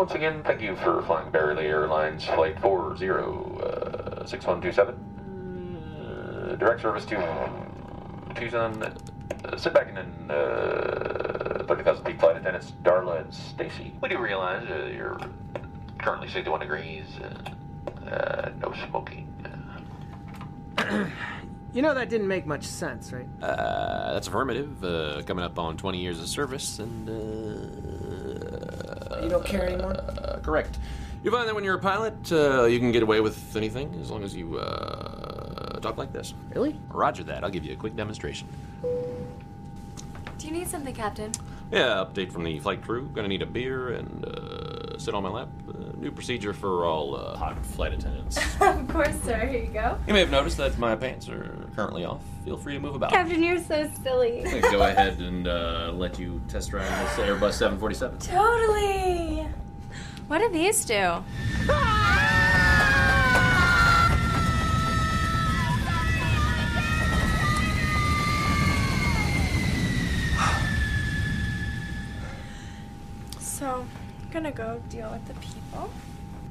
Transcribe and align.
Once 0.00 0.14
again, 0.14 0.42
thank 0.44 0.62
you 0.62 0.74
for 0.76 1.02
flying 1.02 1.30
Barely 1.30 1.66
Airlines 1.66 2.24
Flight 2.24 2.58
406127. 2.62 4.94
Uh, 6.00 6.56
direct 6.56 6.80
service 6.80 7.04
to 7.04 7.16
Tucson. 8.34 8.82
Uh, 8.82 8.94
sit 9.58 9.74
back 9.74 9.88
and 9.88 9.98
then 9.98 10.10
uh, 10.30 11.64
30,000 11.68 12.06
feet 12.06 12.18
flight 12.18 12.38
attendants 12.38 12.72
Darla 12.82 13.20
and 13.20 13.34
Stacy. 13.34 13.92
We 14.00 14.08
do 14.08 14.16
realize 14.16 14.66
uh, 14.70 14.86
you're 14.86 15.20
currently 15.98 16.28
61 16.28 16.60
degrees. 16.60 17.04
Uh, 17.22 17.50
uh, 18.08 18.52
no 18.58 18.72
smoking. 18.88 19.28
Uh, 20.78 21.08
You 21.72 21.82
know 21.82 21.94
that 21.94 22.08
didn't 22.08 22.26
make 22.26 22.46
much 22.46 22.64
sense, 22.64 23.12
right? 23.12 23.28
Uh, 23.40 24.14
that's 24.14 24.26
affirmative. 24.26 24.82
Uh, 24.82 25.22
coming 25.24 25.44
up 25.44 25.56
on 25.56 25.76
20 25.76 25.98
years 25.98 26.18
of 26.18 26.26
service, 26.26 26.80
and 26.80 27.08
uh, 27.08 27.12
You 29.30 29.36
don't 29.36 29.46
care 29.46 29.68
anymore? 29.68 29.92
uh, 29.92 30.40
correct. 30.42 30.80
You 31.22 31.30
find 31.30 31.48
that 31.48 31.54
when 31.54 31.62
you're 31.62 31.76
a 31.76 31.78
pilot, 31.78 32.32
uh, 32.32 32.64
you 32.64 32.80
can 32.80 32.90
get 32.90 33.04
away 33.04 33.20
with 33.20 33.54
anything 33.54 33.96
as 34.02 34.10
long 34.10 34.24
as 34.24 34.34
you 34.34 34.58
uh, 34.58 35.78
talk 35.78 35.96
like 35.98 36.12
this. 36.12 36.34
Really? 36.52 36.76
Roger 36.88 37.22
that. 37.22 37.44
I'll 37.44 37.50
give 37.50 37.64
you 37.64 37.72
a 37.72 37.76
quick 37.76 37.94
demonstration. 37.94 38.48
Do 38.82 40.46
you 40.48 40.50
need 40.50 40.66
something, 40.66 40.92
Captain? 40.92 41.30
Yeah, 41.70 42.04
update 42.04 42.32
from 42.32 42.42
the 42.42 42.58
flight 42.58 42.82
crew. 42.82 43.08
Gonna 43.14 43.28
need 43.28 43.42
a 43.42 43.46
beer 43.46 43.90
and 43.90 44.24
uh, 44.24 44.98
sit 44.98 45.14
on 45.14 45.22
my 45.22 45.28
lap. 45.28 45.48
New 46.00 46.10
procedure 46.10 46.54
for 46.54 46.86
all 46.86 47.14
uh, 47.14 47.36
hot 47.36 47.64
flight 47.66 47.92
attendants. 47.92 48.38
of 48.60 48.88
course, 48.88 49.14
sir. 49.22 49.46
Here 49.46 49.60
you 49.60 49.66
go. 49.66 49.98
you 50.06 50.14
may 50.14 50.20
have 50.20 50.30
noticed 50.30 50.56
that 50.56 50.78
my 50.78 50.96
pants 50.96 51.28
are 51.28 51.68
currently 51.76 52.06
off. 52.06 52.22
Feel 52.44 52.56
free 52.56 52.72
to 52.72 52.80
move 52.80 52.94
about. 52.94 53.10
Captain, 53.10 53.42
you're 53.42 53.62
so 53.62 53.90
silly. 54.02 54.42
I'm 54.46 54.60
gonna 54.62 54.70
go 54.72 54.82
ahead 54.82 55.18
and 55.18 55.46
uh, 55.46 55.92
let 55.94 56.18
you 56.18 56.40
test 56.48 56.70
drive 56.70 56.88
this 56.88 57.26
Airbus 57.26 57.52
747. 57.52 58.18
Totally. 58.18 59.46
What 60.28 60.38
do 60.38 60.48
these 60.48 60.86
do? 60.86 61.22
gonna 74.42 74.54
go 74.54 74.80
deal 74.88 75.10
with 75.10 75.26
the 75.28 75.34
people. 75.34 75.90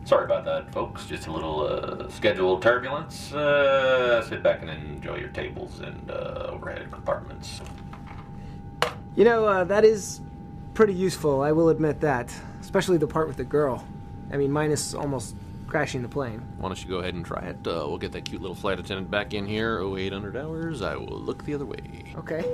Sorry 0.06 0.25
about 0.25 0.45
that, 0.45 0.71
folks. 0.71 1.06
Just 1.06 1.27
a 1.27 1.31
little 1.31 1.62
uh, 1.68 2.09
schedule 2.09 2.59
turbulence. 2.59 3.33
Uh, 3.33 4.21
sit 4.27 4.44
back 4.44 4.62
and 4.62 4.69
enjoy 4.69 5.18
your 5.18 5.30
tables 5.30 5.80
and 5.80 6.09
uh, 6.09 6.50
overhead 6.50 6.91
compartments. 6.91 7.62
You 9.15 9.25
know, 9.25 9.45
uh, 9.45 9.63
that 9.65 9.86
is 9.86 10.21
pretty 10.74 10.94
useful, 10.94 11.41
I 11.41 11.51
will 11.51 11.69
admit 11.69 12.00
that. 12.01 12.33
Especially 12.62 12.97
the 12.97 13.07
part 13.07 13.27
with 13.27 13.38
the 13.38 13.44
girl. 13.44 13.83
I 14.31 14.38
mean, 14.38 14.51
minus 14.51 14.94
almost 14.94 15.36
crashing 15.68 16.03
the 16.03 16.07
plane. 16.07 16.41
Why 16.57 16.69
don't 16.69 16.81
you 16.81 16.89
go 16.89 17.00
ahead 17.00 17.15
and 17.15 17.25
try 17.25 17.41
it? 17.41 17.57
Uh, 17.68 17.86
we'll 17.88 17.97
get 17.97 18.12
that 18.12 18.25
cute 18.25 18.41
little 18.41 18.56
flight 18.56 18.80
attendant 18.80 19.09
back 19.09 19.33
in 19.33 19.45
here. 19.45 19.81
0800 19.81 20.38
hours. 20.38 20.81
I 20.81 20.95
will 20.95 21.07
look 21.07 21.44
the 21.45 21.56
other 21.56 21.65
way. 21.65 22.13
Okay. 22.18 22.45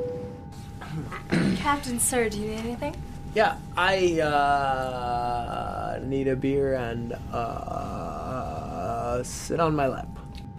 Captain, 1.58 2.00
sir, 2.00 2.30
do 2.30 2.40
you 2.40 2.48
need 2.48 2.60
anything? 2.60 2.96
Yeah, 3.36 3.58
I 3.76 4.22
uh, 4.22 6.00
need 6.04 6.30
a 6.30 6.38
beer 6.38 6.76
and 6.76 7.12
uh, 7.34 9.22
sit 9.24 9.60
on 9.60 9.76
my 9.76 9.88
lap. 9.88 10.08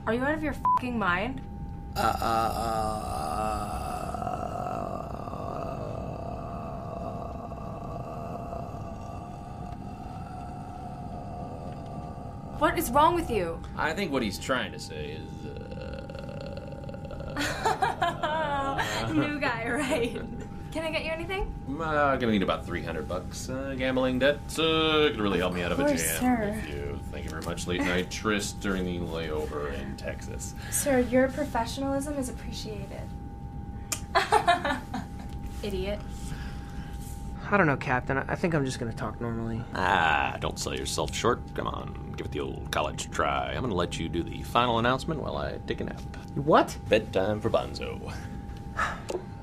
Are 0.06 0.12
you 0.12 0.22
out 0.22 0.34
of 0.34 0.42
your 0.42 0.52
fucking 0.52 0.98
mind? 0.98 1.40
What 12.58 12.78
is 12.78 12.90
wrong 12.90 13.14
with 13.14 13.30
you? 13.30 13.58
I 13.78 13.94
think 13.94 14.12
what 14.12 14.22
he's 14.22 14.38
trying 14.38 14.72
to 14.72 14.78
say 14.78 15.16
is. 15.16 15.46
Uh, 15.46 15.62
New 19.14 19.40
guy, 19.40 19.66
right? 19.66 20.20
Can 20.76 20.84
I 20.84 20.90
get 20.90 21.06
you 21.06 21.10
anything? 21.10 21.50
I'm 21.68 21.80
uh, 21.80 22.16
gonna 22.16 22.32
need 22.32 22.42
about 22.42 22.66
300 22.66 23.08
bucks. 23.08 23.48
Uh, 23.48 23.74
gambling 23.78 24.18
debt 24.18 24.36
uh, 24.58 25.08
could 25.08 25.20
really 25.20 25.38
help 25.38 25.54
me 25.54 25.62
out 25.62 25.72
of, 25.72 25.80
Of 25.80 25.86
a 25.86 25.96
jam. 25.96 25.98
sir. 25.98 26.60
If 26.62 26.68
you. 26.68 27.00
Thank 27.10 27.24
you 27.24 27.30
very 27.30 27.40
much. 27.44 27.66
Late 27.66 27.80
night 27.80 28.10
tryst 28.10 28.60
during 28.60 28.84
the 28.84 28.98
layover 28.98 29.72
in 29.72 29.96
Texas. 29.96 30.54
Sir, 30.70 30.98
your 30.98 31.28
professionalism 31.28 32.18
is 32.18 32.28
appreciated. 32.28 33.00
Idiot. 35.62 35.98
I 37.50 37.56
don't 37.56 37.66
know, 37.66 37.78
Captain. 37.78 38.18
I 38.18 38.26
I 38.28 38.34
think 38.34 38.54
I'm 38.54 38.66
just 38.66 38.78
gonna 38.78 38.92
talk 38.92 39.18
normally. 39.18 39.62
Ah, 39.74 40.36
don't 40.40 40.58
sell 40.58 40.74
yourself 40.74 41.14
short. 41.14 41.40
Come 41.54 41.68
on, 41.68 42.12
give 42.18 42.26
it 42.26 42.32
the 42.32 42.40
old 42.40 42.70
college 42.70 43.10
try. 43.10 43.54
I'm 43.54 43.62
gonna 43.62 43.74
let 43.74 43.98
you 43.98 44.10
do 44.10 44.22
the 44.22 44.42
final 44.42 44.78
announcement 44.78 45.22
while 45.22 45.38
I 45.38 45.56
take 45.66 45.80
a 45.80 45.84
nap. 45.84 46.02
What? 46.34 46.76
Bedtime 46.90 47.40
for 47.40 47.48
Bonzo. 47.48 48.12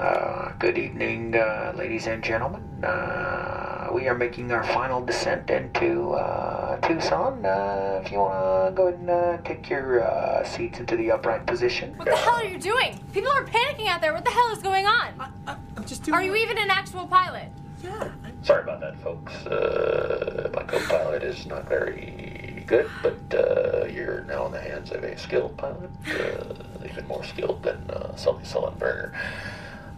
Uh, 0.00 0.52
good 0.58 0.78
evening, 0.78 1.36
uh, 1.36 1.74
ladies 1.76 2.06
and 2.06 2.24
gentlemen. 2.24 2.62
Uh, 2.82 3.90
we 3.92 4.08
are 4.08 4.14
making 4.14 4.50
our 4.50 4.64
final 4.64 5.04
descent 5.04 5.50
into 5.50 6.12
uh, 6.12 6.80
Tucson. 6.80 7.44
Uh, 7.44 8.00
if 8.02 8.10
you 8.10 8.16
want 8.16 8.32
to 8.32 8.74
go 8.74 8.88
ahead 8.88 8.98
and 8.98 9.10
uh, 9.10 9.36
take 9.44 9.68
your 9.68 10.02
uh, 10.02 10.42
seats 10.42 10.78
into 10.78 10.96
the 10.96 11.10
upright 11.10 11.44
position. 11.44 11.94
What 11.98 12.08
the 12.08 12.16
hell 12.16 12.36
are 12.36 12.44
you 12.46 12.58
doing? 12.58 12.98
People 13.12 13.30
are 13.30 13.44
panicking 13.44 13.88
out 13.88 14.00
there. 14.00 14.14
What 14.14 14.24
the 14.24 14.30
hell 14.30 14.50
is 14.52 14.62
going 14.62 14.86
on? 14.86 15.32
I'm 15.46 15.84
just 15.84 16.02
doing. 16.02 16.14
Are 16.14 16.22
you 16.22 16.34
even 16.34 16.56
an 16.56 16.70
actual 16.70 17.06
pilot? 17.06 17.50
Yeah. 17.84 18.10
Sorry 18.42 18.62
about 18.62 18.80
that, 18.80 18.98
folks. 19.00 19.34
Uh, 19.44 20.50
my 20.54 20.62
co-pilot 20.62 21.22
is 21.22 21.44
not 21.44 21.68
very 21.68 22.64
good, 22.66 22.88
but 23.02 23.18
uh, 23.34 23.84
you're 23.84 24.22
now 24.22 24.46
in 24.46 24.52
the 24.52 24.62
hands 24.62 24.92
of 24.92 25.04
a 25.04 25.18
skilled 25.18 25.58
pilot, 25.58 25.90
uh, 26.08 26.86
even 26.90 27.06
more 27.06 27.22
skilled 27.22 27.62
than 27.62 27.78
uh, 27.90 28.16
Sully 28.16 28.44
Sullenberger. 28.44 29.12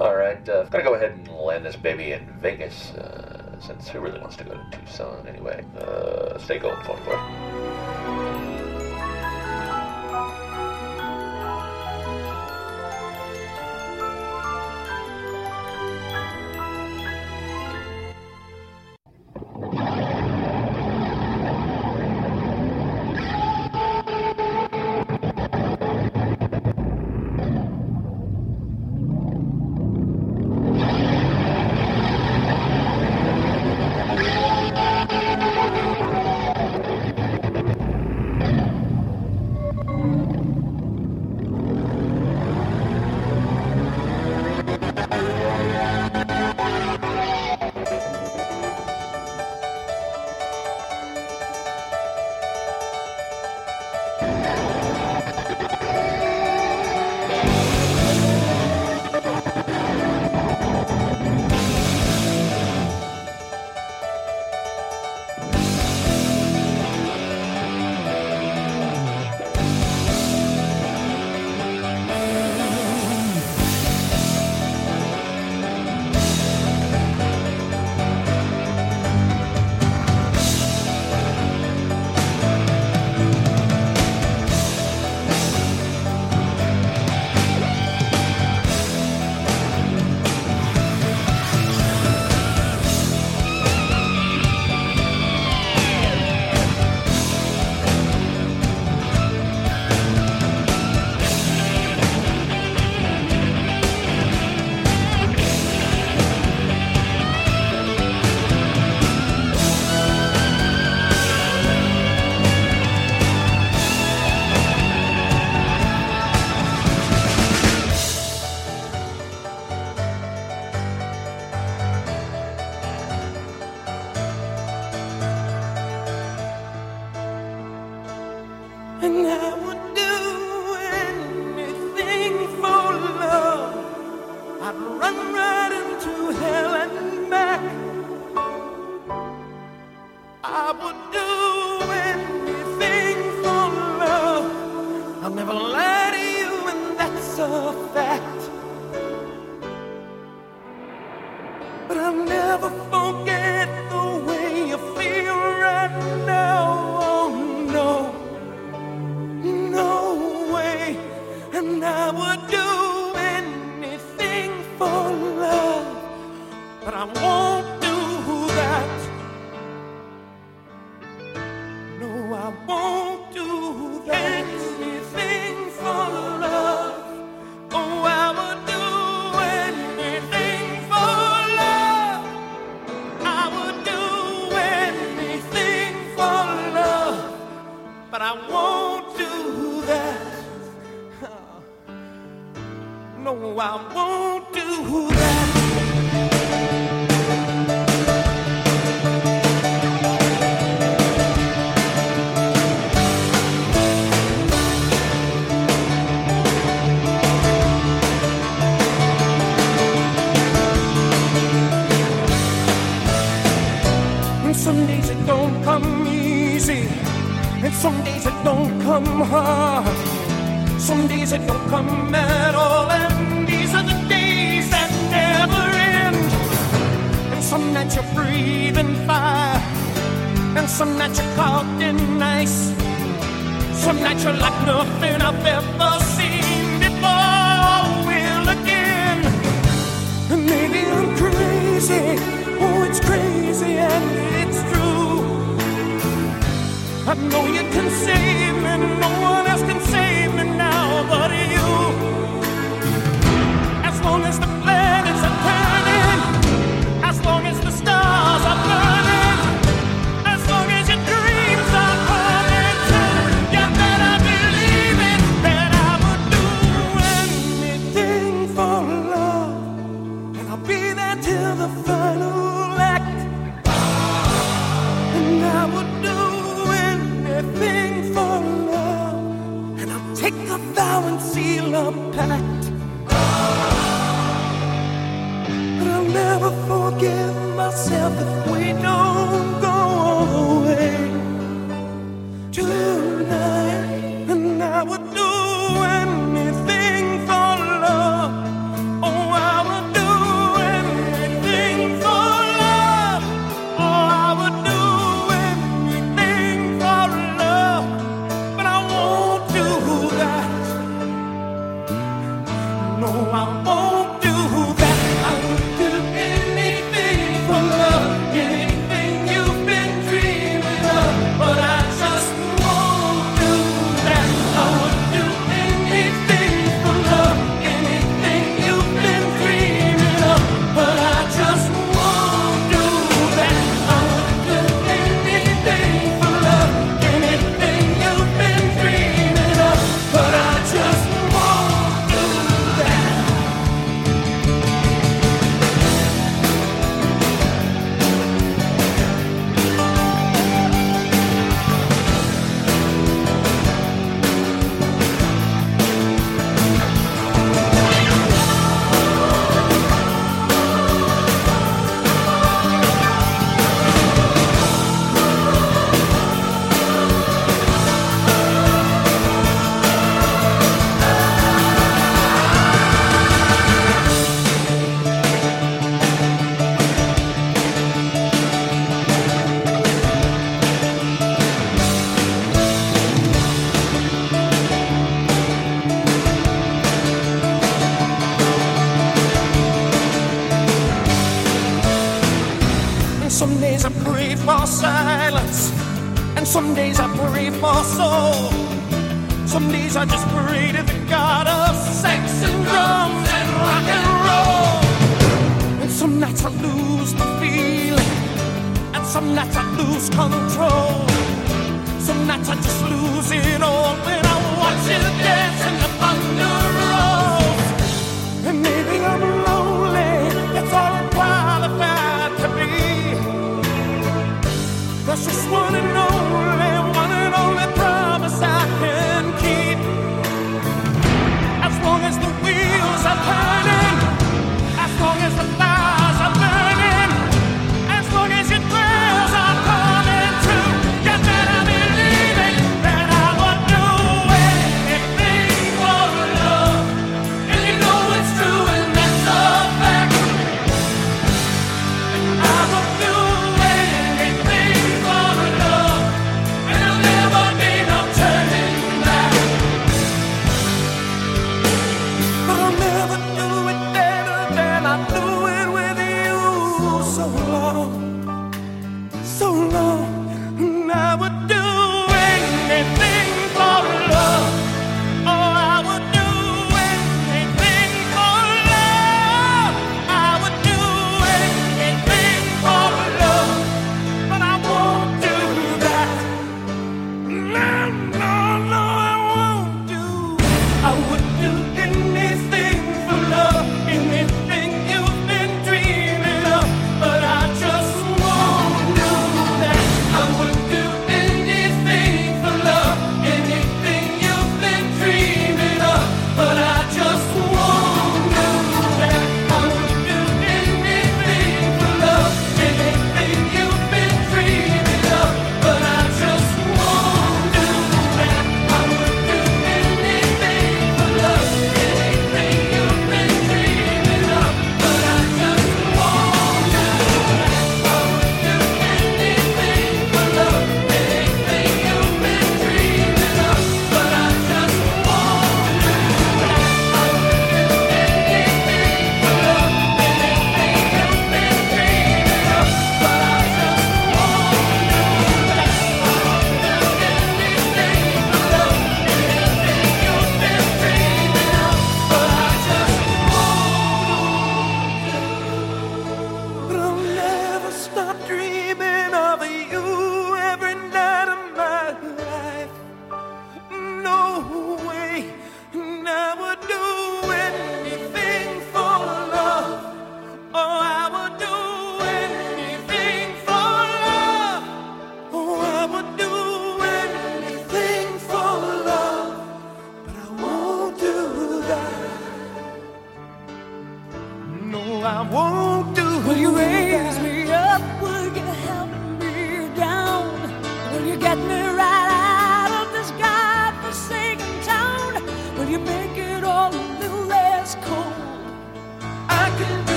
All 0.00 0.14
right, 0.14 0.48
uh, 0.48 0.62
gotta 0.64 0.84
go 0.84 0.94
ahead 0.94 1.10
and 1.10 1.28
land 1.28 1.64
this 1.64 1.74
baby 1.74 2.12
in 2.12 2.24
Vegas, 2.40 2.92
uh, 2.92 3.58
since 3.60 3.88
who 3.88 3.98
really 3.98 4.20
wants 4.20 4.36
to 4.36 4.44
go 4.44 4.52
to 4.52 4.64
Tucson 4.70 5.26
anyway? 5.26 5.64
Uh, 5.76 6.38
stay 6.38 6.60
gold, 6.60 6.78
44. 6.86 8.27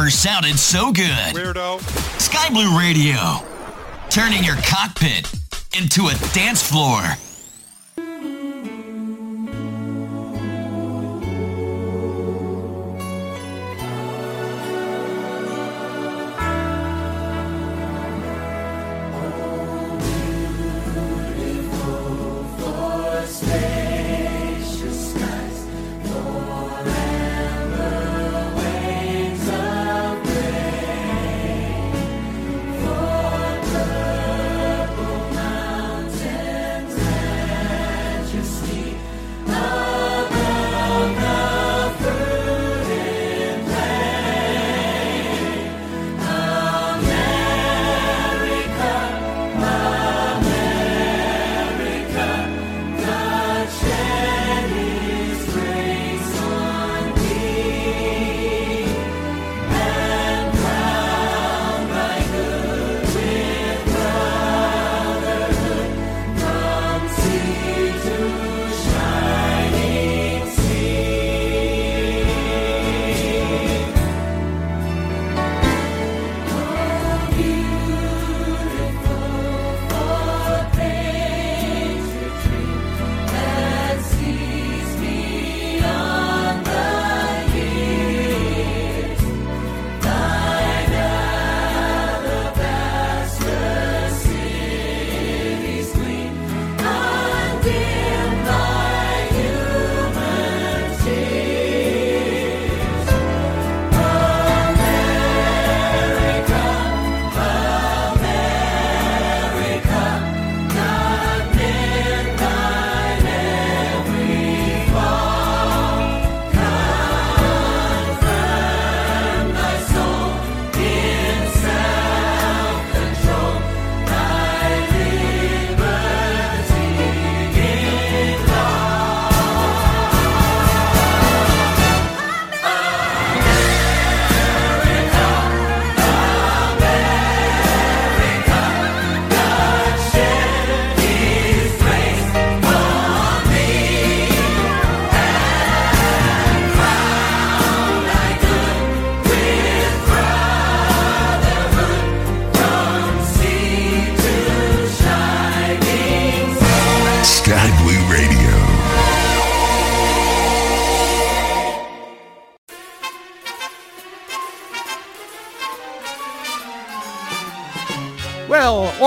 Never 0.00 0.10
sounded 0.10 0.58
so 0.58 0.92
good. 0.92 1.34
Weirdo. 1.34 1.78
Sky 2.18 2.48
Blue 2.48 2.78
Radio, 2.78 3.18
turning 4.08 4.42
your 4.42 4.56
cockpit 4.62 5.30
into 5.76 6.06
a 6.06 6.14
dance 6.32 6.62
floor. 6.62 7.02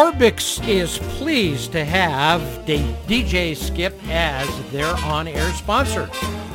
Orbx 0.03 0.67
is 0.67 0.97
pleased 1.17 1.71
to 1.71 1.85
have 1.85 2.41
DJ 2.65 3.55
Skip 3.55 3.97
as 4.09 4.71
their 4.71 4.93
on-air 5.05 5.49
sponsor. 5.51 6.07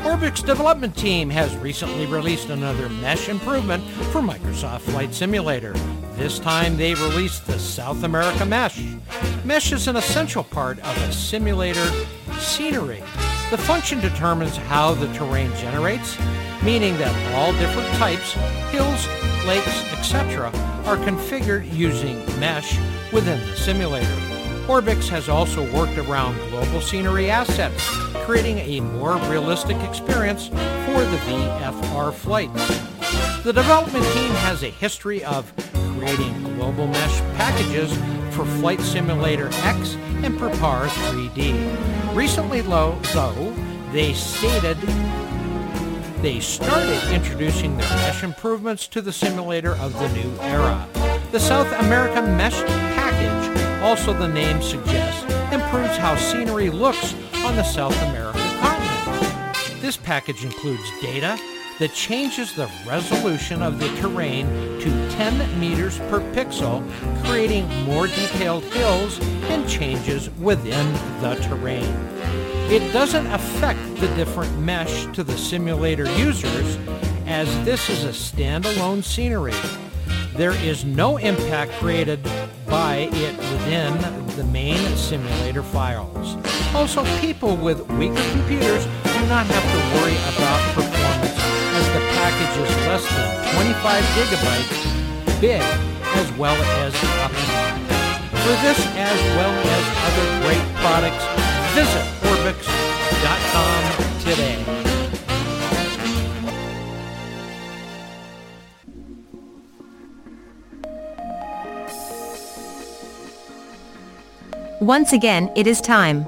Orbx 0.02 0.44
development 0.44 0.94
team 0.94 1.30
has 1.30 1.56
recently 1.56 2.04
released 2.04 2.50
another 2.50 2.90
mesh 2.90 3.30
improvement 3.30 3.82
for 4.12 4.20
Microsoft 4.20 4.80
Flight 4.80 5.14
Simulator. 5.14 5.72
This 6.16 6.38
time 6.38 6.76
they 6.76 6.92
released 6.92 7.46
the 7.46 7.58
South 7.58 8.04
America 8.04 8.44
Mesh. 8.44 8.84
Mesh 9.46 9.72
is 9.72 9.88
an 9.88 9.96
essential 9.96 10.44
part 10.44 10.78
of 10.80 11.08
a 11.08 11.10
simulator 11.10 11.90
scenery. 12.38 13.02
The 13.50 13.56
function 13.56 13.98
determines 14.00 14.58
how 14.58 14.92
the 14.92 15.10
terrain 15.14 15.50
generates, 15.56 16.18
meaning 16.62 16.98
that 16.98 17.34
all 17.34 17.52
different 17.52 17.88
types, 17.94 18.32
hills, 18.70 19.08
lakes, 19.46 19.90
etc., 19.94 20.48
are 20.84 20.98
configured 20.98 21.72
using 21.72 22.18
mesh 22.38 22.78
within 23.12 23.38
the 23.48 23.56
simulator. 23.56 24.06
Orbx 24.68 25.08
has 25.08 25.28
also 25.28 25.62
worked 25.72 25.96
around 25.96 26.36
global 26.50 26.80
scenery 26.80 27.30
assets, 27.30 27.82
creating 28.26 28.58
a 28.58 28.80
more 28.80 29.16
realistic 29.30 29.78
experience 29.78 30.48
for 30.48 31.00
the 31.04 31.18
VFR 31.26 32.12
flights. 32.12 32.68
The 33.44 33.52
development 33.52 34.04
team 34.12 34.30
has 34.32 34.62
a 34.62 34.68
history 34.68 35.24
of 35.24 35.50
creating 35.96 36.42
global 36.56 36.86
mesh 36.86 37.20
packages 37.36 37.96
for 38.36 38.44
Flight 38.44 38.80
Simulator 38.80 39.48
X 39.52 39.94
and 40.22 40.38
Prepar3D. 40.38 42.14
Recently, 42.14 42.60
though, 42.60 42.98
they 43.92 44.12
stated 44.12 44.76
they 46.20 46.40
started 46.40 47.00
introducing 47.12 47.76
their 47.78 47.88
mesh 47.90 48.22
improvements 48.22 48.88
to 48.88 49.00
the 49.00 49.12
simulator 49.12 49.76
of 49.76 49.92
the 49.98 50.08
new 50.08 50.36
era. 50.40 50.86
The 51.30 51.40
South 51.40 51.72
American 51.80 52.36
Mesh 52.36 52.60
Package, 53.18 53.82
also 53.82 54.12
the 54.12 54.28
name 54.28 54.62
suggests, 54.62 55.22
improves 55.52 55.96
how 55.96 56.14
scenery 56.16 56.70
looks 56.70 57.14
on 57.44 57.56
the 57.56 57.62
South 57.62 57.96
American 58.04 58.40
continent. 58.60 59.80
This 59.80 59.96
package 59.96 60.44
includes 60.44 60.82
data 61.00 61.38
that 61.78 61.94
changes 61.94 62.54
the 62.54 62.70
resolution 62.86 63.62
of 63.62 63.78
the 63.78 63.88
terrain 63.96 64.46
to 64.80 65.10
10 65.10 65.60
meters 65.60 65.98
per 66.10 66.20
pixel, 66.32 66.82
creating 67.24 67.66
more 67.84 68.06
detailed 68.06 68.64
hills 68.64 69.18
and 69.50 69.68
changes 69.68 70.30
within 70.40 70.92
the 71.20 71.34
terrain. 71.42 71.94
It 72.70 72.92
doesn't 72.92 73.26
affect 73.28 73.80
the 73.96 74.08
different 74.14 74.56
mesh 74.58 75.06
to 75.14 75.24
the 75.24 75.38
simulator 75.38 76.04
users 76.18 76.76
as 77.26 77.48
this 77.64 77.88
is 77.88 78.04
a 78.04 78.08
standalone 78.08 79.02
scenery. 79.02 79.54
There 80.34 80.52
is 80.52 80.84
no 80.84 81.16
impact 81.16 81.72
created 81.72 82.22
by 82.68 83.08
it 83.12 83.36
within 83.36 83.96
the 84.36 84.44
main 84.44 84.96
simulator 84.96 85.62
files. 85.62 86.36
Also, 86.74 87.04
people 87.20 87.56
with 87.56 87.80
weaker 87.92 88.30
computers 88.30 88.84
do 88.84 89.26
not 89.26 89.46
have 89.46 89.66
to 89.72 89.80
worry 89.96 90.16
about 90.36 90.60
performance 90.74 91.38
as 91.78 91.86
the 91.94 92.00
package 92.14 92.54
is 92.62 92.70
less 92.86 93.04
than 93.08 93.54
25 93.54 94.04
gigabytes 94.16 95.40
big 95.40 95.62
as 96.16 96.32
well 96.32 96.56
as 96.82 96.92
optimized. 96.94 97.88
For 98.30 98.56
this 98.62 98.80
as 98.96 99.18
well 99.36 99.52
as 99.52 99.84
other 100.06 100.26
great 100.44 100.66
products, 100.76 101.24
visit 101.74 102.04
Orbx.com 102.24 103.82
today. 104.20 104.77
Once 114.88 115.12
again, 115.12 115.52
it 115.54 115.66
is 115.66 115.82
time. 115.82 116.26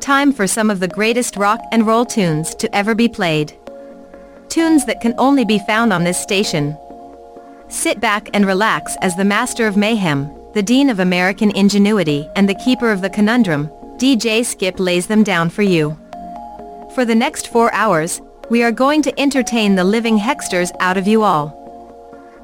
Time 0.00 0.32
for 0.32 0.46
some 0.46 0.70
of 0.70 0.80
the 0.80 0.88
greatest 0.88 1.36
rock 1.36 1.60
and 1.70 1.86
roll 1.86 2.02
tunes 2.02 2.54
to 2.54 2.74
ever 2.74 2.94
be 2.94 3.06
played. 3.06 3.52
tunes 4.48 4.86
that 4.86 5.02
can 5.02 5.14
only 5.18 5.44
be 5.44 5.58
found 5.58 5.92
on 5.92 6.02
this 6.02 6.18
station. 6.18 6.74
Sit 7.68 8.00
back 8.00 8.30
and 8.32 8.46
relax 8.46 8.96
as 9.02 9.14
the 9.16 9.24
master 9.36 9.66
of 9.66 9.76
mayhem, 9.76 10.30
the 10.54 10.62
dean 10.62 10.88
of 10.88 10.98
American 10.98 11.54
ingenuity, 11.54 12.26
and 12.36 12.48
the 12.48 12.54
keeper 12.54 12.90
of 12.90 13.02
the 13.02 13.10
conundrum, 13.10 13.68
DJ 13.98 14.42
Skip 14.42 14.80
lays 14.80 15.06
them 15.06 15.22
down 15.22 15.50
for 15.50 15.60
you. 15.60 15.94
For 16.94 17.04
the 17.04 17.14
next 17.14 17.48
four 17.48 17.70
hours, 17.74 18.22
we 18.48 18.62
are 18.62 18.72
going 18.72 19.02
to 19.02 19.20
entertain 19.20 19.74
the 19.74 19.84
living 19.84 20.18
hexters 20.18 20.70
out 20.80 20.96
of 20.96 21.06
you 21.06 21.22
all. 21.22 21.50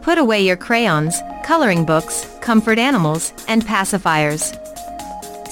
Put 0.03 0.19
away 0.19 0.43
your 0.43 0.59
crayons, 0.59 1.23
coloring 1.45 1.87
books, 1.87 2.29
comfort 2.43 2.79
animals, 2.79 3.33
and 3.49 3.65
pacifiers. 3.65 4.55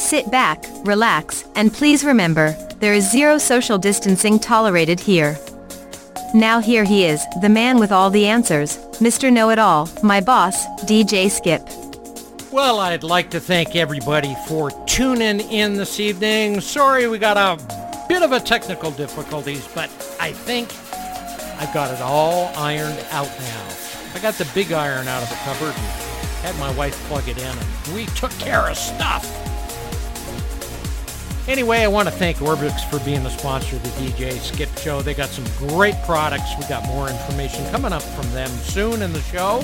Sit 0.03 0.33
back, 0.33 0.65
relax, 0.85 1.45
and 1.55 1.73
please 1.73 2.05
remember, 2.05 2.53
there 2.81 2.93
is 2.93 3.09
zero 3.11 3.38
social 3.38 3.79
distancing 3.79 4.38
tolerated 4.38 4.99
here. 4.99 5.38
Now 6.35 6.59
here 6.59 6.83
he 6.83 7.05
is, 7.05 7.25
the 7.41 7.49
man 7.49 7.79
with 7.79 7.93
all 7.93 8.11
the 8.11 8.27
answers, 8.27 8.79
Mr. 8.99 9.33
Know-It-All, 9.33 9.88
my 10.03 10.21
boss, 10.21 10.67
DJ 10.83 11.31
Skip. 11.31 11.62
Well, 12.53 12.81
I'd 12.81 13.05
like 13.05 13.31
to 13.31 13.41
thank 13.41 13.77
everybody 13.77 14.37
for 14.49 14.71
tuning 14.87 15.41
in 15.41 15.75
this 15.75 16.01
evening. 16.01 16.61
Sorry 16.61 17.07
we 17.07 17.19
got 17.19 17.37
a 17.38 17.57
bit 18.09 18.23
of 18.23 18.33
a 18.33 18.41
technical 18.41 18.91
difficulties, 18.91 19.67
but 19.69 19.88
I 20.21 20.33
think 20.33 20.69
I've 21.62 21.73
got 21.73 21.95
it 21.95 22.03
all 22.03 22.53
ironed 22.57 22.99
out 23.12 23.29
now. 23.38 23.69
I 24.15 24.19
got 24.21 24.35
the 24.35 24.51
big 24.53 24.73
iron 24.73 25.07
out 25.07 25.23
of 25.23 25.31
the 25.31 25.37
cupboard 25.37 25.75
and 25.77 25.87
had 26.43 26.59
my 26.59 26.75
wife 26.75 26.97
plug 27.07 27.29
it 27.29 27.38
in, 27.38 27.57
and 27.57 27.95
we 27.95 28.07
took 28.17 28.33
care 28.33 28.69
of 28.69 28.77
stuff. 28.77 29.52
Anyway, 31.48 31.78
I 31.78 31.88
want 31.88 32.07
to 32.07 32.14
thank 32.14 32.37
Orbx 32.37 32.88
for 32.88 33.05
being 33.05 33.24
the 33.24 33.31
sponsor 33.31 33.74
of 33.74 33.83
the 33.83 33.88
DJ 33.88 34.38
Skip 34.38 34.68
Show. 34.78 35.02
They 35.02 35.12
got 35.12 35.28
some 35.28 35.44
great 35.68 35.96
products. 36.05 36.57
We 36.57 36.64
got 36.68 36.87
more 36.87 37.09
information 37.09 37.68
coming 37.72 37.92
up 37.92 38.02
from 38.02 38.31
them 38.33 38.48
soon 38.48 39.02
in 39.02 39.12
the 39.12 39.20
show. 39.22 39.61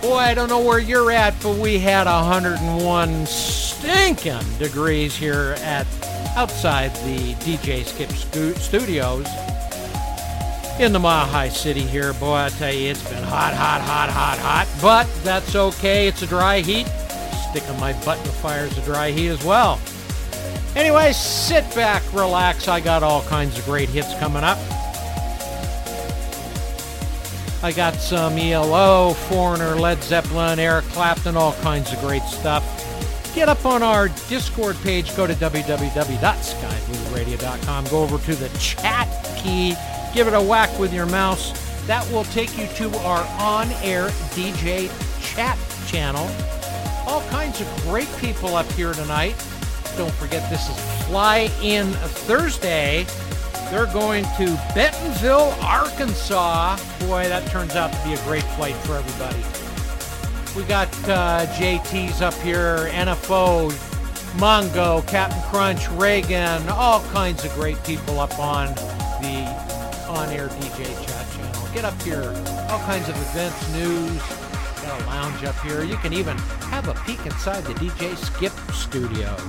Boy, 0.00 0.18
I 0.18 0.34
don't 0.34 0.48
know 0.48 0.60
where 0.60 0.78
you're 0.78 1.10
at, 1.10 1.34
but 1.42 1.58
we 1.58 1.78
had 1.78 2.06
101 2.06 3.26
stinking 3.26 4.58
degrees 4.58 5.16
here 5.16 5.56
at 5.58 5.88
outside 6.36 6.94
the 7.04 7.34
DJ 7.34 7.84
Skip 7.84 8.10
Studios 8.58 9.26
in 10.78 10.92
the 10.92 11.00
Mile 11.00 11.50
City 11.50 11.82
here. 11.82 12.12
Boy, 12.14 12.34
I 12.34 12.48
tell 12.50 12.72
you, 12.72 12.90
it's 12.90 13.08
been 13.08 13.22
hot, 13.24 13.54
hot, 13.54 13.80
hot, 13.80 14.08
hot, 14.08 14.38
hot. 14.38 14.68
But 14.80 15.24
that's 15.24 15.56
okay. 15.56 16.06
It's 16.06 16.22
a 16.22 16.26
dry 16.26 16.60
heat. 16.60 16.86
Sticking 17.50 17.78
my 17.80 17.92
butt 18.04 18.18
in 18.18 18.24
the 18.24 18.30
fire 18.30 18.66
is 18.66 18.78
a 18.78 18.82
dry 18.82 19.10
heat 19.10 19.28
as 19.28 19.44
well. 19.44 19.80
Anyway, 20.74 21.12
sit 21.12 21.62
back, 21.74 22.02
relax. 22.12 22.68
I 22.68 22.80
got 22.80 23.02
all 23.02 23.22
kinds 23.22 23.58
of 23.58 23.64
great 23.64 23.90
hits 23.90 24.14
coming 24.18 24.42
up. 24.42 24.58
I 27.62 27.70
got 27.70 27.94
some 27.94 28.38
ELO, 28.38 29.12
Foreigner, 29.12 29.76
Led 29.76 30.02
Zeppelin, 30.02 30.58
Eric 30.58 30.86
Clapton, 30.86 31.36
all 31.36 31.52
kinds 31.54 31.92
of 31.92 32.00
great 32.00 32.22
stuff. 32.22 32.64
Get 33.34 33.48
up 33.48 33.64
on 33.64 33.82
our 33.82 34.08
Discord 34.28 34.76
page, 34.82 35.16
go 35.16 35.26
to 35.26 35.32
www.skyblueradio.com, 35.34 37.84
go 37.84 38.02
over 38.02 38.18
to 38.18 38.34
the 38.34 38.50
chat 38.58 39.08
key, 39.36 39.74
give 40.12 40.26
it 40.26 40.34
a 40.34 40.40
whack 40.40 40.76
with 40.78 40.92
your 40.92 41.06
mouse. 41.06 41.52
That 41.86 42.06
will 42.10 42.24
take 42.24 42.58
you 42.58 42.66
to 42.66 42.94
our 42.98 43.24
on-air 43.40 44.08
DJ 44.34 44.90
chat 45.20 45.56
channel. 45.86 46.28
All 47.06 47.22
kinds 47.28 47.60
of 47.60 47.68
great 47.82 48.08
people 48.18 48.56
up 48.56 48.70
here 48.72 48.92
tonight. 48.92 49.36
Don't 49.96 50.12
forget 50.12 50.48
this 50.48 50.68
is 50.70 51.04
Fly 51.06 51.50
In 51.62 51.86
Thursday. 52.26 53.04
They're 53.70 53.86
going 53.86 54.24
to 54.36 54.60
Bentonville, 54.74 55.54
Arkansas. 55.60 56.76
Boy, 57.00 57.28
that 57.28 57.46
turns 57.50 57.76
out 57.76 57.92
to 57.92 58.04
be 58.04 58.14
a 58.14 58.22
great 58.24 58.42
flight 58.42 58.74
for 58.74 58.96
everybody. 58.96 59.42
We 60.56 60.66
got 60.68 60.88
uh, 61.08 61.46
JT's 61.54 62.20
up 62.22 62.34
here, 62.34 62.88
NFO, 62.92 63.70
Mongo, 64.38 65.06
Captain 65.08 65.40
Crunch, 65.50 65.88
Reagan, 65.90 66.68
all 66.70 67.00
kinds 67.08 67.44
of 67.44 67.52
great 67.54 67.82
people 67.84 68.20
up 68.20 68.38
on 68.38 68.68
the 69.22 69.46
on-air 70.08 70.48
DJ 70.48 70.84
chat 71.06 71.26
channel. 71.32 71.68
Get 71.74 71.84
up 71.84 72.00
here, 72.02 72.34
all 72.68 72.80
kinds 72.80 73.08
of 73.08 73.16
events, 73.16 73.72
news. 73.72 74.51
A 74.92 75.06
lounge 75.06 75.42
up 75.44 75.58
here. 75.60 75.82
You 75.84 75.96
can 75.96 76.12
even 76.12 76.36
have 76.68 76.86
a 76.86 76.94
peek 77.06 77.24
inside 77.24 77.64
the 77.64 77.72
DJ 77.74 78.14
Skip 78.14 78.52
studios. 78.72 79.40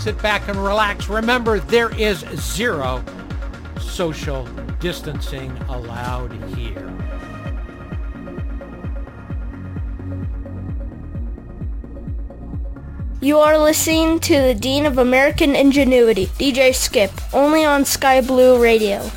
Sit 0.00 0.22
back 0.22 0.46
and 0.46 0.56
relax. 0.56 1.08
Remember, 1.08 1.58
there 1.58 1.92
is 1.96 2.20
zero 2.36 3.04
social 3.80 4.44
distancing 4.78 5.50
allowed 5.68 6.32
here. 6.54 6.96
You 13.20 13.38
are 13.38 13.58
listening 13.58 14.20
to 14.20 14.40
the 14.42 14.54
Dean 14.54 14.86
of 14.86 14.98
American 14.98 15.56
Ingenuity, 15.56 16.26
DJ 16.26 16.72
Skip, 16.72 17.10
only 17.34 17.64
on 17.64 17.84
Sky 17.84 18.20
Blue 18.20 18.62
Radio. 18.62 19.10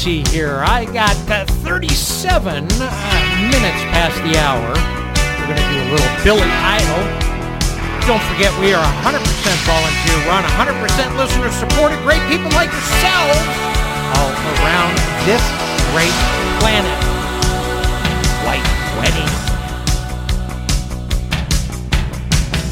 See 0.00 0.24
here. 0.32 0.64
I 0.64 0.86
got 0.86 1.12
uh, 1.28 1.44
37 1.60 2.64
uh, 2.64 2.88
minutes 3.52 3.82
past 3.92 4.16
the 4.24 4.32
hour. 4.40 4.72
We're 5.36 5.52
going 5.52 5.60
to 5.60 5.68
do 5.68 5.76
a 5.76 5.88
little 5.92 6.12
Billy 6.24 6.48
Idol. 6.48 7.04
Don't 8.08 8.24
forget, 8.32 8.48
we 8.64 8.72
are 8.72 8.80
100% 9.04 9.20
volunteer 9.68 10.16
run, 10.24 10.40
100% 10.56 11.20
listener 11.20 11.52
supported. 11.52 12.00
Great 12.00 12.24
people 12.32 12.48
like 12.56 12.72
yourselves 12.72 13.44
all 14.16 14.32
around 14.64 14.96
this 15.28 15.44
great 15.92 16.16
planet. 16.64 16.96
White 18.48 18.64
Wedding. 18.96 19.28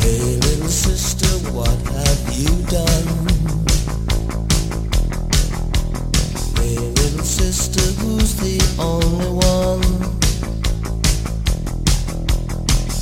Hey, 0.01 0.41
little 0.49 0.73
sister, 0.73 1.29
what 1.53 1.77
have 1.93 2.33
you 2.33 2.57
done? 2.73 3.68
Sister, 7.59 7.91
who's 8.01 8.35
the 8.37 8.57
only 8.79 9.31
one? 9.35 9.83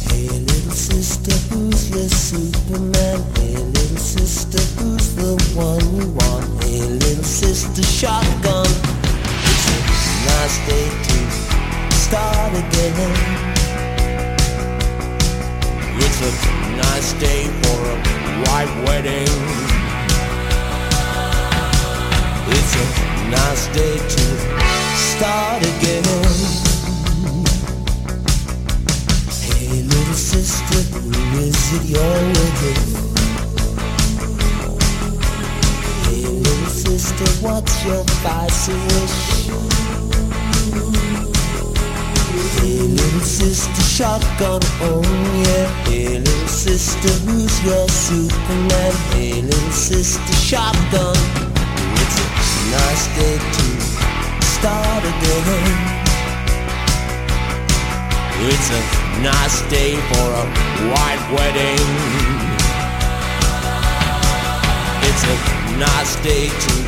Hey, 0.09 0.29
little 0.49 0.73
sister, 0.73 1.37
who's 1.49 1.91
your 1.91 2.09
Superman? 2.09 3.19
Hey, 3.37 3.57
little 3.57 3.99
sister, 3.99 4.63
who's 4.81 5.15
the 5.15 5.37
one 5.55 5.85
you 5.97 6.09
want? 6.21 6.65
Hey, 6.65 6.81
little 6.81 7.23
sister, 7.23 7.83
shotgun. 7.83 8.67
It's 9.51 9.67
a 9.69 9.79
nice 10.25 10.59
day 10.71 10.89
to 11.09 11.19
start 12.05 12.53
again. 12.65 13.13
It's 16.01 16.21
a 16.29 16.33
nice 16.81 17.13
day 17.21 17.45
for 17.61 17.79
a 17.93 17.97
white 18.47 18.73
wedding. 18.87 19.76
Nice 23.31 23.67
day 23.69 23.97
to 23.99 24.25
start 24.95 25.63
again. 25.63 26.05
Hey, 29.43 29.83
little 29.83 30.15
sister, 30.15 30.81
who 30.95 31.11
is 31.39 31.73
it 31.75 31.85
you're 31.91 32.23
with? 32.29 32.63
Hey, 36.05 36.27
little 36.27 36.67
sister, 36.69 37.27
what's 37.45 37.85
your 37.85 38.05
vice 38.23 38.69
wish? 38.69 39.19
Hey, 42.61 42.79
little 42.81 43.21
sister, 43.21 43.83
shotgun, 43.83 44.61
oh 44.83 45.03
yeah. 45.45 45.67
Hey, 45.85 46.19
little 46.19 46.49
sister, 46.49 47.09
who's 47.27 47.65
your 47.65 47.89
Superman? 47.89 48.93
Hey, 49.13 49.43
little 49.43 49.73
sister, 49.73 50.33
shotgun. 50.35 51.46
Nice 52.77 53.07
day 53.17 53.39
to 53.57 53.67
start 54.55 55.03
again. 55.13 55.97
It's 58.51 58.69
a 58.71 58.83
nice 59.23 59.59
day 59.71 59.93
for 60.09 60.27
a 60.43 60.47
white 60.93 61.25
wedding. 61.35 61.87
It's 65.09 65.25
a 65.25 65.37
nice 65.79 66.17
day 66.23 66.49
to 66.49 66.86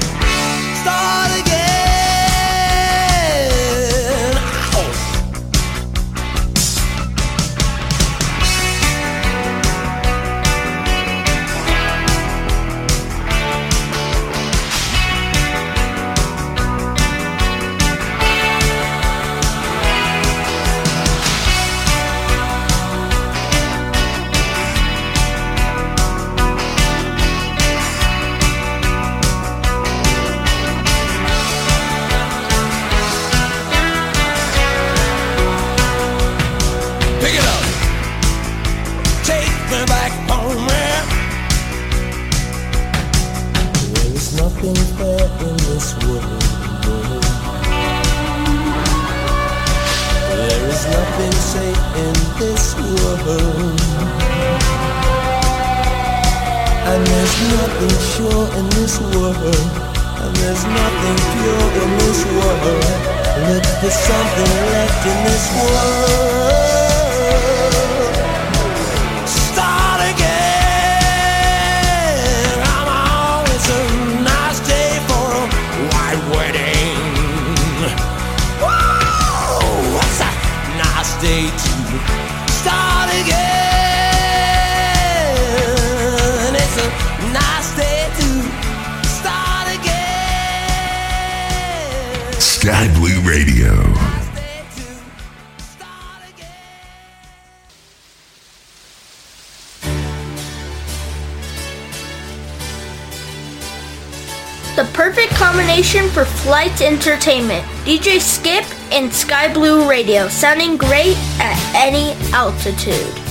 entertainment. 107.09 107.65
DJ 107.85 108.21
Skip 108.21 108.65
and 108.93 109.13
Sky 109.13 109.53
Blue 109.53 109.89
Radio, 109.89 110.29
sounding 110.29 110.77
great 110.77 111.17
at 111.41 111.59
any 111.75 112.13
altitude. 112.35 113.28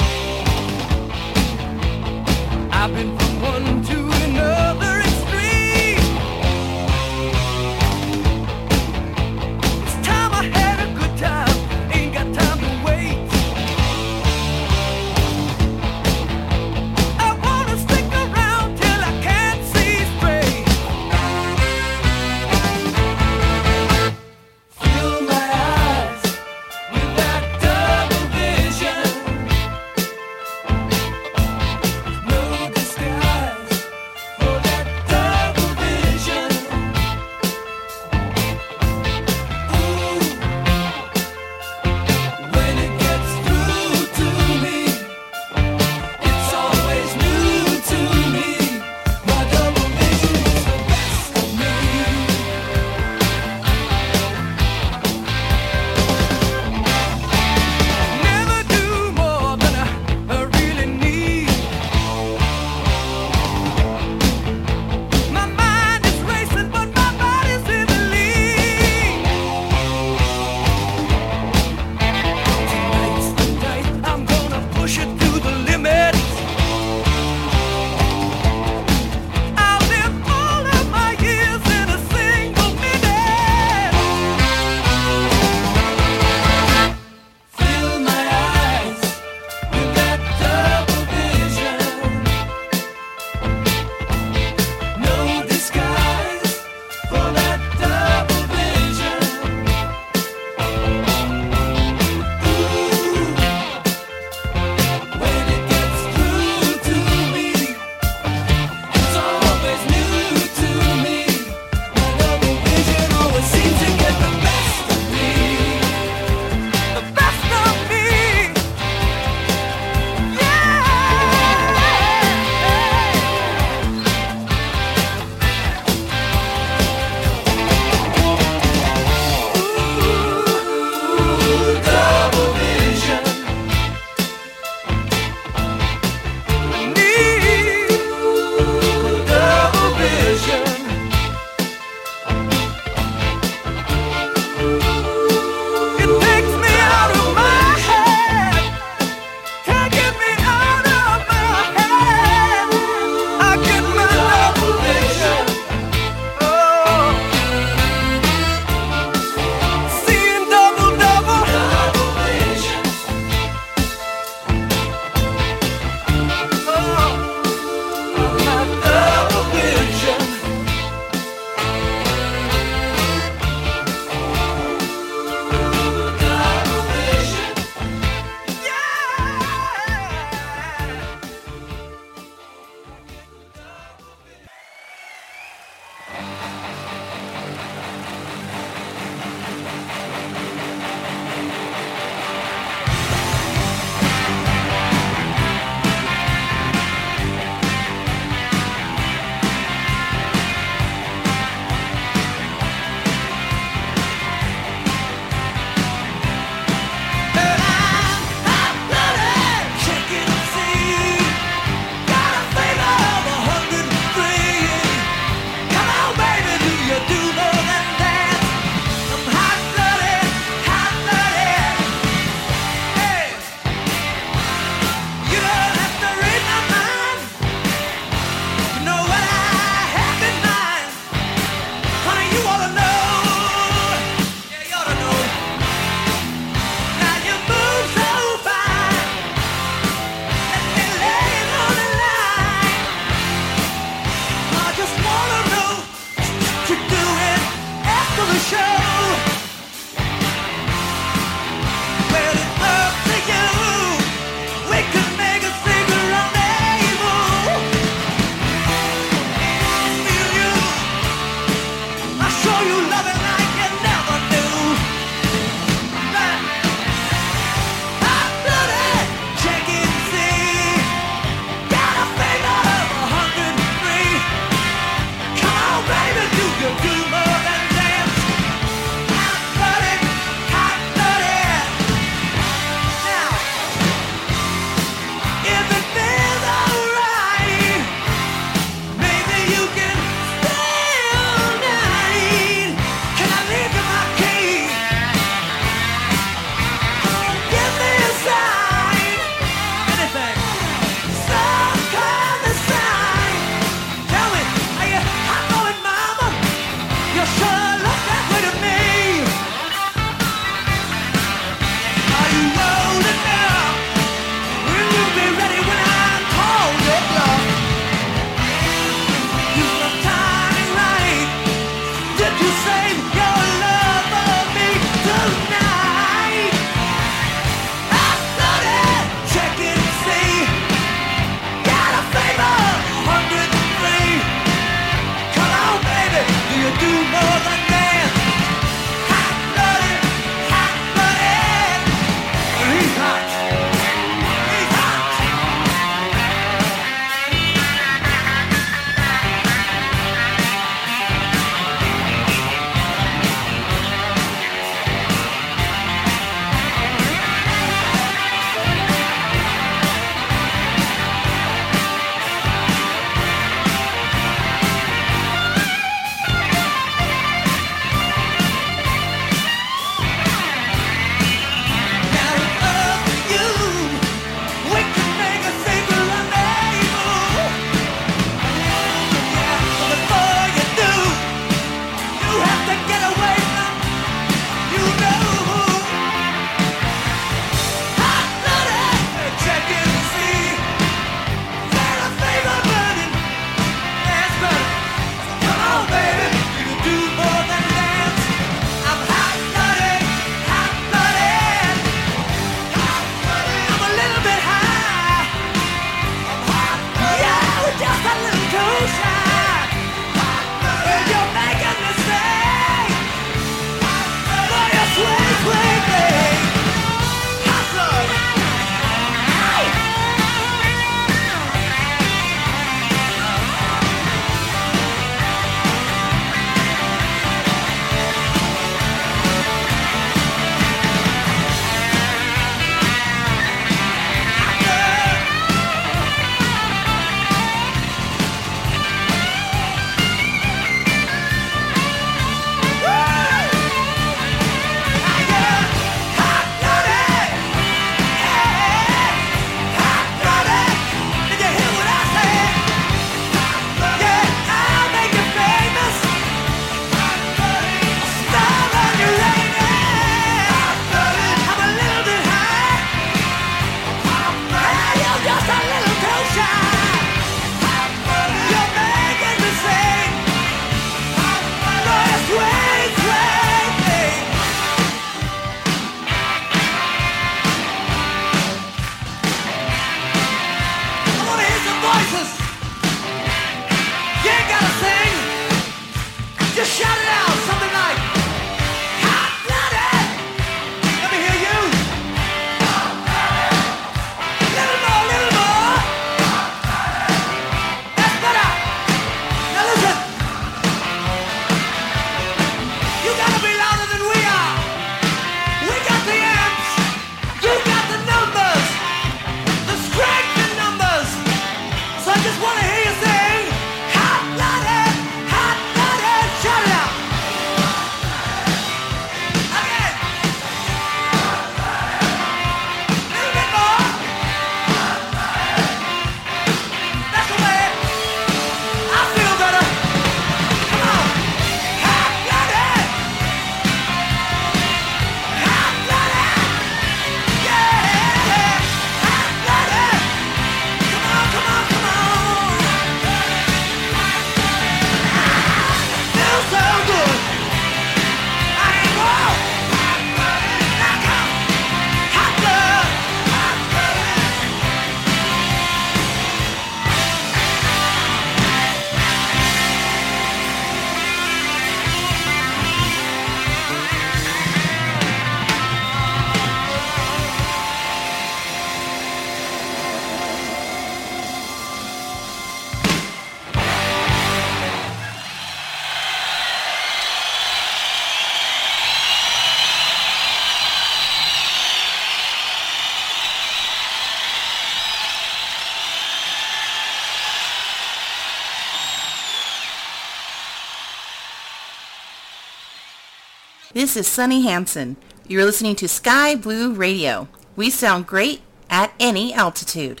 This 593.92 594.06
is 594.06 594.14
Sunny 594.14 594.40
Hanson. 594.40 594.96
You're 595.28 595.44
listening 595.44 595.76
to 595.76 595.86
Sky 595.86 596.34
Blue 596.34 596.72
Radio. 596.72 597.28
We 597.56 597.68
sound 597.68 598.06
great 598.06 598.40
at 598.70 598.90
any 598.98 599.34
altitude. 599.34 600.00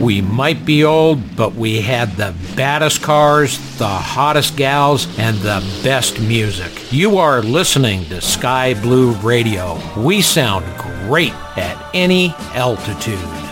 We 0.00 0.20
might 0.20 0.66
be 0.66 0.84
old, 0.84 1.36
but 1.36 1.54
we 1.54 1.80
had 1.80 2.16
the 2.16 2.34
baddest 2.56 3.02
cars, 3.02 3.56
the 3.78 3.86
hottest 3.86 4.56
gals, 4.56 5.06
and 5.18 5.36
the 5.38 5.64
best 5.82 6.20
music. 6.20 6.92
You 6.92 7.18
are 7.18 7.40
listening 7.40 8.04
to 8.06 8.20
Sky 8.20 8.74
Blue 8.74 9.12
Radio. 9.12 9.80
We 9.96 10.20
sound 10.20 10.64
great 11.06 11.32
at 11.56 11.90
any 11.94 12.34
altitude. 12.54 13.43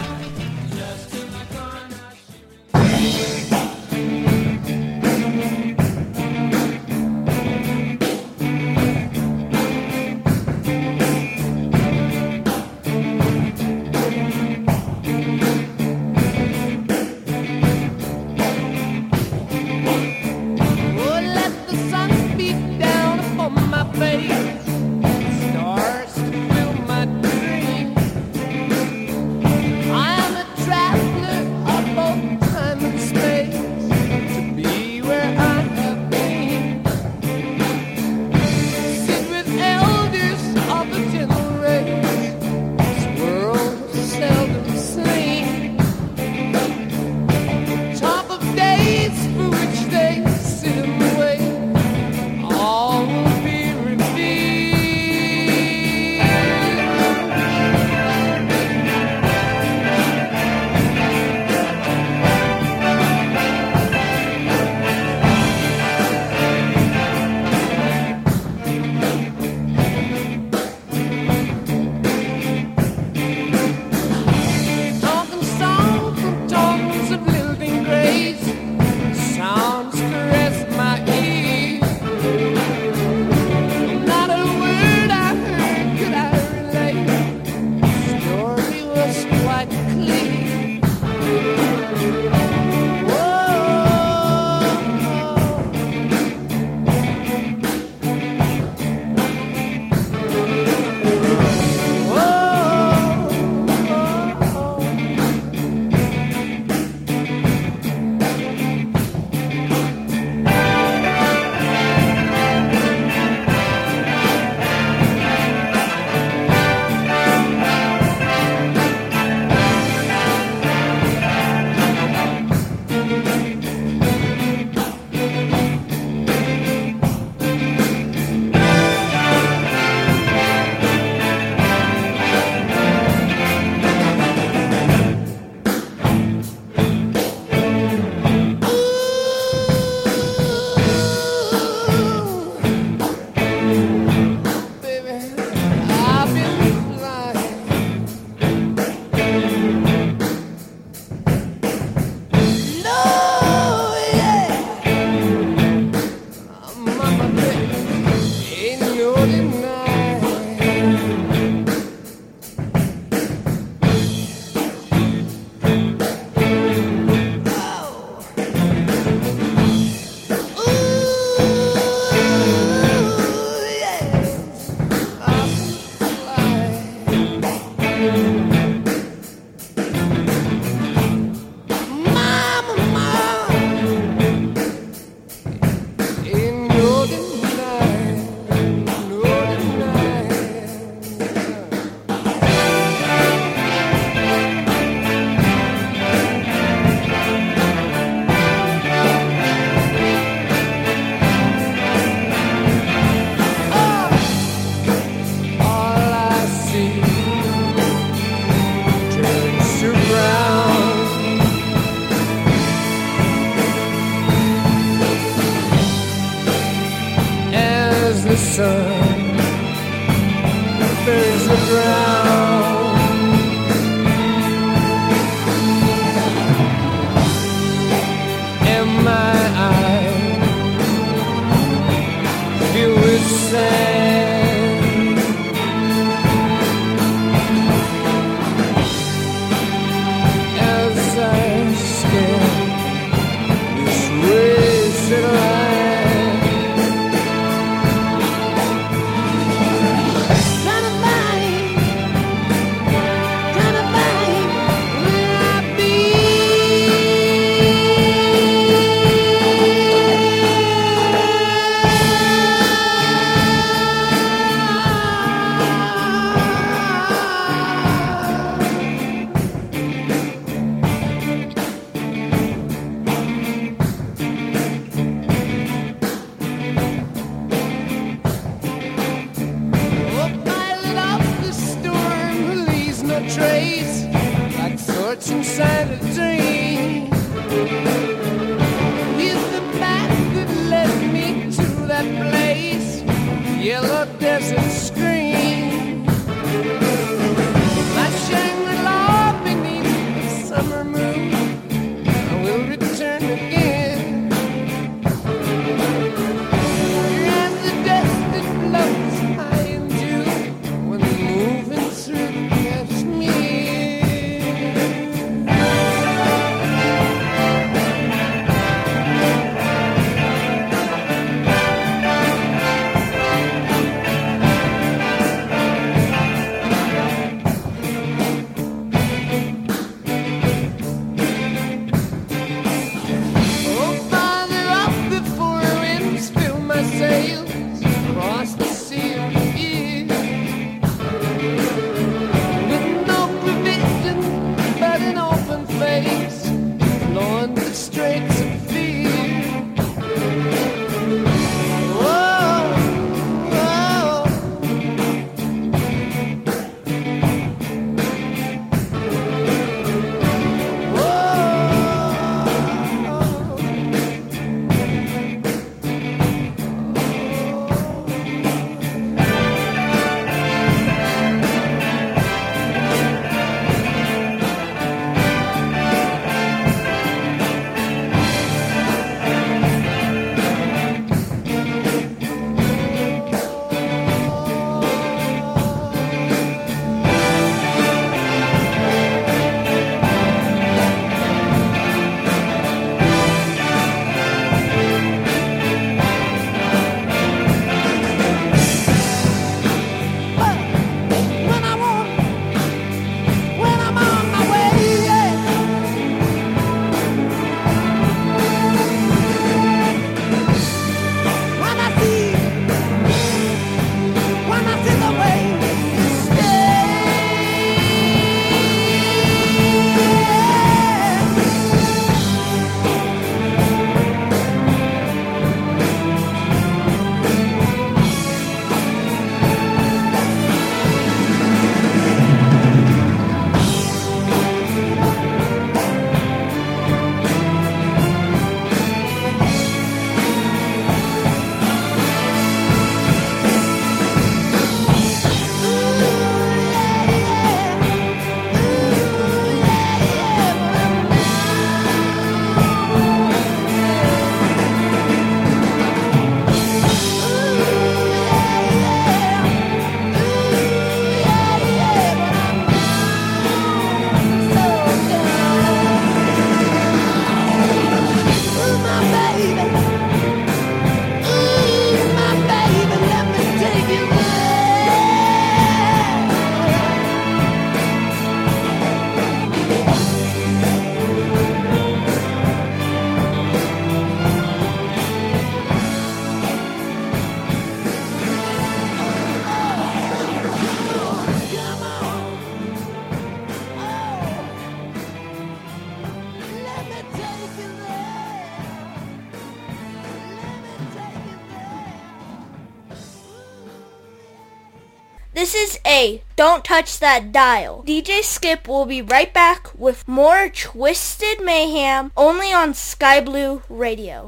A. 505.93 506.23
Don't 506.37 506.65
touch 506.65 507.01
that 507.01 507.33
dial. 507.33 507.85
DJ 507.87 508.23
Skip 508.23 508.67
will 508.67 508.87
be 508.87 509.03
right 509.03 509.31
back 509.35 509.79
with 509.79 510.09
more 510.09 510.49
Twisted 510.49 511.45
Mayhem 511.45 512.11
only 512.17 512.51
on 512.51 512.73
Sky 512.73 513.21
Blue 513.21 513.61
Radio. 513.69 514.25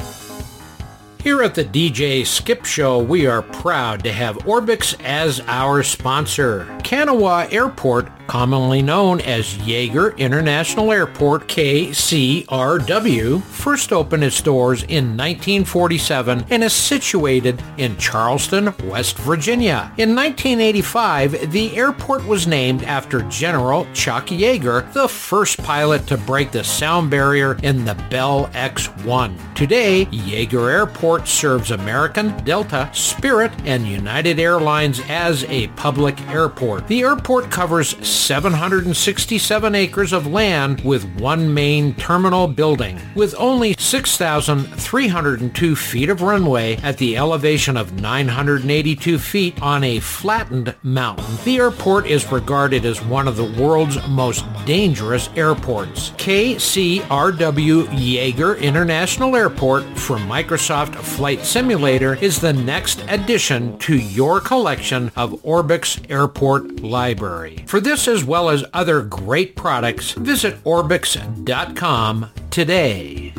Here 1.23 1.43
at 1.43 1.55
the 1.55 1.65
DJ 1.65 2.27
Skip 2.27 2.67
Show, 2.67 3.03
we 3.03 3.27
are 3.27 3.41
proud 3.41 4.05
to 4.05 4.13
have 4.13 4.37
Orbx 4.41 4.95
as 5.03 5.41
our 5.47 5.83
sponsor. 5.83 6.67
Kanawha 6.85 7.49
Airport, 7.51 8.11
commonly 8.27 8.83
known 8.83 9.23
as 9.23 9.55
Yeager 9.55 10.15
International 10.19 10.93
Airport, 10.93 11.49
KCRW, 11.49 13.41
first 13.65 13.95
opened 13.95 14.23
its 14.23 14.43
doors 14.43 14.83
in 14.83 15.17
1947 15.17 16.45
and 16.51 16.63
is 16.63 16.75
situated 16.75 17.63
in 17.79 17.97
Charleston, 17.97 18.75
West 18.85 19.17
Virginia. 19.17 19.91
In 19.97 20.15
1985, 20.15 21.51
the 21.51 21.75
airport 21.75 22.27
was 22.27 22.47
named 22.47 22.83
after 22.83 23.23
General 23.23 23.87
Chuck 23.95 24.27
Yeager, 24.27 24.93
the 24.93 25.09
first 25.09 25.57
pilot 25.63 26.07
to 26.09 26.19
break 26.19 26.51
the 26.51 26.63
sound 26.63 27.11
barrier 27.11 27.57
in 27.63 27.87
the 27.87 27.95
Bell 28.11 28.51
X-1. 28.53 29.35
Today, 29.55 30.07
Yeager 30.07 30.69
Airport 30.69 31.29
serves 31.29 31.71
American, 31.71 32.37
Delta, 32.43 32.91
Spirit, 32.93 33.53
and 33.65 33.87
United 33.87 34.41
Airlines 34.41 35.01
as 35.09 35.45
a 35.45 35.69
public 35.69 36.21
airport. 36.23 36.89
The 36.89 37.03
airport 37.03 37.53
covers 37.53 37.97
767 38.05 39.75
acres 39.77 40.13
of 40.13 40.27
land 40.27 40.81
with 40.81 41.05
one 41.21 41.55
main 41.55 41.95
terminal 41.95 42.49
building. 42.49 43.01
With 43.15 43.37
only 43.39 43.77
6,302 43.79 45.77
feet 45.77 46.09
of 46.09 46.21
runway 46.21 46.75
at 46.79 46.99
the 46.99 47.17
elevation 47.17 47.77
of 47.77 48.01
982 48.01 49.21
feet 49.21 49.63
on 49.63 49.85
a 49.85 50.01
flattened 50.01 50.75
mountain, 50.83 51.37
the 51.45 51.59
airport 51.59 52.09
is 52.09 52.33
regarded 52.33 52.85
as 52.85 53.01
one 53.05 53.29
of 53.29 53.37
the 53.37 53.45
world's 53.63 54.05
most 54.09 54.45
dangerous 54.65 55.29
airports. 55.37 56.11
KCRW 56.13 57.87
Yeager 57.87 58.61
International 58.61 59.37
Airport 59.37 59.85
from 59.99 60.23
Microsoft 60.29 60.95
Flight 60.97 61.41
Simulator 61.45 62.15
is 62.15 62.41
the 62.41 62.53
next 62.53 63.05
addition 63.09 63.79
to 63.79 63.97
your 63.97 64.41
collection 64.41 65.11
of 65.17 65.33
Orbx 65.43 66.11
Airport 66.11 66.81
Library. 66.81 67.65
For 67.67 67.81
this 67.81 68.09
as 68.09 68.25
well 68.25 68.51
as 68.51 68.65
other 68.73 69.03
great 69.03 69.57
products, 69.57 70.13
visit 70.13 70.63
Orbx.com 70.65 72.31
today. 72.51 73.33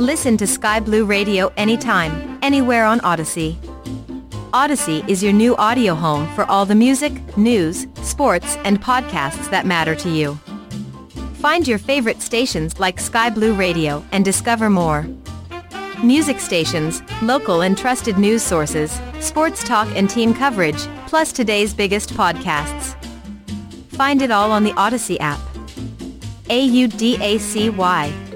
Listen 0.00 0.36
to 0.36 0.46
Sky 0.46 0.78
Blue 0.78 1.04
Radio 1.04 1.52
anytime, 1.56 2.38
anywhere 2.40 2.84
on 2.84 3.00
Audacy. 3.00 3.56
Audacy 4.52 5.06
is 5.08 5.24
your 5.24 5.32
new 5.32 5.56
audio 5.56 5.92
home 5.92 6.32
for 6.36 6.44
all 6.44 6.64
the 6.64 6.76
music, 6.76 7.36
news, 7.36 7.88
sports, 8.02 8.56
and 8.58 8.80
podcasts 8.80 9.50
that 9.50 9.66
matter 9.66 9.96
to 9.96 10.08
you. 10.08 10.36
Find 11.40 11.66
your 11.66 11.78
favorite 11.78 12.22
stations 12.22 12.78
like 12.78 13.00
Sky 13.00 13.28
Blue 13.28 13.54
Radio 13.54 14.04
and 14.12 14.24
discover 14.24 14.70
more. 14.70 15.04
Music 16.00 16.38
stations, 16.38 17.02
local 17.20 17.62
and 17.62 17.76
trusted 17.76 18.18
news 18.18 18.44
sources, 18.44 19.00
sports 19.18 19.64
talk 19.64 19.88
and 19.96 20.08
team 20.08 20.32
coverage, 20.32 20.78
plus 21.08 21.32
today's 21.32 21.74
biggest 21.74 22.10
podcasts. 22.14 22.94
Find 23.96 24.22
it 24.22 24.30
all 24.30 24.52
on 24.52 24.62
the 24.62 24.74
Audacy 24.74 25.16
app. 25.18 25.40
A-U-D-A-C-Y. 26.50 28.27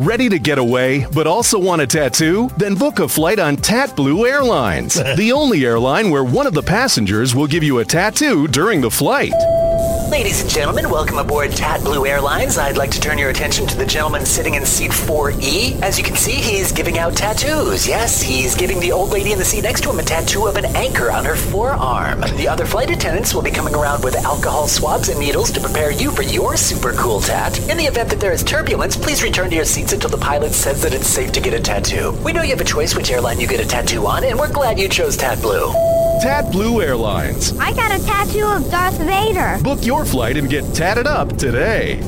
Ready 0.00 0.30
to 0.30 0.38
get 0.38 0.56
away, 0.56 1.06
but 1.12 1.26
also 1.26 1.58
want 1.58 1.82
a 1.82 1.86
tattoo? 1.86 2.48
Then 2.56 2.74
book 2.74 3.00
a 3.00 3.06
flight 3.06 3.38
on 3.38 3.58
Tat 3.58 3.94
Blue 3.94 4.26
Airlines, 4.26 4.94
the 5.16 5.30
only 5.30 5.66
airline 5.66 6.08
where 6.08 6.24
one 6.24 6.46
of 6.46 6.54
the 6.54 6.62
passengers 6.62 7.34
will 7.34 7.46
give 7.46 7.62
you 7.62 7.80
a 7.80 7.84
tattoo 7.84 8.48
during 8.48 8.80
the 8.80 8.90
flight. 8.90 9.34
Ladies 10.10 10.42
and 10.42 10.50
gentlemen, 10.50 10.90
welcome 10.90 11.18
aboard 11.18 11.52
Tat 11.52 11.84
Blue 11.84 12.04
Airlines. 12.04 12.58
I'd 12.58 12.76
like 12.76 12.90
to 12.90 13.00
turn 13.00 13.16
your 13.16 13.30
attention 13.30 13.64
to 13.68 13.76
the 13.76 13.86
gentleman 13.86 14.26
sitting 14.26 14.54
in 14.54 14.66
seat 14.66 14.90
4E. 14.90 15.80
As 15.82 15.98
you 15.98 16.04
can 16.04 16.16
see, 16.16 16.32
he's 16.32 16.72
giving 16.72 16.98
out 16.98 17.14
tattoos. 17.14 17.86
Yes, 17.86 18.20
he's 18.20 18.56
giving 18.56 18.80
the 18.80 18.90
old 18.90 19.10
lady 19.10 19.30
in 19.30 19.38
the 19.38 19.44
seat 19.44 19.62
next 19.62 19.82
to 19.84 19.90
him 19.90 20.00
a 20.00 20.02
tattoo 20.02 20.48
of 20.48 20.56
an 20.56 20.64
anchor 20.74 21.12
on 21.12 21.24
her 21.24 21.36
forearm. 21.36 22.22
The 22.36 22.48
other 22.48 22.66
flight 22.66 22.90
attendants 22.90 23.32
will 23.32 23.42
be 23.42 23.52
coming 23.52 23.72
around 23.72 24.02
with 24.02 24.16
alcohol 24.16 24.66
swabs 24.66 25.10
and 25.10 25.20
needles 25.20 25.52
to 25.52 25.60
prepare 25.60 25.92
you 25.92 26.10
for 26.10 26.22
your 26.22 26.56
super 26.56 26.92
cool 26.94 27.20
tat. 27.20 27.60
In 27.70 27.76
the 27.76 27.86
event 27.86 28.10
that 28.10 28.18
there 28.18 28.32
is 28.32 28.42
turbulence, 28.42 28.96
please 28.96 29.22
return 29.22 29.48
to 29.50 29.56
your 29.56 29.64
seats 29.64 29.92
until 29.92 30.10
the 30.10 30.18
pilot 30.18 30.52
says 30.52 30.82
that 30.82 30.92
it's 30.92 31.06
safe 31.06 31.30
to 31.32 31.40
get 31.40 31.54
a 31.54 31.60
tattoo. 31.60 32.10
We 32.24 32.32
know 32.32 32.42
you 32.42 32.50
have 32.50 32.60
a 32.60 32.64
choice 32.64 32.96
which 32.96 33.12
airline 33.12 33.38
you 33.38 33.46
get 33.46 33.64
a 33.64 33.66
tattoo 33.66 34.04
on, 34.08 34.24
and 34.24 34.36
we're 34.36 34.52
glad 34.52 34.76
you 34.76 34.88
chose 34.88 35.16
Tat 35.16 35.40
Blue. 35.40 35.99
Tat 36.20 36.52
Blue 36.52 36.82
Airlines. 36.82 37.56
I 37.58 37.72
got 37.72 37.98
a 37.98 38.04
tattoo 38.04 38.44
of 38.44 38.70
Darth 38.70 38.98
Vader. 38.98 39.58
Book 39.64 39.86
your 39.86 40.04
flight 40.04 40.36
and 40.36 40.50
get 40.50 40.74
tatted 40.74 41.06
up 41.06 41.34
today. 41.38 42.02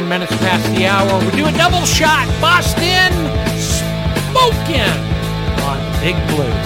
10 0.00 0.08
minutes 0.08 0.34
past 0.38 0.64
the 0.74 0.86
hour. 0.86 1.22
We're 1.22 1.30
doing 1.32 1.54
double 1.56 1.84
shot. 1.84 2.26
Boston 2.40 3.12
smoking 3.60 4.96
on 5.60 5.78
Big 6.00 6.16
Blue. 6.28 6.59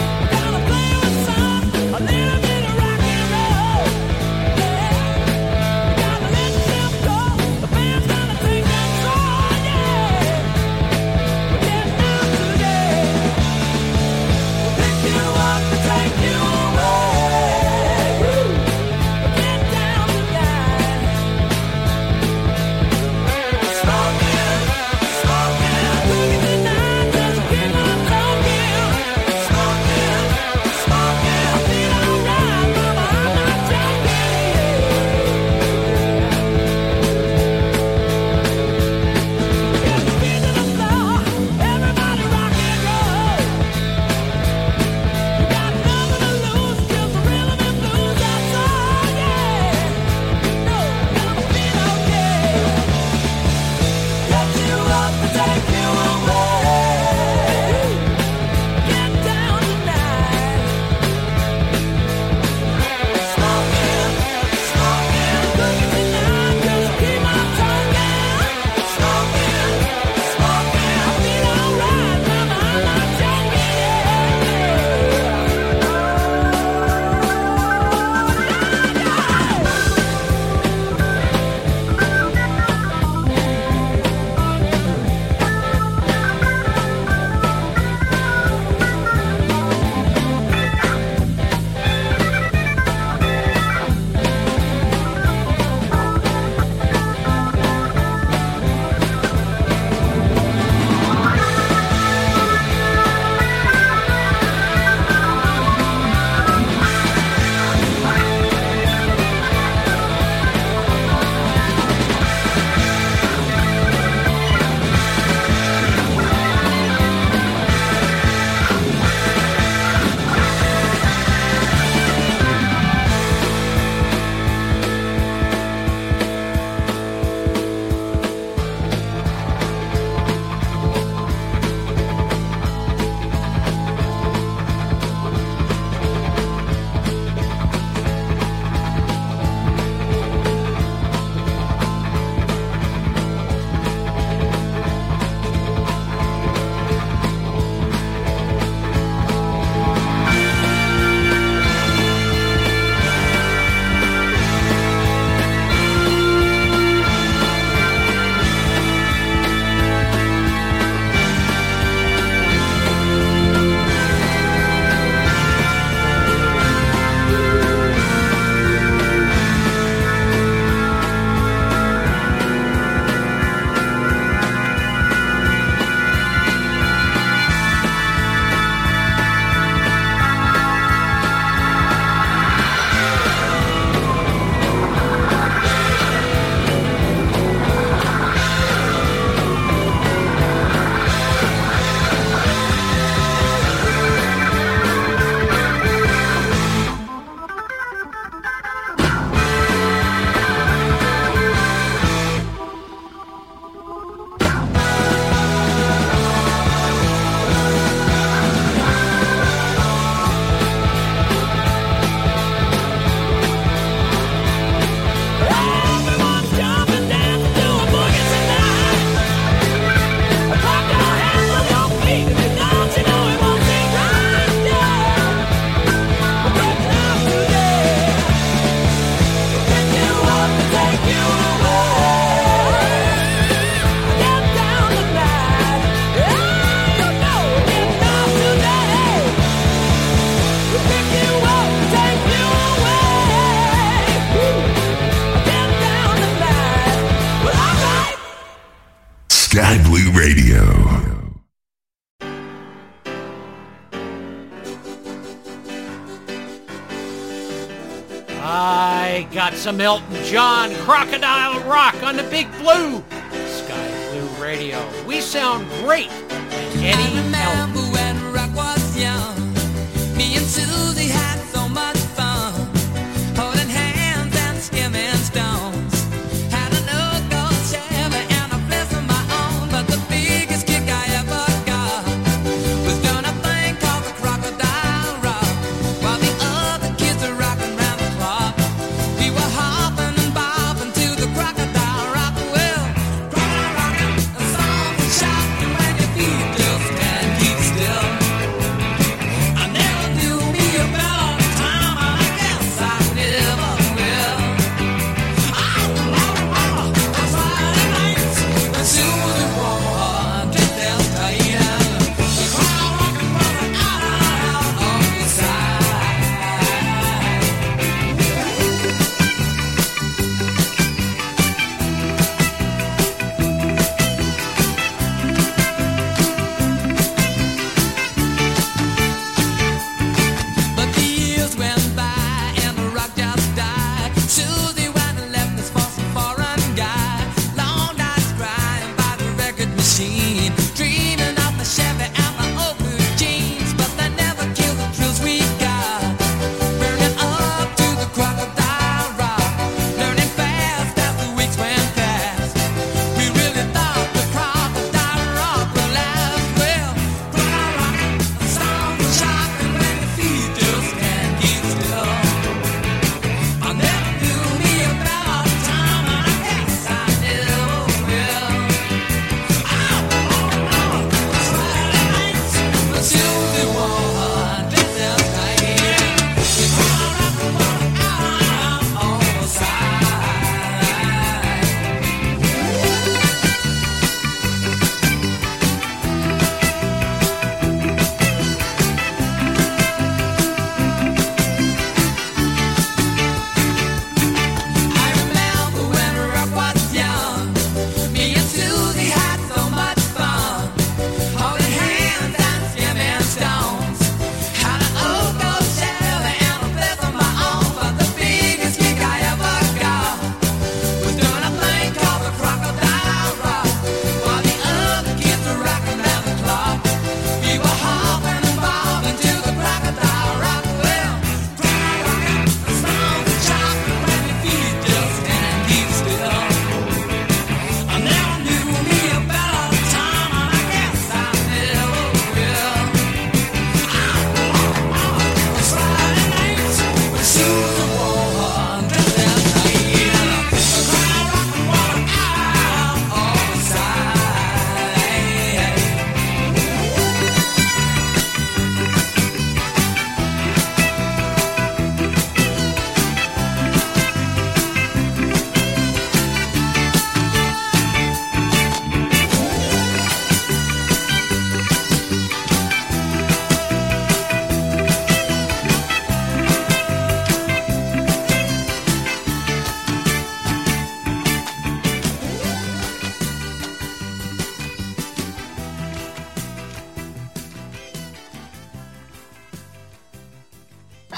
some 259.64 259.80
Elton 259.80 260.22
John, 260.24 260.74
Crocodile 260.84 261.58
Rock 261.60 261.94
on 262.02 262.18
the 262.18 262.22
Big 262.24 262.46
Blue, 262.58 263.02
Sky 263.46 264.10
Blue 264.10 264.44
Radio. 264.44 264.86
We 265.06 265.22
sound 265.22 265.66
great 265.80 266.10
at 266.10 266.76
any 266.76 267.33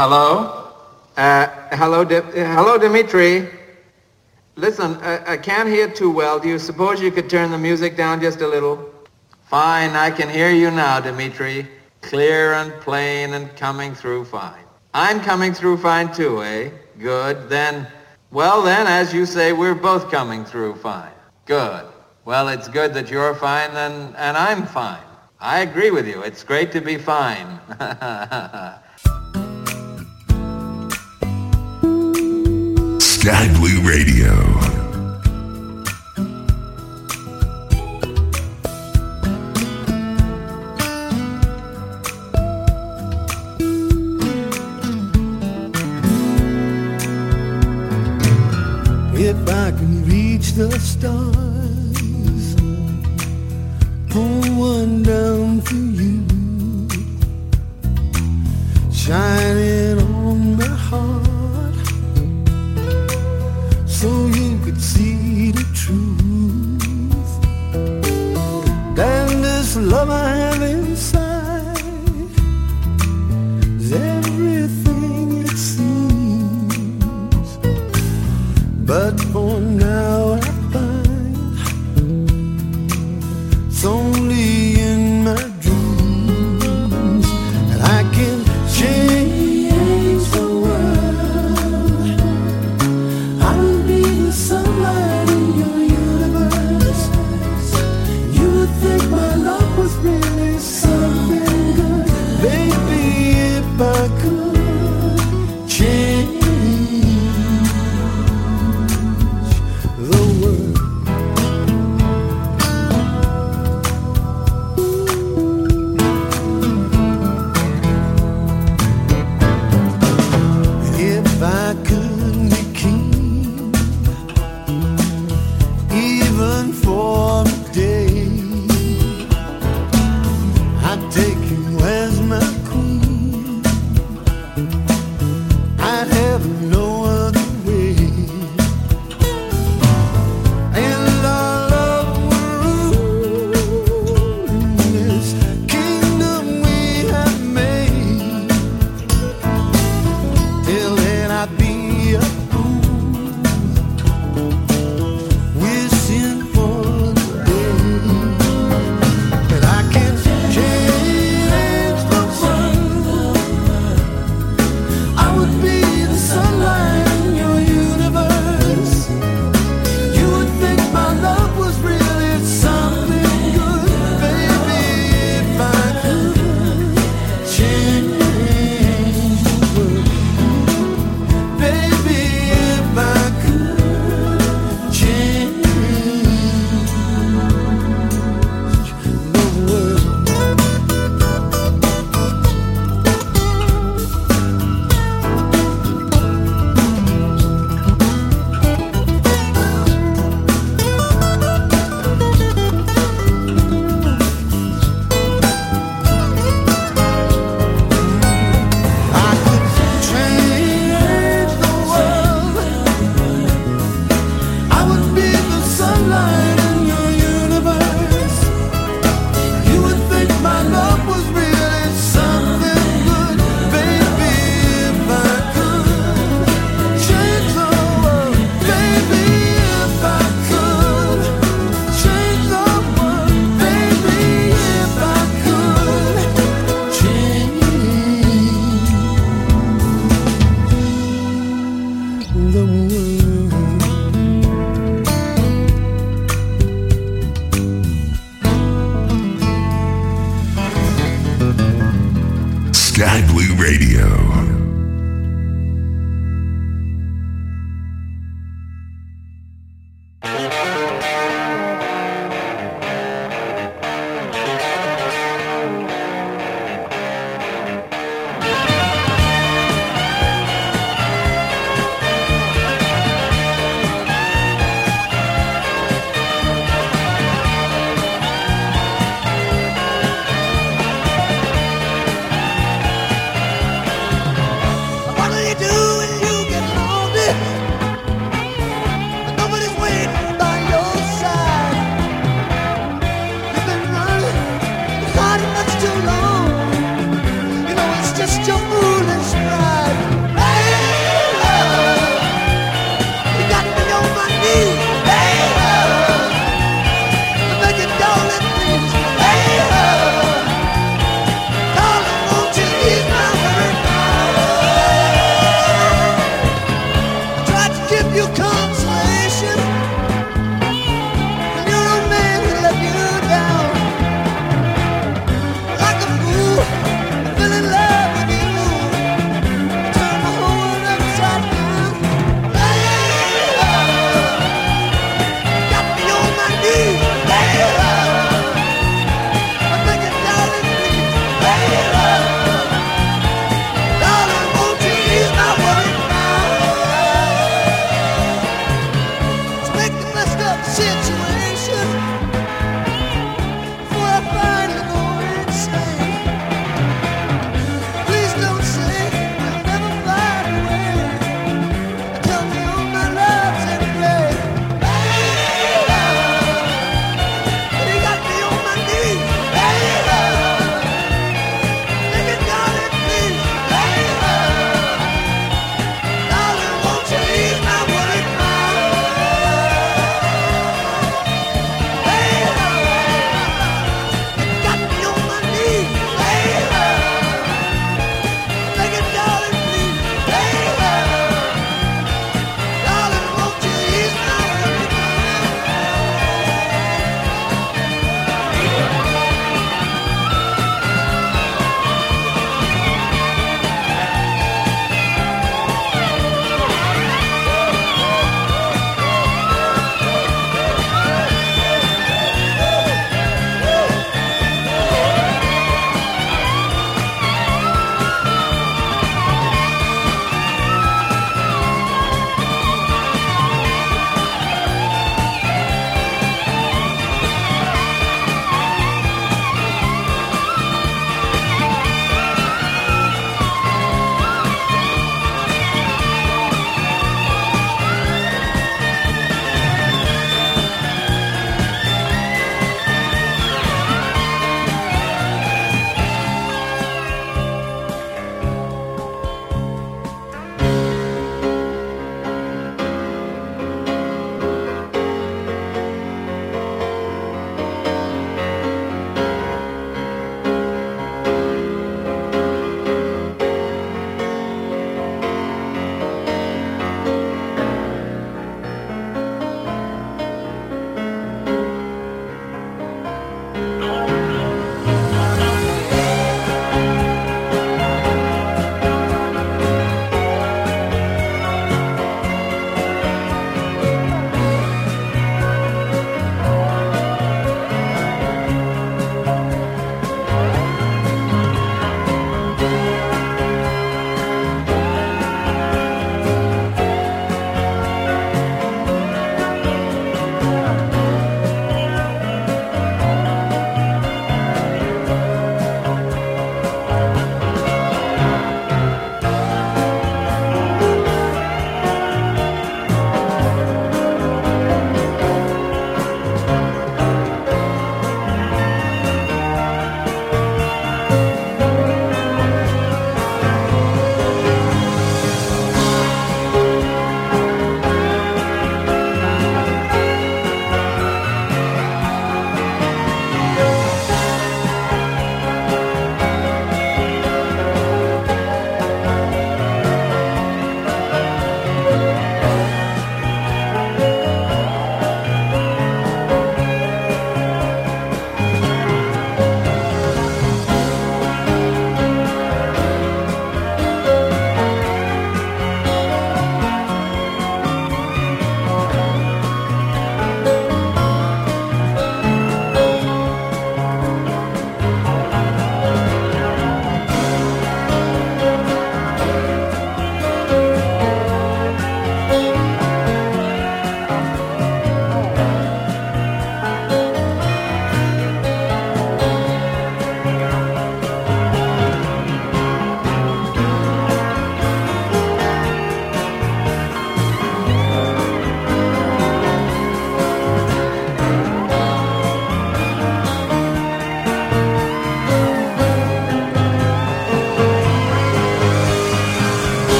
Hello? 0.00 0.72
Uh, 1.18 1.46
hello, 1.72 2.06
hello, 2.06 2.78
Dimitri. 2.78 3.50
Listen, 4.56 4.94
I-, 5.02 5.32
I 5.32 5.36
can't 5.36 5.68
hear 5.68 5.90
too 5.90 6.10
well. 6.10 6.38
Do 6.38 6.48
you 6.48 6.58
suppose 6.58 7.02
you 7.02 7.12
could 7.12 7.28
turn 7.28 7.50
the 7.50 7.58
music 7.58 7.98
down 7.98 8.18
just 8.18 8.40
a 8.40 8.46
little? 8.48 8.94
Fine, 9.44 9.90
I 9.90 10.10
can 10.10 10.30
hear 10.30 10.52
you 10.52 10.70
now, 10.70 11.00
Dimitri. 11.00 11.68
Clear 12.00 12.54
and 12.54 12.72
plain 12.80 13.34
and 13.34 13.54
coming 13.56 13.94
through 13.94 14.24
fine. 14.24 14.64
I'm 14.94 15.20
coming 15.20 15.52
through 15.52 15.76
fine 15.76 16.10
too, 16.14 16.42
eh? 16.44 16.70
Good. 16.98 17.50
Then, 17.50 17.86
well 18.30 18.62
then, 18.62 18.86
as 18.86 19.12
you 19.12 19.26
say, 19.26 19.52
we're 19.52 19.74
both 19.74 20.10
coming 20.10 20.46
through 20.46 20.76
fine. 20.76 21.12
Good. 21.44 21.84
Well, 22.24 22.48
it's 22.48 22.68
good 22.68 22.94
that 22.94 23.10
you're 23.10 23.34
fine 23.34 23.68
and, 23.72 24.16
and 24.16 24.34
I'm 24.34 24.64
fine. 24.64 25.04
I 25.40 25.60
agree 25.60 25.90
with 25.90 26.08
you. 26.08 26.22
It's 26.22 26.42
great 26.42 26.72
to 26.72 26.80
be 26.80 26.96
fine. 26.96 27.60
Sky 33.30 33.46
Blue 33.54 33.80
Radio. 33.88 34.59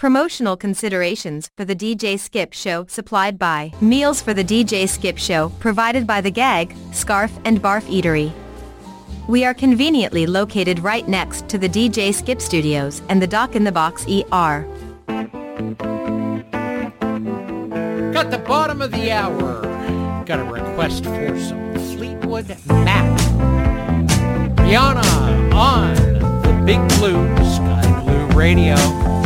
Promotional 0.00 0.56
considerations 0.56 1.50
for 1.58 1.66
the 1.66 1.76
DJ 1.76 2.18
Skip 2.18 2.54
Show 2.54 2.86
supplied 2.86 3.38
by 3.38 3.70
Meals 3.82 4.22
for 4.22 4.32
the 4.32 4.42
DJ 4.42 4.88
Skip 4.88 5.18
Show 5.18 5.50
provided 5.60 6.06
by 6.06 6.22
the 6.22 6.30
Gag, 6.30 6.74
Scarf 6.90 7.30
and 7.44 7.60
Barf 7.60 7.82
Eatery. 7.82 8.32
We 9.28 9.44
are 9.44 9.52
conveniently 9.52 10.26
located 10.26 10.78
right 10.78 11.06
next 11.06 11.50
to 11.50 11.58
the 11.58 11.68
DJ 11.68 12.14
Skip 12.14 12.40
Studios 12.40 13.02
and 13.10 13.20
the 13.20 13.26
Dock 13.26 13.54
in 13.54 13.62
the 13.62 13.72
Box 13.72 14.06
ER. 14.06 14.66
Got 18.14 18.30
the 18.30 18.42
bottom 18.48 18.80
of 18.80 18.92
the 18.92 19.12
hour. 19.12 19.60
Got 20.24 20.38
a 20.40 20.44
request 20.44 21.04
for 21.04 21.38
some 21.38 21.74
Fleetwood 21.74 22.56
Mac. 22.68 23.20
Rhiannon 24.60 25.52
on 25.52 25.94
the 26.40 26.62
Big 26.64 26.78
Blue 26.96 27.36
Sky 27.54 28.02
Blue 28.02 28.28
Radio. 28.28 29.19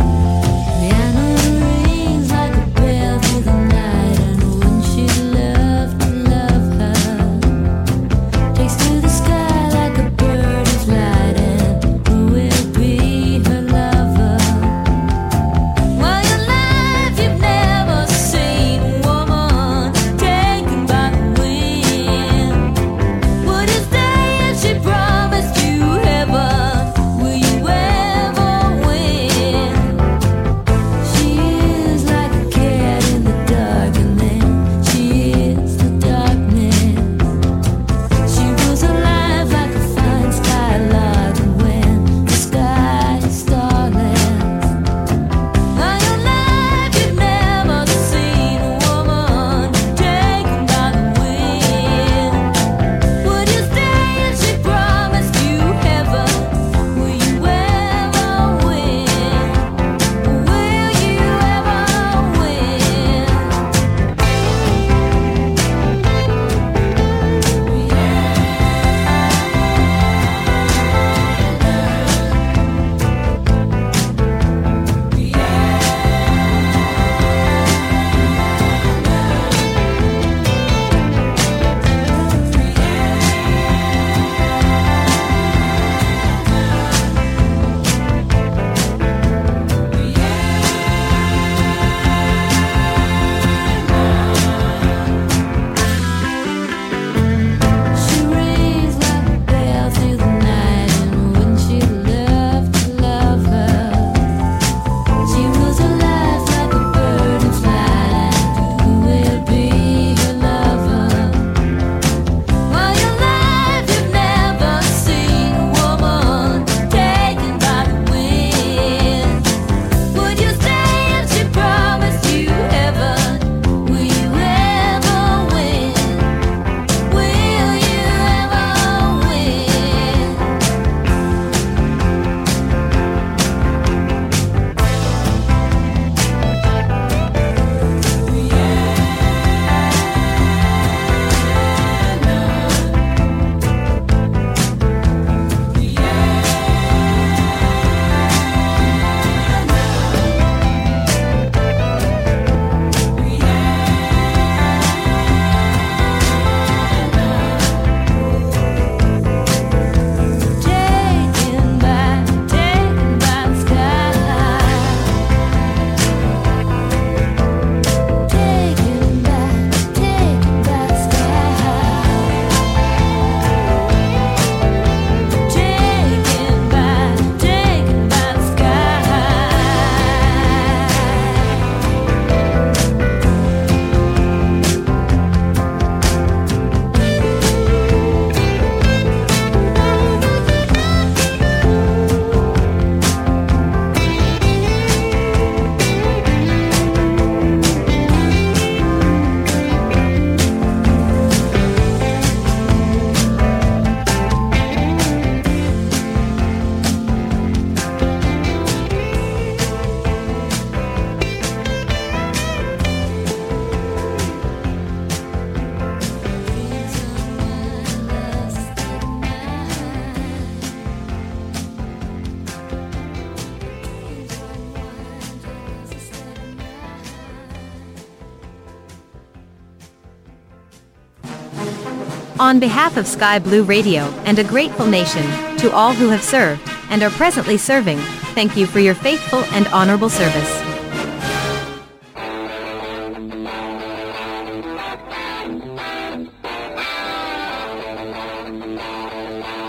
On 232.44 232.60
behalf 232.60 232.98
of 232.98 233.06
Sky 233.06 233.38
Blue 233.38 233.64
Radio 233.64 234.02
and 234.26 234.38
a 234.38 234.44
grateful 234.44 234.84
nation, 234.84 235.24
to 235.56 235.72
all 235.72 235.94
who 235.94 236.10
have 236.10 236.22
served 236.22 236.60
and 236.90 237.02
are 237.02 237.08
presently 237.08 237.56
serving, 237.56 237.96
thank 238.34 238.54
you 238.54 238.66
for 238.66 238.80
your 238.80 238.94
faithful 238.94 239.42
and 239.54 239.66
honorable 239.68 240.10
service. 240.10 240.50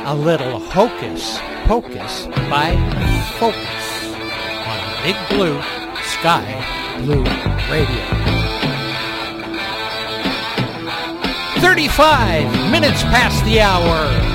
A 0.05 0.13
little 0.13 0.59
hocus 0.59 1.39
pocus 1.67 2.25
by 2.49 2.75
Focus 3.39 3.85
on 4.67 5.01
Big 5.01 5.15
Blue 5.29 5.61
Sky 6.03 6.99
Blue 6.99 7.23
Radio. 7.71 8.24
35 11.75 12.71
minutes 12.71 13.03
past 13.03 13.43
the 13.43 13.59
hour. 13.59 14.34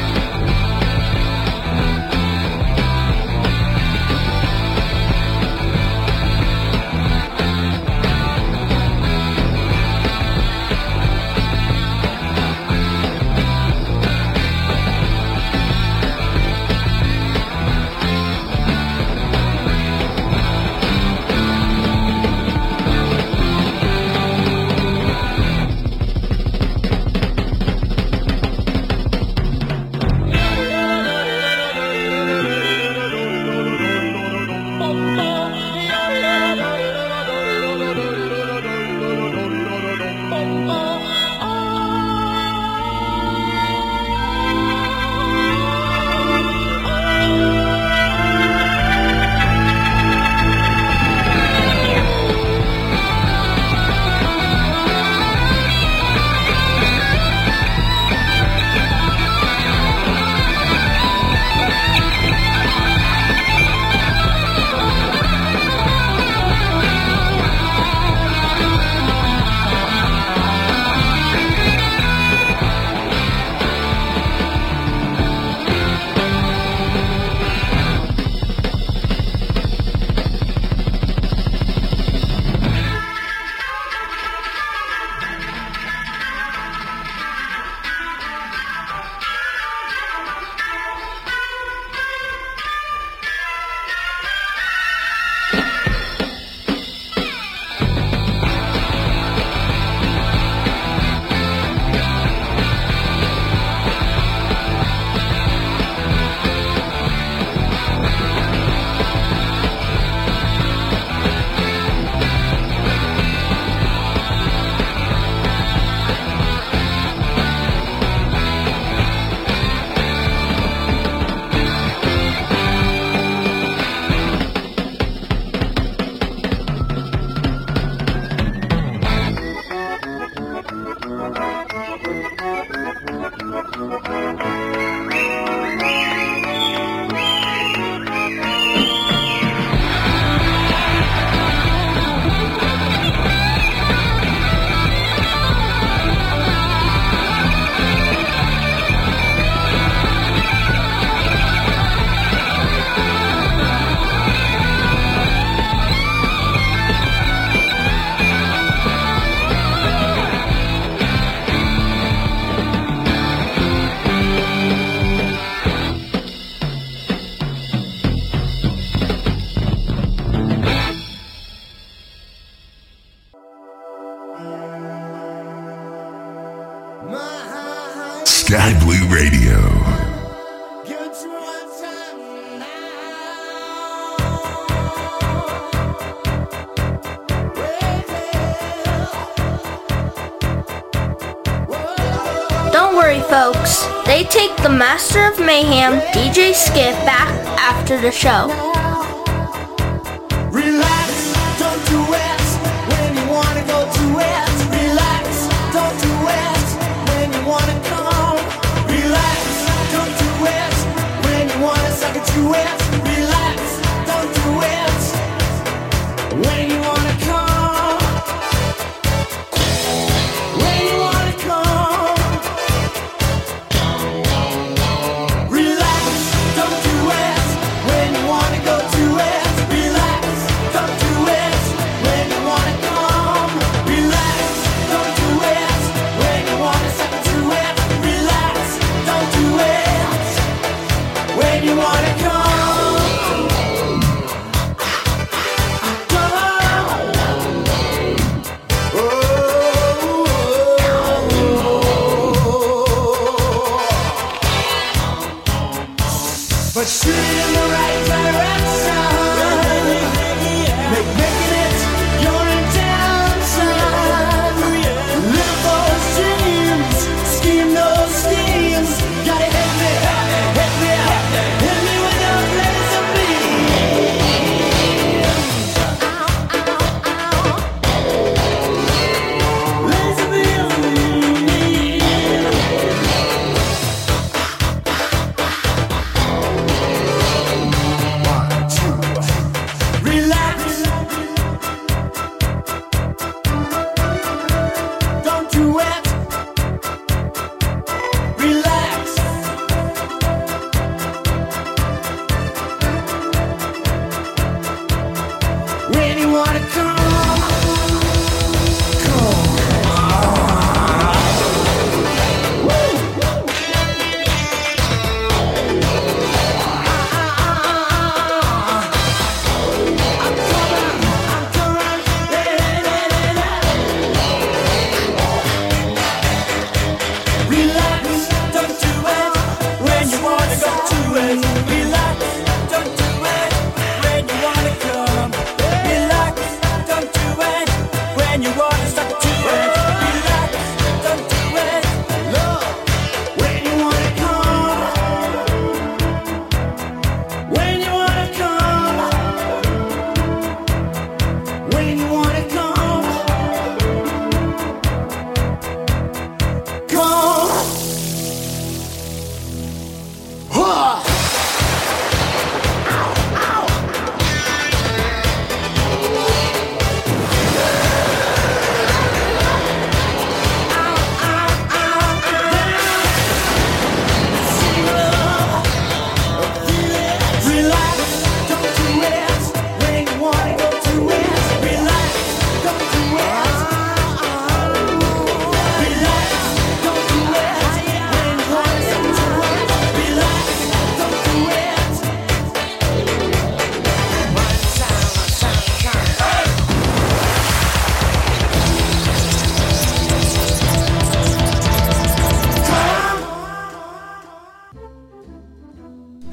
Master 195.12 195.42
of 195.42 195.44
Mayhem, 195.44 195.98
DJ 196.12 196.54
Skip, 196.54 196.94
back 197.04 197.28
after 197.58 198.00
the 198.00 198.12
show. 198.12 198.69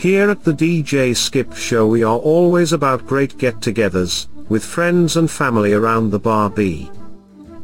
Here 0.08 0.30
at 0.30 0.42
the 0.46 0.54
DJ 0.54 1.14
Skip 1.14 1.54
Show 1.54 1.86
we 1.86 2.02
are 2.02 2.18
always 2.18 2.72
about 2.72 3.06
great 3.06 3.38
get-togethers, 3.38 4.30
with 4.48 4.64
friends 4.64 5.18
and 5.18 5.30
family 5.30 5.74
around 5.74 6.12
the 6.12 6.18
bar 6.18 6.50
B. 6.50 6.86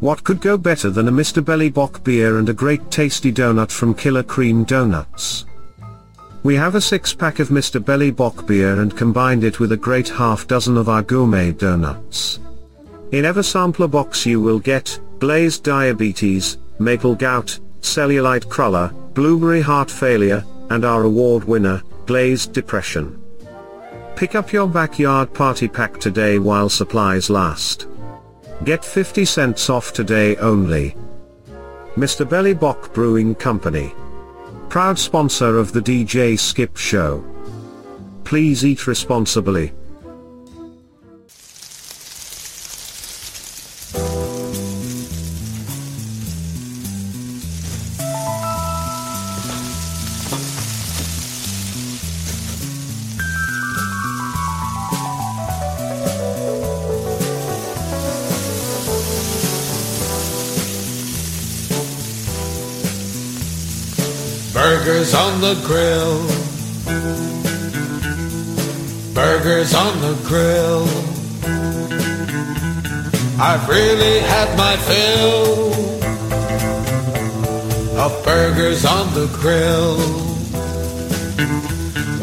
What 0.02 0.26
could 0.26 0.42
go 0.42 0.58
better 0.58 0.90
than 0.90 1.08
a 1.08 1.12
Mr. 1.14 1.42
Belly 1.42 1.70
Bock 1.70 2.04
beer 2.04 2.40
and 2.40 2.50
a 2.50 2.54
great 2.54 2.92
tasty 2.92 3.32
donut 3.32 3.72
from 3.72 3.94
Killer 3.94 4.24
Cream 4.24 4.66
Donuts? 4.66 5.46
We 6.44 6.56
have 6.56 6.76
a 6.76 6.82
six-pack 6.82 7.40
of 7.40 7.48
Mr. 7.48 7.80
Belly 7.82 8.12
Bock 8.12 8.46
beer 8.46 8.82
and 8.82 8.98
combined 8.98 9.46
it 9.46 9.62
with 9.62 9.72
a 9.72 9.78
great 9.78 10.10
half 10.10 10.46
dozen 10.46 10.76
of 10.76 10.90
our 10.90 11.02
gourmet 11.02 11.54
donuts. 11.54 12.42
In 13.14 13.24
every 13.24 13.46
sampler 13.46 13.88
box 13.88 14.26
you 14.26 14.42
will 14.42 14.60
get, 14.60 15.00
glazed 15.20 15.64
diabetes, 15.64 16.58
maple 16.78 17.16
gout, 17.16 17.58
cellulite 17.80 18.50
cruller, 18.50 18.90
blueberry 19.14 19.62
heart 19.62 19.90
failure, 19.90 20.44
and 20.70 20.84
our 20.84 21.04
award 21.04 21.44
winner, 21.46 21.83
glazed 22.06 22.54
depression. 22.54 23.22
Pick 24.16 24.36
up 24.36 24.54
your 24.54 24.68
backyard 24.68 25.34
party 25.34 25.68
pack 25.68 26.00
today 26.00 26.40
while 26.40 26.70
supplies 26.70 27.30
last. 27.30 27.88
Get 28.64 28.86
50 28.86 29.26
cents 29.26 29.70
off 29.70 29.92
today 29.92 30.36
only. 30.38 30.96
Mr. 31.96 32.28
Belly 32.28 32.54
Bock 32.54 32.94
Brewing 32.94 33.36
Company. 33.36 33.94
Proud 34.70 34.98
sponsor 34.98 35.58
of 35.58 35.74
the 35.74 35.82
DJ 35.82 36.40
Skip 36.40 36.78
Show. 36.78 37.24
Please 38.24 38.66
eat 38.66 38.88
responsibly. 38.88 39.74
The 65.44 65.56
grill. 65.68 66.20
Burgers 69.14 69.74
on 69.76 70.00
the 70.00 70.16
grill. 70.24 70.86
I've 73.42 73.68
really 73.68 74.20
had 74.20 74.58
my 74.58 74.78
fill 74.88 75.74
of 78.00 78.24
burgers 78.24 78.86
on 78.86 79.14
the 79.14 79.28
grill. 79.42 79.98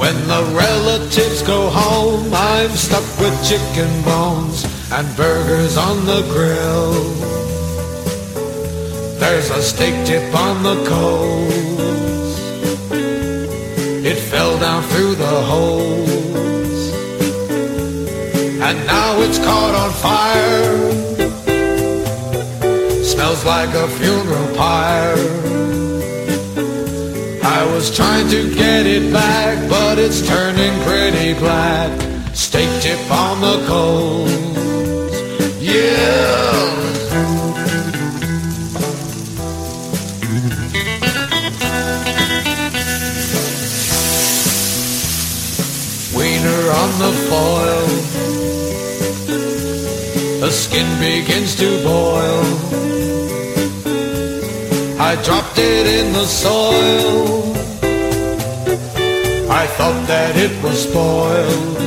When 0.01 0.17
the 0.27 0.43
relatives 0.57 1.43
go 1.43 1.69
home, 1.69 2.33
I'm 2.33 2.71
stuck 2.71 3.05
with 3.21 3.37
chicken 3.47 3.93
bones 4.03 4.65
and 4.93 5.07
burgers 5.15 5.77
on 5.77 6.07
the 6.07 6.23
grill. 6.33 6.95
There's 9.21 9.51
a 9.51 9.63
steak 9.63 10.07
tip 10.07 10.35
on 10.35 10.63
the 10.63 10.83
coals. 10.89 11.80
And 18.63 18.87
now 18.87 19.21
it's 19.23 19.39
caught 19.39 19.75
on 19.75 19.91
fire. 19.91 20.93
Smells 23.03 23.45
like 23.45 23.75
a 23.75 23.89
funeral 23.89 24.57
pyre. 24.57 25.17
I 27.43 27.65
was 27.73 27.95
trying 27.95 28.29
to 28.29 28.55
get 28.55 28.87
it 28.87 29.13
back, 29.13 29.69
but 29.69 29.99
it's 29.99 30.21
turning 30.27 30.79
pretty 30.83 31.35
black. 31.35 31.91
Steak 32.33 32.71
tip 32.81 33.11
on 33.11 33.41
the 33.41 33.67
coals. 33.67 34.31
Yeah. 35.61 36.50
Begins 51.01 51.57
to 51.57 51.69
boil. 51.83 52.45
I 55.01 55.17
dropped 55.25 55.57
it 55.57 55.87
in 55.87 56.13
the 56.13 56.27
soil. 56.27 57.57
I 59.51 59.67
thought 59.77 60.07
that 60.07 60.37
it 60.37 60.53
was 60.63 60.83
spoiled. 60.89 61.79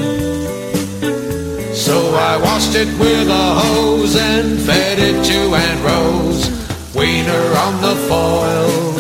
So 1.76 2.16
I 2.16 2.38
washed 2.38 2.76
it 2.76 2.90
with 3.00 3.30
a 3.30 3.48
hose 3.62 4.16
and 4.16 4.60
fed 4.60 4.98
it 4.98 5.24
to 5.30 5.40
Aunt 5.64 5.82
Rose. 5.86 6.44
Wiener 6.96 7.46
on 7.66 7.82
the 7.82 7.96
foil. 8.10 8.93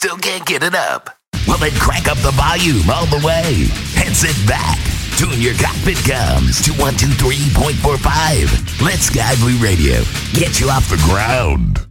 Still 0.00 0.18
can't 0.18 0.46
get 0.46 0.62
it 0.62 0.76
up. 0.76 1.10
Well, 1.48 1.58
then 1.58 1.72
crank 1.72 2.06
up 2.06 2.18
the 2.18 2.30
volume 2.30 2.88
all 2.88 3.06
the 3.06 3.20
way 3.26 3.66
and 3.96 4.14
sit 4.14 4.36
back. 4.46 4.78
Tune 5.16 5.40
your 5.40 5.54
cockpit 5.54 5.96
comms 6.06 6.62
to 6.62 6.70
123.45. 6.78 8.80
Let 8.80 9.00
Sky 9.00 9.34
Blue 9.40 9.58
Radio 9.58 10.04
get 10.34 10.60
you 10.60 10.70
off 10.70 10.88
the 10.88 10.98
ground. 10.98 11.84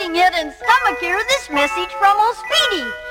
And 0.00 0.52
stomach 0.52 1.00
hear 1.00 1.18
this 1.28 1.50
message 1.50 1.92
from 1.98 2.16
old 2.16 2.36
Speedy. 2.36 3.07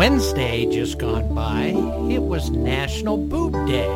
Wednesday 0.00 0.64
just 0.64 0.96
gone 0.96 1.28
by, 1.34 1.74
it 2.10 2.22
was 2.22 2.48
National 2.48 3.18
Boob 3.18 3.52
Day. 3.66 3.86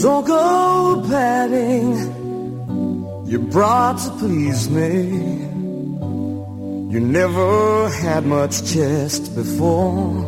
Don't 0.00 0.24
go 0.24 1.04
padding. 1.08 1.96
You're 3.26 3.40
brought 3.40 3.98
to 4.04 4.10
please 4.20 4.70
me. 4.70 5.02
You 6.92 7.00
never 7.00 7.88
had 7.88 8.24
much 8.24 8.64
chest 8.72 9.34
before. 9.34 10.24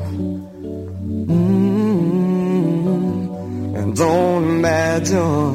Mm, 1.30 1.68
and 3.78 3.96
don't 3.96 4.44
imagine 4.58 5.54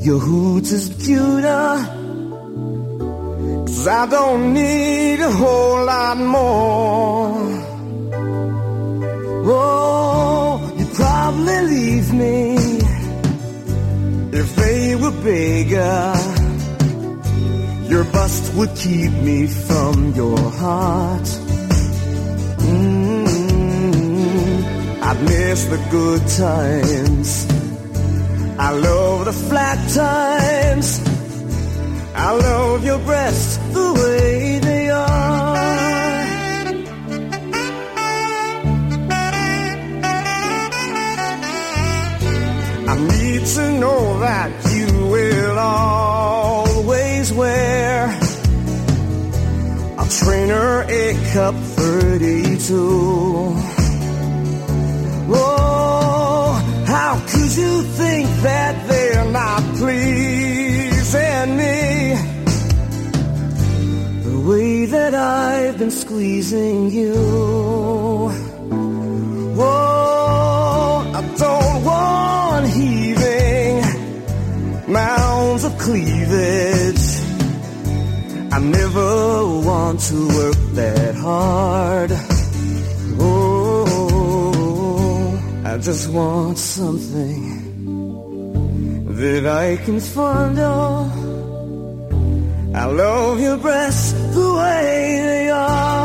your 0.00 0.18
hoots 0.18 0.72
is 0.72 0.88
cuter. 1.04 1.95
Cause 3.86 3.94
I 3.94 4.06
don't 4.06 4.52
need 4.52 5.20
a 5.20 5.30
whole 5.30 5.84
lot 5.84 6.16
more. 6.16 7.36
Oh, 9.46 10.74
you'd 10.76 10.92
probably 10.94 11.60
leave 11.72 12.12
me 12.12 12.56
if 14.40 14.56
they 14.56 14.96
were 14.96 15.12
bigger. 15.22 16.14
Your 17.88 18.02
bust 18.06 18.54
would 18.56 18.74
keep 18.74 19.12
me 19.12 19.46
from 19.46 20.14
your 20.14 20.36
heart. 20.36 21.28
Mm, 22.66 23.28
I'd 25.00 25.22
miss 25.22 25.64
the 25.66 25.78
good 25.92 26.26
times. 26.26 27.46
I 28.58 28.70
love 28.72 29.26
the 29.26 29.32
flat 29.32 29.78
times. 29.94 31.00
I 32.16 32.32
love 32.32 32.84
your 32.84 32.98
breasts 33.00 33.55
A 51.36 51.38
cup 51.38 51.54
32. 51.54 52.74
Oh, 55.28 56.84
how 56.86 57.20
could 57.28 57.54
you 57.54 57.82
think 57.82 58.26
that 58.40 58.88
they're 58.88 59.30
not 59.30 59.60
pleasing 59.76 61.56
me? 61.58 62.16
The 64.22 64.40
way 64.48 64.86
that 64.86 65.14
I've 65.14 65.78
been 65.78 65.90
squeezing 65.90 66.90
you. 66.90 68.45
Hard. 81.26 82.10
Oh, 83.18 83.82
I 85.64 85.78
just 85.78 86.08
want 86.08 86.56
something 86.58 87.42
that 89.20 89.44
I 89.44 89.76
can 89.84 89.98
fondle. 89.98 91.10
I 92.82 92.84
love 93.02 93.40
your 93.40 93.56
breasts 93.56 94.12
the 94.36 94.48
way 94.60 95.20
they 95.30 95.50
are. 95.50 95.95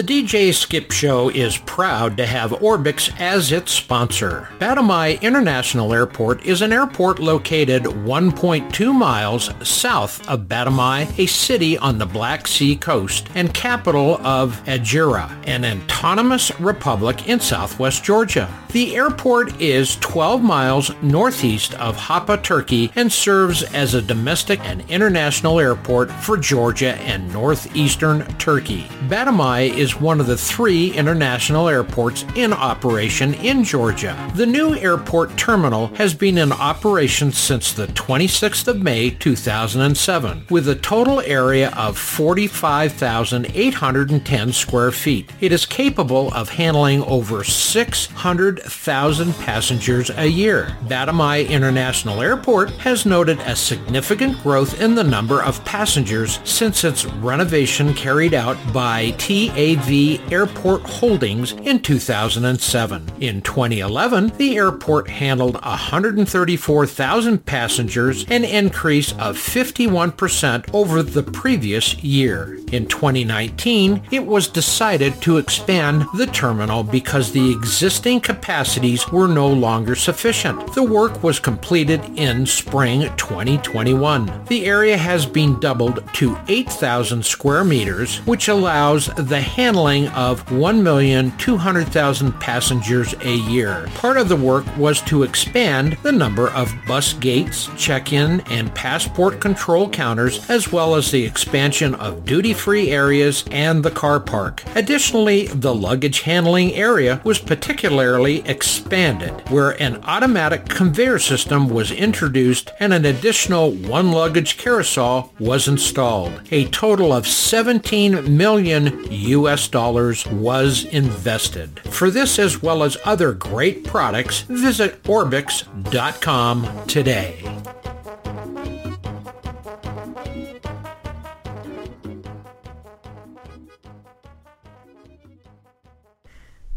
The 0.00 0.22
DJ 0.22 0.54
Skip 0.54 0.92
Show 0.92 1.28
is 1.28 1.58
proud 1.58 2.16
to 2.16 2.24
have 2.24 2.52
Orbx 2.52 3.14
as 3.20 3.52
its 3.52 3.72
sponsor. 3.72 4.48
Batumi 4.58 5.20
International 5.20 5.92
Airport 5.92 6.42
is 6.46 6.62
an 6.62 6.72
airport 6.72 7.18
located 7.18 7.82
1.2 7.82 8.94
miles 8.94 9.50
south 9.62 10.26
of 10.26 10.46
Batumi, 10.46 11.18
a 11.18 11.26
city 11.26 11.76
on 11.76 11.98
the 11.98 12.06
Black 12.06 12.46
Sea 12.46 12.76
coast 12.76 13.28
and 13.34 13.52
capital 13.52 14.18
of 14.26 14.62
Adjara, 14.64 15.30
an 15.46 15.66
autonomous 15.66 16.50
republic 16.58 17.28
in 17.28 17.38
southwest 17.38 18.02
Georgia. 18.02 18.48
The 18.72 18.96
airport 18.96 19.60
is 19.60 19.96
12 19.96 20.42
miles 20.42 20.90
northeast 21.02 21.74
of 21.74 21.98
Hopa, 21.98 22.42
Turkey 22.42 22.90
and 22.96 23.12
serves 23.12 23.64
as 23.74 23.92
a 23.92 24.00
domestic 24.00 24.60
and 24.60 24.88
international 24.88 25.60
airport 25.60 26.10
for 26.10 26.38
Georgia 26.38 26.94
and 27.00 27.30
northeastern 27.34 28.24
Turkey. 28.38 28.88
Batumi 29.10 29.76
is 29.76 30.00
one 30.00 30.20
of 30.20 30.28
the 30.28 30.36
three 30.36 30.92
international 30.92 31.68
airports 31.68 32.24
in 32.36 32.52
operation 32.52 33.34
in 33.34 33.64
Georgia. 33.64 34.30
The 34.36 34.46
new 34.46 34.76
airport 34.76 35.36
terminal 35.36 35.88
has 35.94 36.14
been 36.14 36.38
in 36.38 36.52
operation 36.52 37.32
since 37.32 37.72
the 37.72 37.88
26th 37.88 38.68
of 38.68 38.80
May 38.80 39.10
2007 39.10 40.46
with 40.48 40.68
a 40.68 40.76
total 40.76 41.18
area 41.22 41.72
of 41.76 41.98
45,810 41.98 44.52
square 44.52 44.92
feet. 44.92 45.32
It 45.40 45.50
is 45.50 45.66
capable 45.66 46.32
of 46.32 46.50
handling 46.50 47.02
over 47.02 47.42
600,000 47.42 49.34
passengers 49.34 50.10
a 50.10 50.26
year. 50.26 50.76
Batumi 50.86 51.48
International 51.48 52.22
Airport 52.22 52.70
has 52.76 53.04
noted 53.04 53.40
a 53.40 53.56
significant 53.56 54.40
growth 54.44 54.80
in 54.80 54.94
the 54.94 55.02
number 55.02 55.42
of 55.42 55.64
passengers 55.64 56.38
since 56.44 56.84
its 56.84 57.06
renovation 57.06 57.92
carried 57.92 58.34
out 58.34 58.56
by 58.72 58.99
TAV 59.08 60.32
Airport 60.32 60.82
Holdings 60.82 61.52
in 61.52 61.80
2007. 61.80 63.10
In 63.20 63.42
2011, 63.42 64.32
the 64.36 64.56
airport 64.56 65.08
handled 65.08 65.54
134,000 65.62 67.46
passengers, 67.46 68.24
an 68.28 68.44
increase 68.44 69.12
of 69.12 69.36
51% 69.36 70.74
over 70.74 71.02
the 71.02 71.22
previous 71.22 71.96
year. 72.02 72.59
In 72.72 72.86
2019, 72.86 74.02
it 74.12 74.24
was 74.24 74.46
decided 74.46 75.20
to 75.22 75.38
expand 75.38 76.04
the 76.14 76.26
terminal 76.26 76.84
because 76.84 77.32
the 77.32 77.50
existing 77.50 78.20
capacities 78.20 79.10
were 79.10 79.26
no 79.26 79.48
longer 79.48 79.96
sufficient. 79.96 80.72
The 80.74 80.82
work 80.84 81.20
was 81.22 81.40
completed 81.40 82.00
in 82.16 82.46
spring 82.46 83.00
2021. 83.16 84.44
The 84.46 84.66
area 84.66 84.96
has 84.96 85.26
been 85.26 85.58
doubled 85.58 86.04
to 86.14 86.38
8,000 86.46 87.24
square 87.24 87.64
meters, 87.64 88.18
which 88.18 88.46
allows 88.46 89.06
the 89.16 89.40
handling 89.40 90.06
of 90.08 90.46
1,200,000 90.46 92.40
passengers 92.40 93.14
a 93.22 93.34
year. 93.34 93.88
Part 93.94 94.16
of 94.16 94.28
the 94.28 94.36
work 94.36 94.64
was 94.76 95.00
to 95.02 95.24
expand 95.24 95.98
the 96.04 96.12
number 96.12 96.50
of 96.50 96.72
bus 96.86 97.14
gates, 97.14 97.68
check-in, 97.76 98.42
and 98.42 98.72
passport 98.76 99.40
control 99.40 99.88
counters, 99.88 100.48
as 100.48 100.70
well 100.70 100.94
as 100.94 101.10
the 101.10 101.24
expansion 101.24 101.96
of 101.96 102.24
duty-free 102.60 102.90
areas 102.90 103.44
and 103.50 103.82
the 103.82 103.90
car 103.90 104.20
park. 104.20 104.62
Additionally, 104.74 105.46
the 105.46 105.74
luggage 105.74 106.20
handling 106.20 106.74
area 106.74 107.20
was 107.24 107.38
particularly 107.38 108.46
expanded, 108.46 109.30
where 109.48 109.80
an 109.82 109.96
automatic 110.04 110.68
conveyor 110.68 111.18
system 111.18 111.68
was 111.68 111.90
introduced 111.90 112.70
and 112.78 112.92
an 112.92 113.04
additional 113.06 113.70
one 113.72 114.12
luggage 114.12 114.58
carousel 114.58 115.32
was 115.38 115.68
installed. 115.68 116.32
A 116.50 116.66
total 116.66 117.12
of 117.12 117.26
17 117.26 118.36
million 118.36 119.00
US 119.10 119.68
dollars 119.68 120.26
was 120.26 120.84
invested. 120.84 121.80
For 121.90 122.10
this 122.10 122.38
as 122.38 122.62
well 122.62 122.82
as 122.82 122.98
other 123.04 123.32
great 123.32 123.84
products, 123.84 124.42
visit 124.42 125.02
Orbx.com 125.04 126.86
today. 126.86 127.42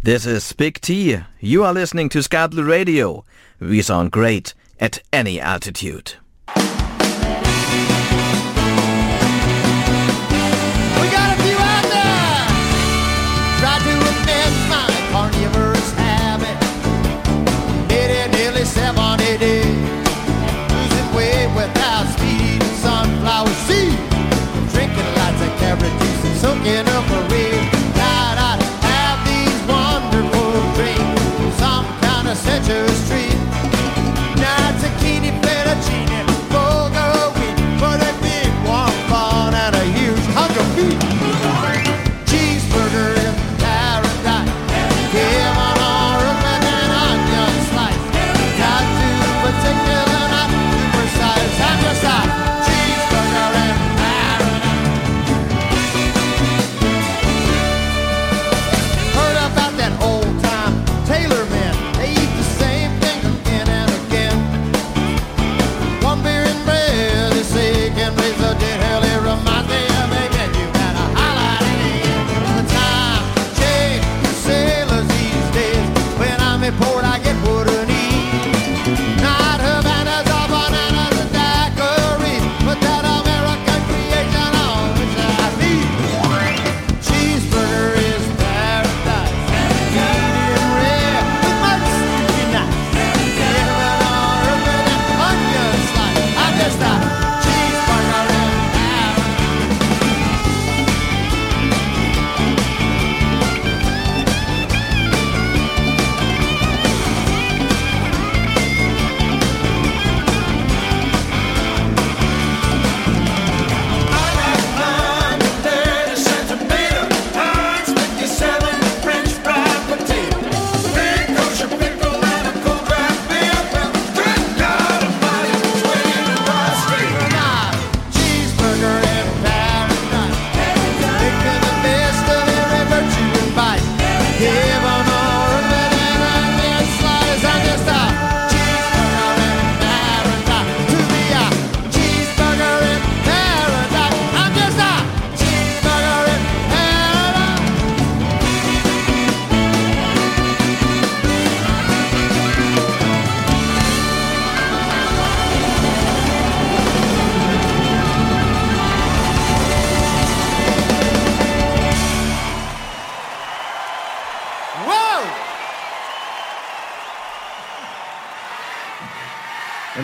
This 0.03 0.25
is 0.25 0.51
Big 0.51 0.81
T. 0.81 1.17
You 1.39 1.63
are 1.63 1.73
listening 1.73 2.09
to 2.09 2.21
Sky 2.21 2.47
Radio. 2.51 3.23
We 3.61 3.81
sound 3.81 4.11
great 4.11 4.53
at 4.77 5.01
any 5.13 5.39
altitude. 5.39 6.15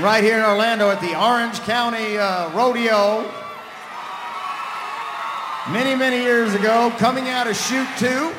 Right 0.10 0.24
here 0.24 0.40
in 0.40 0.44
Orlando 0.44 0.90
at 0.90 1.02
the 1.02 1.14
Orange 1.14 1.60
County 1.70 2.18
uh, 2.18 2.50
Rodeo, 2.50 3.32
many, 5.70 5.94
many 5.94 6.18
years 6.24 6.56
ago, 6.56 6.92
coming 6.98 7.30
out 7.30 7.46
of 7.46 7.56
Shoot 7.56 7.88
2. 8.00 8.34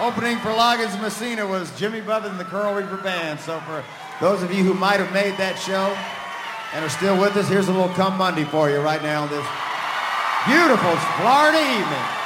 Opening 0.00 0.38
for 0.38 0.48
Loggins 0.48 0.98
Messina 0.98 1.46
was 1.46 1.78
Jimmy 1.78 2.00
Buffett 2.00 2.30
and 2.30 2.40
the 2.40 2.46
Coral 2.46 2.72
Reefer 2.72 2.96
Band. 2.96 3.38
So 3.38 3.60
for 3.60 3.84
those 4.18 4.42
of 4.42 4.50
you 4.50 4.64
who 4.64 4.72
might 4.72 4.98
have 4.98 5.12
made 5.12 5.36
that 5.36 5.58
show 5.58 5.94
and 6.72 6.82
are 6.82 6.88
still 6.88 7.20
with 7.20 7.36
us, 7.36 7.46
here's 7.46 7.68
a 7.68 7.70
little 7.70 7.90
Come 7.90 8.16
Monday 8.16 8.44
for 8.44 8.70
you 8.70 8.80
right 8.80 9.02
now 9.02 9.24
on 9.24 9.28
this 9.28 9.46
beautiful 10.48 10.96
Florida 11.20 11.60
evening. 11.60 12.25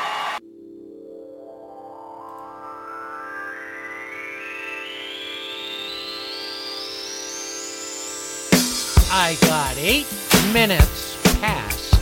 I 9.13 9.37
got 9.41 9.77
eight 9.77 10.07
minutes 10.53 11.21
past 11.41 11.99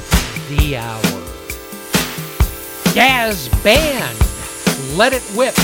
the 0.50 0.76
hour. 0.76 1.00
Dazz 2.94 3.48
Band, 3.64 4.18
Let 4.94 5.14
It 5.14 5.22
Whip 5.34 5.54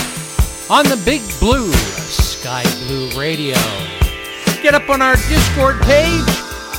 on 0.71 0.87
the 0.87 0.97
Big 1.05 1.21
Blue 1.41 1.71
Sky 1.71 2.63
Blue 2.87 3.11
Radio. 3.21 3.57
Get 4.63 4.75
up 4.75 4.89
on 4.89 5.03
our 5.03 5.17
Discord 5.29 5.83
page. 5.83 6.25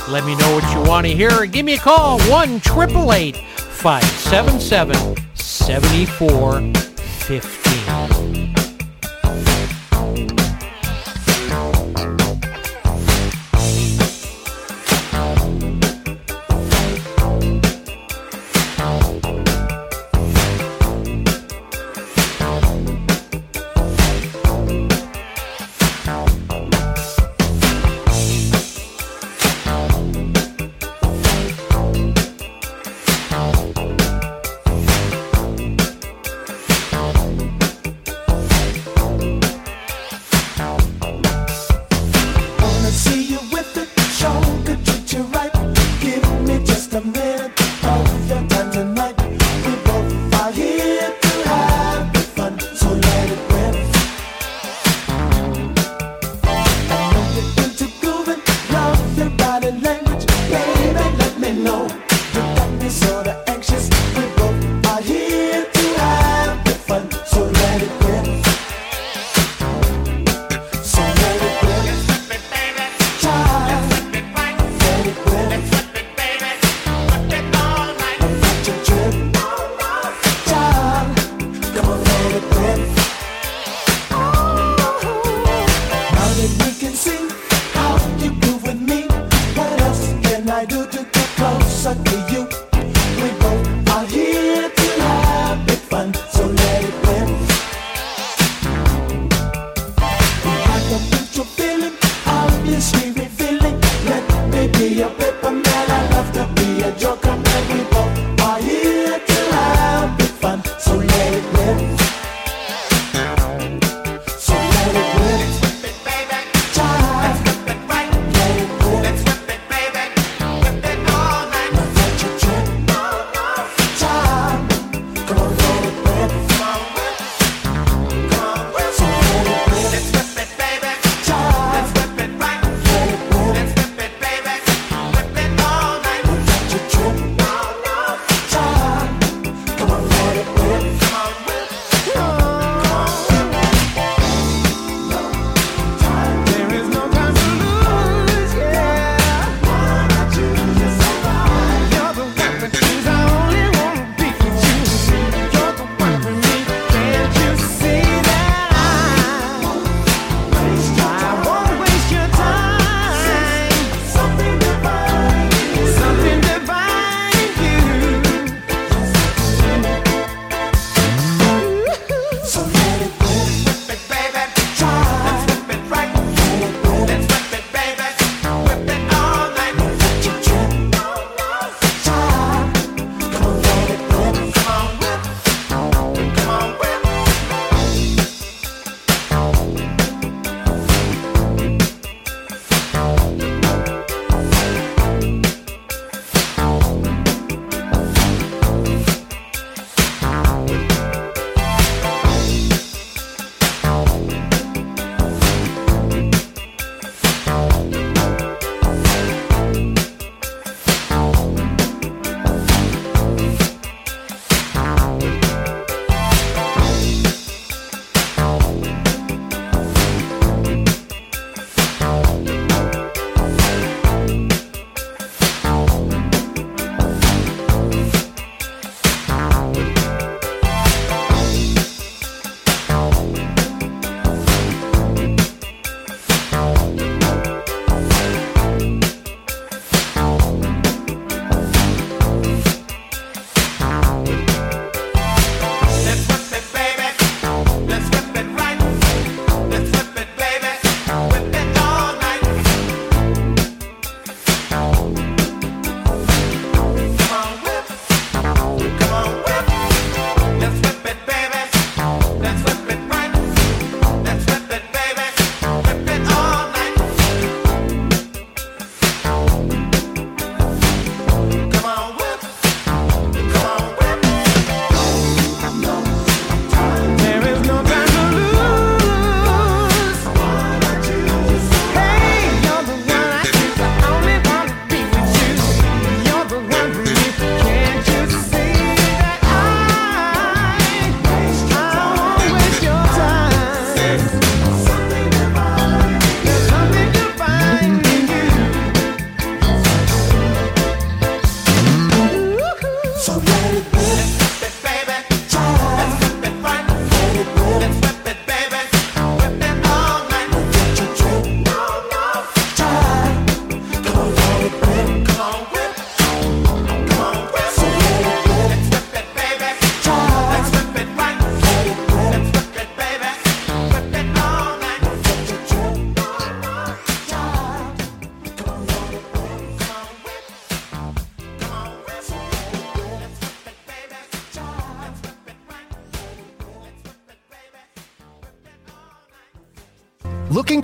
Let 0.08 0.24
me 0.24 0.34
know 0.34 0.56
what 0.56 0.74
you 0.74 0.82
want 0.82 1.06
to 1.06 1.14
hear. 1.14 1.46
Give 1.46 1.64
me 1.64 1.74
a 1.74 1.78
call 1.78 2.18
1 2.22 2.56
888 2.56 3.36
577 3.36 5.16
7415. 5.34 7.65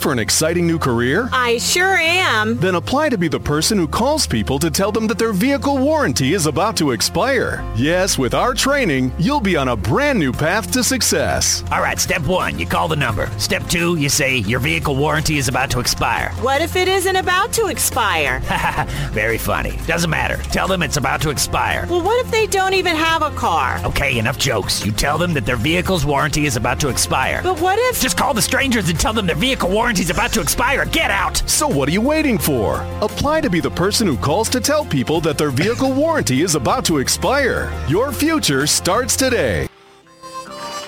For 0.02 0.10
an 0.10 0.18
exciting 0.18 0.66
new 0.66 0.80
career? 0.80 1.28
I 1.32 1.58
sure 1.58 1.94
am. 1.96 2.58
Then 2.58 2.74
apply 2.74 3.10
to 3.10 3.16
be 3.16 3.28
the 3.28 3.38
person 3.38 3.78
who 3.78 3.86
calls 3.86 4.26
people 4.26 4.58
to 4.58 4.68
tell 4.68 4.90
them 4.90 5.06
that 5.06 5.18
their 5.18 5.32
vehicle 5.32 5.78
warranty 5.78 6.32
is 6.34 6.46
about 6.46 6.76
to 6.78 6.90
expire. 6.90 7.64
Yes, 7.76 8.18
with 8.18 8.34
our 8.34 8.52
training, 8.52 9.12
you'll 9.16 9.40
be 9.40 9.56
on 9.56 9.68
a 9.68 9.76
brand 9.76 10.18
new 10.18 10.32
path 10.32 10.72
to 10.72 10.82
success. 10.82 11.62
All 11.70 11.80
right, 11.80 12.00
step 12.00 12.26
one, 12.26 12.58
you 12.58 12.66
call 12.66 12.88
the 12.88 12.96
number. 12.96 13.28
Step 13.38 13.64
two, 13.68 13.94
you 13.96 14.08
say 14.08 14.38
your 14.38 14.58
vehicle 14.58 14.96
warranty 14.96 15.38
is 15.38 15.46
about 15.46 15.70
to 15.70 15.78
expire. 15.78 16.32
What 16.40 16.60
if 16.60 16.74
it 16.74 16.88
isn't 16.88 17.16
about 17.16 17.52
to 17.52 17.68
expire? 17.68 18.40
Very 19.12 19.38
funny. 19.38 19.78
Doesn't 19.86 20.10
matter. 20.10 20.36
Tell 20.50 20.66
them 20.66 20.82
it's 20.82 20.96
about 20.96 21.22
to 21.22 21.30
expire. 21.30 21.86
Well, 21.88 22.02
what 22.02 22.24
if 22.24 22.32
they 22.32 22.48
don't 22.48 22.74
even 22.74 22.96
have 22.96 23.22
a 23.22 23.30
car? 23.30 23.80
Okay, 23.84 24.18
enough 24.18 24.38
jokes. 24.38 24.84
You 24.84 24.90
tell 24.90 25.16
them 25.16 25.32
that 25.34 25.46
their 25.46 25.56
vehicle's 25.56 26.04
warranty 26.04 26.44
is 26.46 26.56
about 26.56 26.80
to 26.80 26.88
expire. 26.88 27.40
But 27.44 27.60
what 27.60 27.78
if... 27.78 28.00
Just 28.00 28.18
call 28.18 28.34
the 28.34 28.42
strangers 28.42 28.88
and 28.88 28.98
tell 28.98 29.12
them 29.12 29.26
their 29.28 29.36
vehicle 29.36 29.70
warranty's 29.92 30.08
about 30.08 30.32
to 30.32 30.40
expire. 30.40 30.86
Get 30.86 31.10
out! 31.10 31.36
So 31.46 31.68
what 31.68 31.86
are 31.86 31.92
you 31.92 32.00
waiting 32.00 32.38
for? 32.38 32.76
Apply 33.02 33.42
to 33.42 33.50
be 33.50 33.60
the 33.60 33.70
person 33.70 34.06
who 34.06 34.16
calls 34.16 34.48
to 34.48 34.58
tell 34.58 34.86
people 34.86 35.20
that 35.20 35.36
their 35.36 35.50
vehicle 35.50 35.92
warranty 35.92 36.40
is 36.40 36.54
about 36.54 36.86
to 36.86 36.96
expire. 36.96 37.70
Your 37.88 38.10
future 38.10 38.66
starts 38.66 39.16
today. 39.16 39.68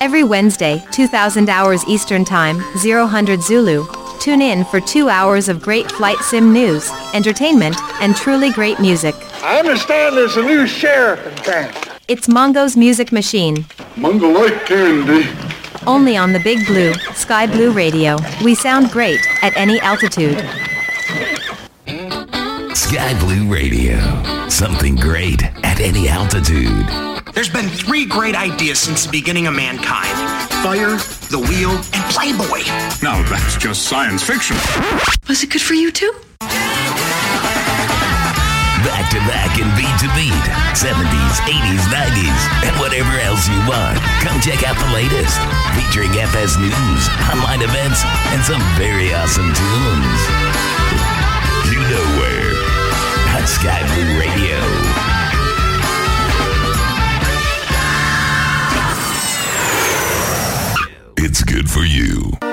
Every 0.00 0.24
Wednesday, 0.24 0.82
2000 0.90 1.50
hours 1.50 1.84
Eastern 1.86 2.24
Time, 2.24 2.62
0000 2.78 3.42
Zulu. 3.42 3.86
Tune 4.20 4.40
in 4.40 4.64
for 4.64 4.80
two 4.80 5.10
hours 5.10 5.50
of 5.50 5.60
great 5.60 5.92
flight 5.92 6.18
sim 6.20 6.54
news, 6.54 6.90
entertainment, 7.12 7.76
and 8.00 8.16
truly 8.16 8.52
great 8.52 8.80
music. 8.80 9.14
I 9.42 9.58
understand 9.58 10.16
there's 10.16 10.38
a 10.38 10.42
new 10.42 10.66
sheriff 10.66 11.26
in 11.26 11.34
town. 11.44 11.74
It's 12.08 12.26
Mongo's 12.26 12.74
Music 12.74 13.12
Machine. 13.12 13.66
Mungo 13.98 14.30
like 14.30 14.64
candy. 14.64 15.43
Only 15.86 16.16
on 16.16 16.32
the 16.32 16.40
Big 16.40 16.66
Blue, 16.66 16.94
Sky 17.14 17.46
Blue 17.46 17.70
Radio. 17.70 18.16
We 18.42 18.54
sound 18.54 18.90
great 18.90 19.20
at 19.42 19.54
any 19.56 19.78
altitude. 19.80 20.38
Sky 22.74 23.18
Blue 23.20 23.52
Radio. 23.52 23.98
Something 24.48 24.96
great 24.96 25.42
at 25.62 25.80
any 25.80 26.08
altitude. 26.08 26.86
There's 27.34 27.50
been 27.50 27.68
three 27.68 28.06
great 28.06 28.34
ideas 28.34 28.78
since 28.78 29.04
the 29.04 29.12
beginning 29.12 29.46
of 29.46 29.54
mankind. 29.54 30.16
Fire, 30.62 30.96
the 31.30 31.44
wheel, 31.48 31.72
and 31.72 32.12
Playboy. 32.12 32.64
Now 33.02 33.22
that's 33.28 33.56
just 33.56 33.82
science 33.82 34.22
fiction. 34.22 34.56
Was 35.28 35.42
it 35.42 35.50
good 35.50 35.62
for 35.62 35.74
you 35.74 35.90
too? 35.90 36.12
Back 38.84 39.08
to 39.10 39.18
back 39.24 39.56
and 39.58 39.72
beat 39.80 39.96
to 40.04 40.08
beat. 40.12 40.44
70s, 40.76 41.40
80s, 41.48 41.84
90s, 41.88 42.40
and 42.68 42.78
whatever 42.78 43.16
else 43.18 43.48
you 43.48 43.56
want. 43.66 43.96
Come 44.20 44.38
check 44.42 44.62
out 44.62 44.76
the 44.76 44.92
latest. 44.92 45.40
Featuring 45.72 46.12
FS 46.12 46.58
News, 46.58 47.08
online 47.32 47.62
events, 47.62 48.04
and 48.28 48.44
some 48.44 48.60
very 48.76 49.14
awesome 49.14 49.48
tunes. 49.56 50.20
You 51.72 51.80
know 51.80 52.04
where. 52.20 52.52
At 53.32 53.46
Sky 53.46 53.80
Blue 53.94 54.20
Radio. 54.20 54.60
It's 61.16 61.42
good 61.42 61.70
for 61.70 61.84
you. 61.84 62.43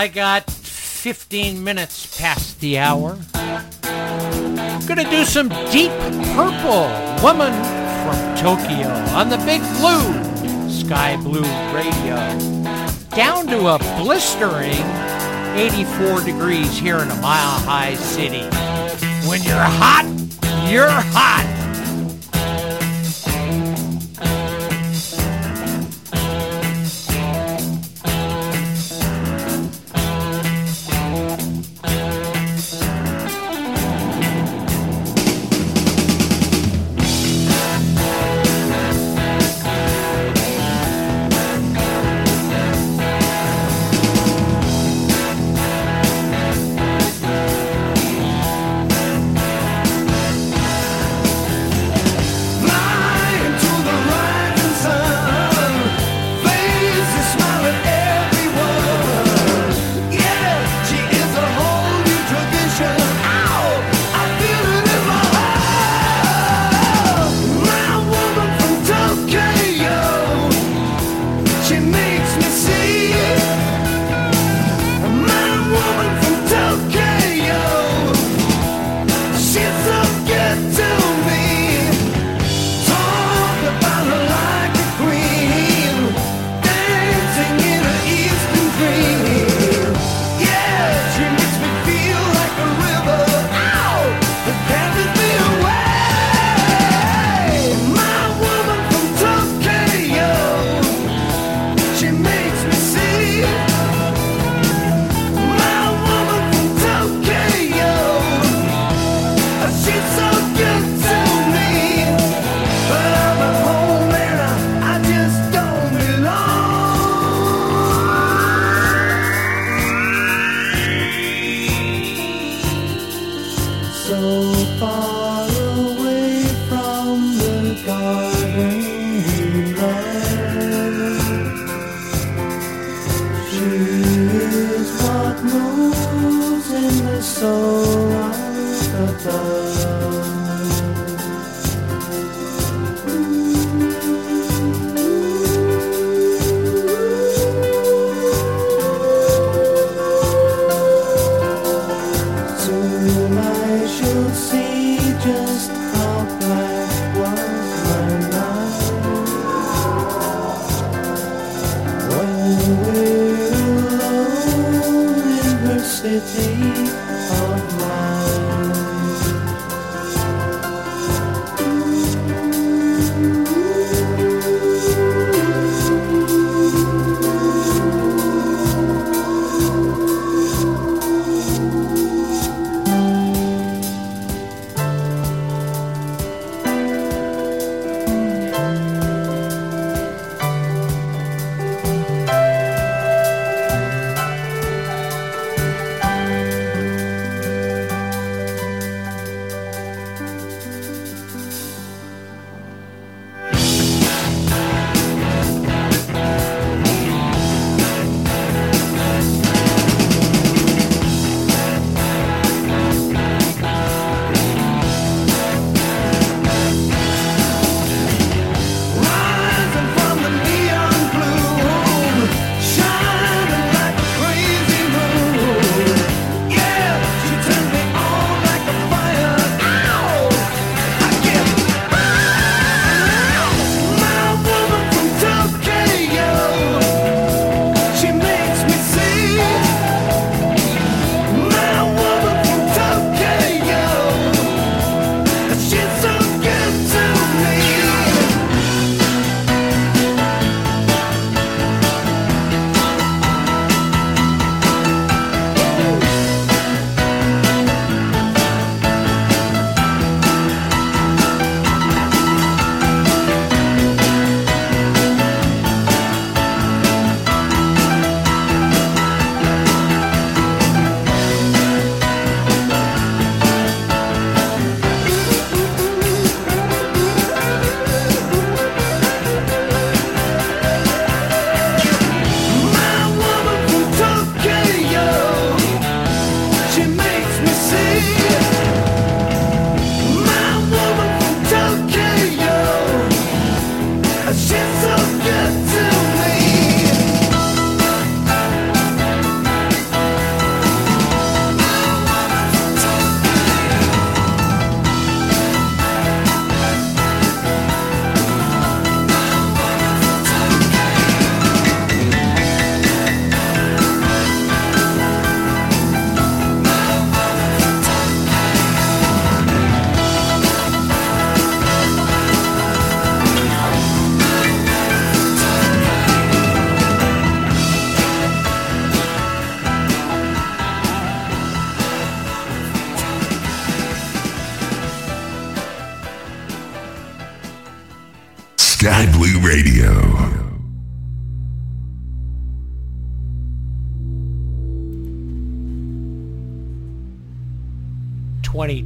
I 0.00 0.08
got 0.08 0.50
15 0.50 1.62
minutes 1.62 2.18
past 2.18 2.58
the 2.60 2.78
hour. 2.78 3.18
Gonna 4.88 5.04
do 5.10 5.26
some 5.26 5.50
Deep 5.70 5.90
Purple, 6.32 6.88
Woman 7.22 7.52
from 8.00 8.34
Tokyo, 8.34 8.88
on 9.12 9.28
the 9.28 9.36
Big 9.44 9.60
Blue, 9.76 10.70
Sky 10.70 11.18
Blue 11.18 11.44
Radio. 11.74 12.16
Down 13.14 13.46
to 13.48 13.74
a 13.74 13.78
blistering 14.02 14.72
84 15.54 16.22
degrees 16.22 16.78
here 16.78 16.96
in 17.00 17.10
a 17.10 17.20
mile 17.20 17.60
high 17.60 17.94
city. 17.94 18.44
When 19.28 19.42
you're 19.42 19.58
hot, 19.58 20.06
you're 20.66 20.88
hot. 20.88 21.59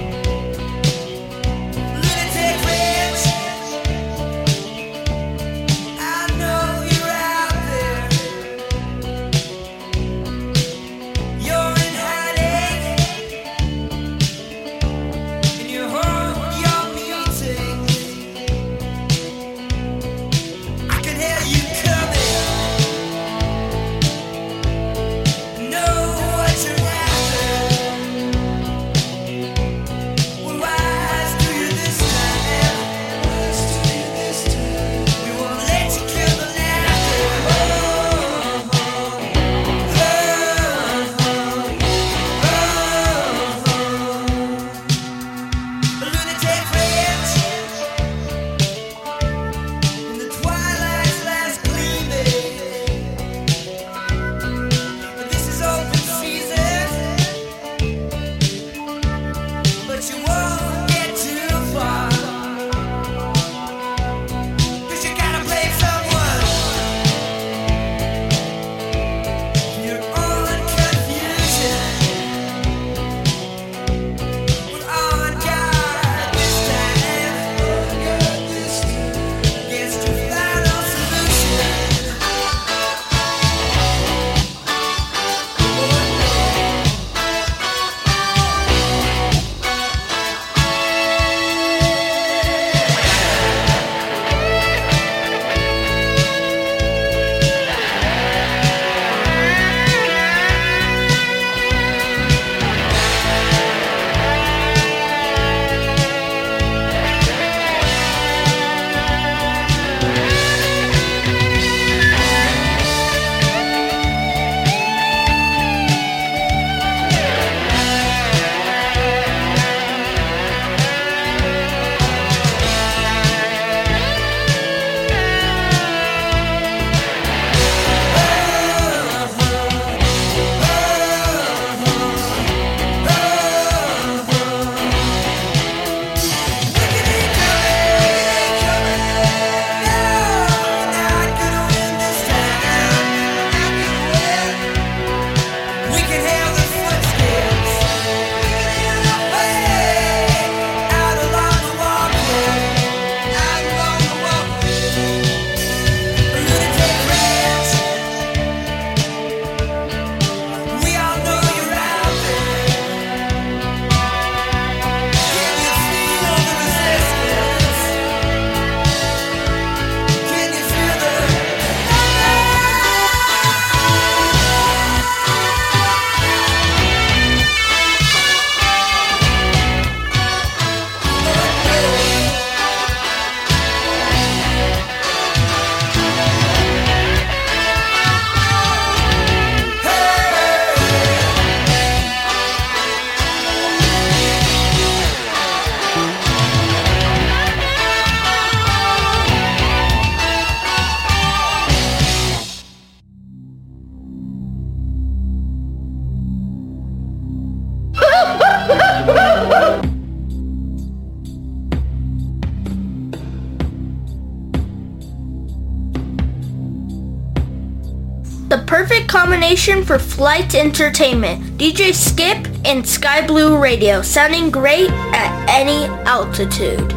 Combination 219.55 219.85
for 219.85 219.97
flight 219.97 220.53
entertainment. 220.53 221.41
DJ 221.57 221.93
Skip 221.93 222.45
and 222.65 222.85
Sky 222.85 223.25
Blue 223.25 223.57
Radio, 223.57 224.01
sounding 224.01 224.51
great 224.51 224.89
at 224.91 225.45
any 225.49 225.85
altitude. 226.05 226.94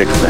Teşekkürler. 0.00 0.29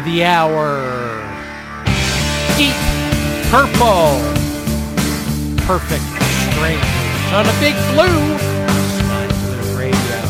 of 0.00 0.06
the 0.06 0.24
hour. 0.24 0.80
Deep 2.56 2.74
purple. 3.50 4.16
Perfect 5.66 6.02
Strangers 6.52 7.32
on 7.32 7.46
a 7.46 7.54
big 7.60 7.74
blue. 7.92 8.20
Radio. 9.76 10.20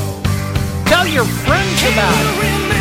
Tell 0.86 1.06
your 1.06 1.24
friends 1.24 1.82
about 1.92 2.74
it. 2.74 2.79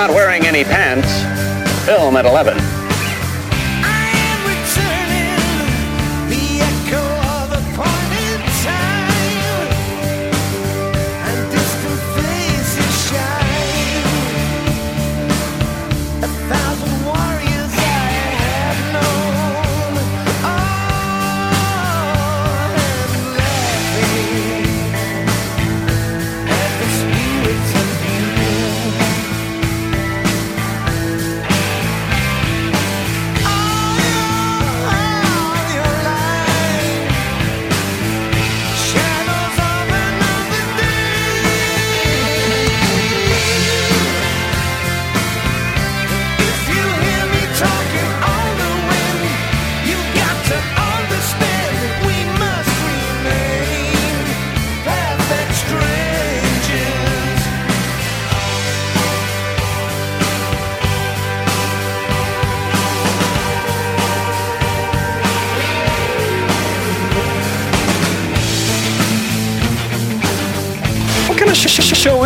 not 0.00 0.14
wearing 0.14 0.46
any 0.46 0.64
pants, 0.64 1.12
film 1.84 2.16
at 2.16 2.24
11. 2.24 2.69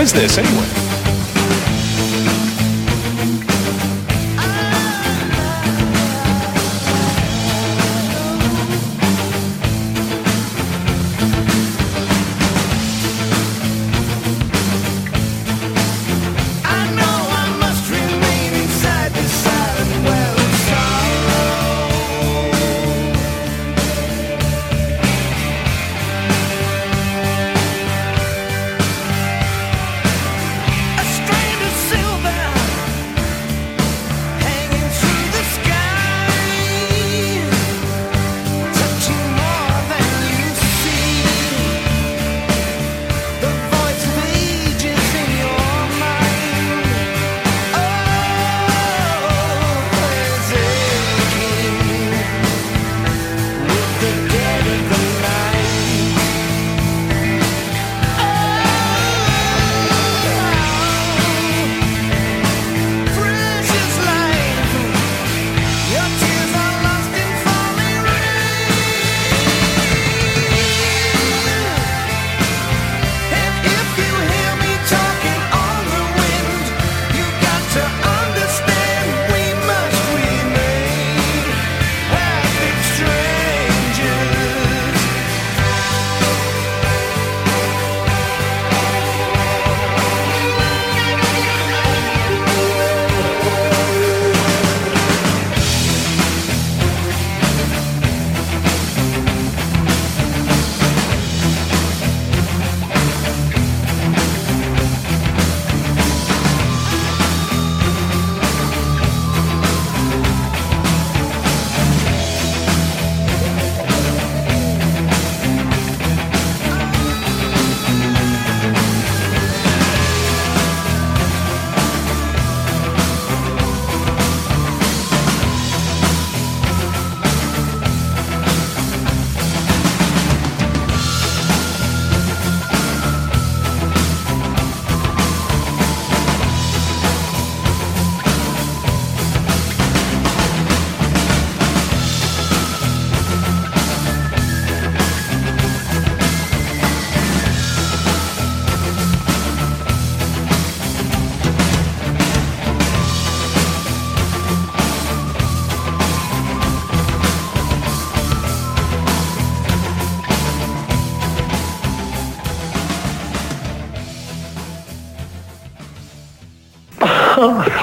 is 0.05 0.13
this 0.13 0.37
anyway? 0.37 0.84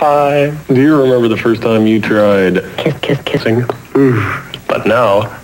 time. 0.02 0.58
Do 0.68 0.82
you 0.82 1.00
remember 1.00 1.28
the 1.28 1.38
first 1.38 1.62
time 1.62 1.86
you 1.86 2.02
tried 2.02 2.56
kiss, 2.78 2.98
kiss, 3.02 3.22
kissing? 3.22 3.62
But 4.68 4.88
now, 4.88 5.40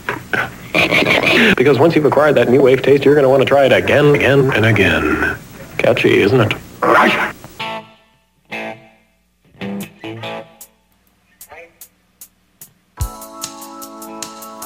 because 1.56 1.78
once 1.78 1.96
you've 1.96 2.06
acquired 2.06 2.36
that 2.36 2.50
new 2.50 2.64
wave 2.64 2.82
taste, 2.82 3.06
you're 3.06 3.14
going 3.14 3.24
to 3.24 3.30
want 3.30 3.42
to 3.42 3.46
try 3.46 3.66
it 3.66 3.72
again, 3.72 4.16
again, 4.16 4.52
and 4.54 4.66
again. 4.66 5.38
Catchy, 5.78 6.22
isn't 6.22 6.42
it? 6.42 6.54
Russia. 6.82 7.34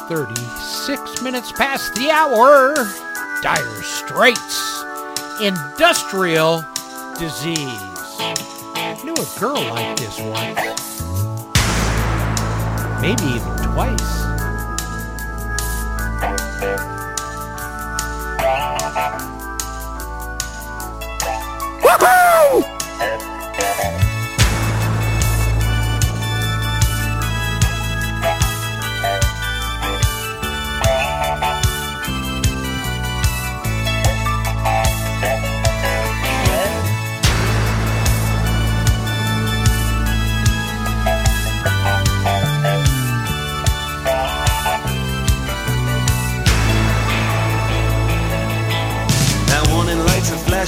Thirty-six 0.07 1.21
minutes 1.21 1.51
past 1.51 1.95
the 1.95 2.09
hour. 2.11 2.75
Dire 3.41 3.81
Straits, 3.81 4.83
industrial 5.41 6.63
disease 7.17 7.90
girl 9.41 9.55
like 9.55 9.97
this 9.97 10.19
once, 10.19 11.01
maybe 13.01 13.23
even 13.23 13.73
twice. 13.73 14.30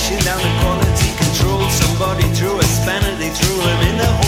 pushing 0.03 0.19
down 0.25 0.38
the 0.38 0.61
quality 0.61 1.11
control. 1.15 1.69
Somebody 1.69 2.23
threw 2.35 2.59
a 2.59 2.64
spanner, 2.64 3.15
they 3.17 3.30
threw 3.30 3.56
him 3.61 3.88
in 3.88 3.98
the 3.98 4.06
hole. 4.06 4.23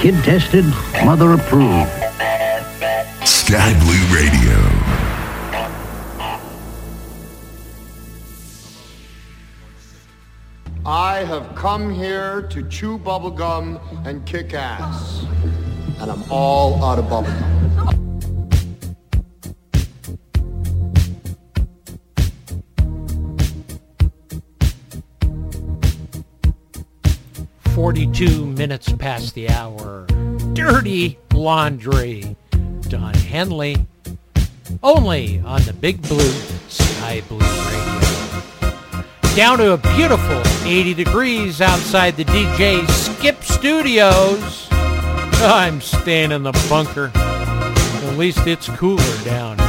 Kid 0.00 0.14
tested, 0.24 0.64
mother 1.04 1.34
approved. 1.34 1.90
Sky 3.22 3.78
Blue 3.80 4.06
Radio. 4.16 4.56
I 10.86 11.22
have 11.26 11.54
come 11.54 11.92
here 11.92 12.40
to 12.48 12.66
chew 12.70 12.98
bubblegum 12.98 13.78
and 14.06 14.24
kick 14.24 14.54
ass. 14.54 15.26
And 15.98 16.10
I'm 16.10 16.24
all 16.32 16.82
out 16.82 16.98
of 16.98 17.04
bubblegum. 17.04 17.59
minutes 28.60 28.92
past 28.98 29.32
the 29.32 29.48
hour. 29.48 30.04
Dirty 30.52 31.18
Laundry. 31.32 32.36
Don 32.90 33.14
Henley. 33.14 33.86
Only 34.82 35.40
on 35.46 35.62
the 35.62 35.72
Big 35.72 36.02
Blue 36.02 36.30
Sky 36.68 37.22
Blue 37.26 37.38
Radio. 37.38 39.34
Down 39.34 39.56
to 39.56 39.72
a 39.72 39.78
beautiful 39.96 40.42
80 40.68 40.92
degrees 40.92 41.62
outside 41.62 42.18
the 42.18 42.24
DJ 42.24 42.86
Skip 42.90 43.42
Studios. 43.42 44.68
I'm 44.70 45.80
staying 45.80 46.30
in 46.30 46.42
the 46.42 46.52
bunker. 46.68 47.10
At 47.14 48.18
least 48.18 48.46
it's 48.46 48.68
cooler 48.76 49.24
down 49.24 49.59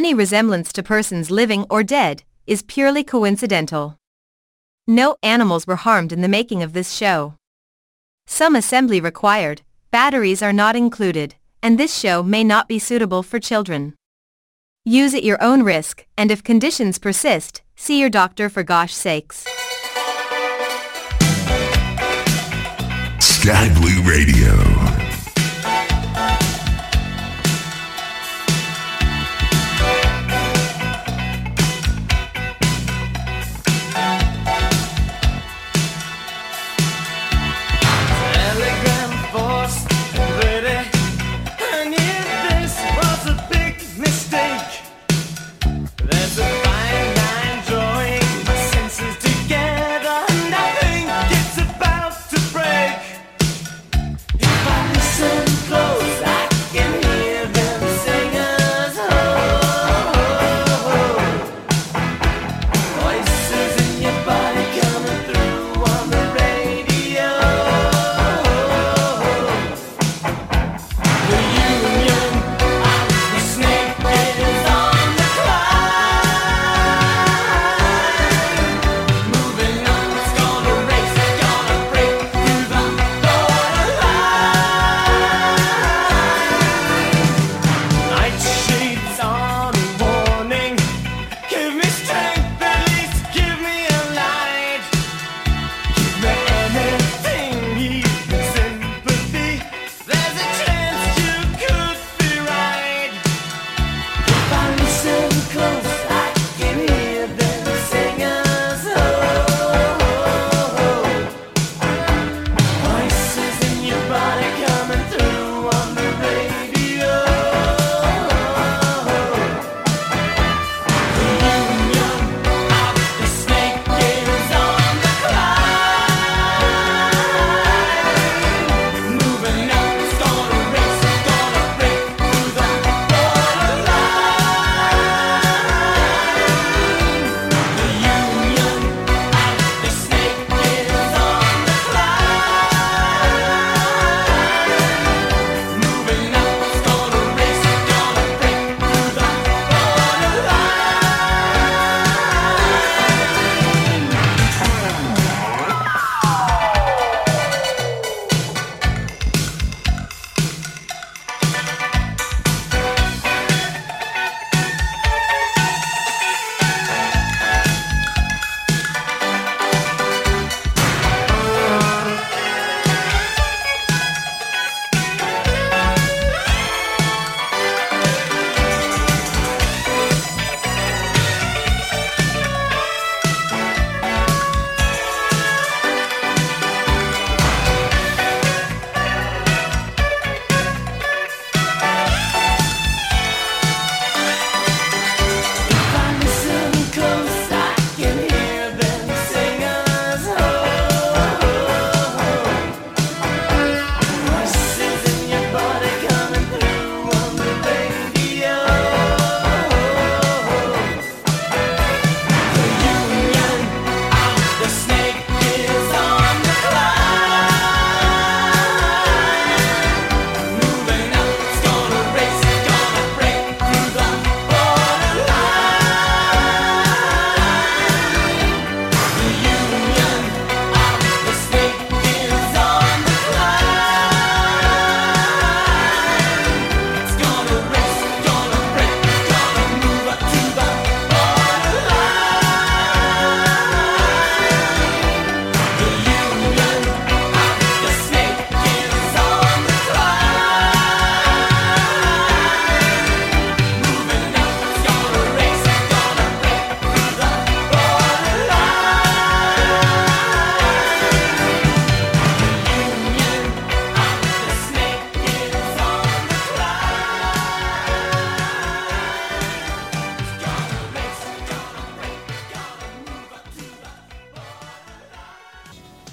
Any 0.00 0.14
resemblance 0.14 0.72
to 0.72 0.82
persons 0.82 1.30
living 1.30 1.66
or 1.68 1.82
dead 1.82 2.22
is 2.46 2.62
purely 2.62 3.04
coincidental. 3.04 3.98
No 4.86 5.16
animals 5.22 5.66
were 5.66 5.76
harmed 5.76 6.10
in 6.10 6.22
the 6.22 6.36
making 6.38 6.62
of 6.62 6.72
this 6.72 6.94
show. 6.94 7.34
Some 8.26 8.56
assembly 8.56 8.98
required, 8.98 9.60
batteries 9.90 10.40
are 10.42 10.54
not 10.54 10.74
included, 10.74 11.34
and 11.62 11.78
this 11.78 11.94
show 11.94 12.22
may 12.22 12.42
not 12.42 12.66
be 12.66 12.78
suitable 12.78 13.22
for 13.22 13.38
children. 13.38 13.92
Use 14.86 15.12
at 15.12 15.22
your 15.22 15.36
own 15.42 15.64
risk, 15.64 16.06
and 16.16 16.30
if 16.30 16.42
conditions 16.42 16.98
persist, 16.98 17.60
see 17.76 18.00
your 18.00 18.08
doctor 18.08 18.48
for 18.48 18.62
gosh 18.62 18.94
sakes. 18.94 19.44
Sky 23.20 23.68
Blue 23.74 24.00
Radio. 24.08 25.09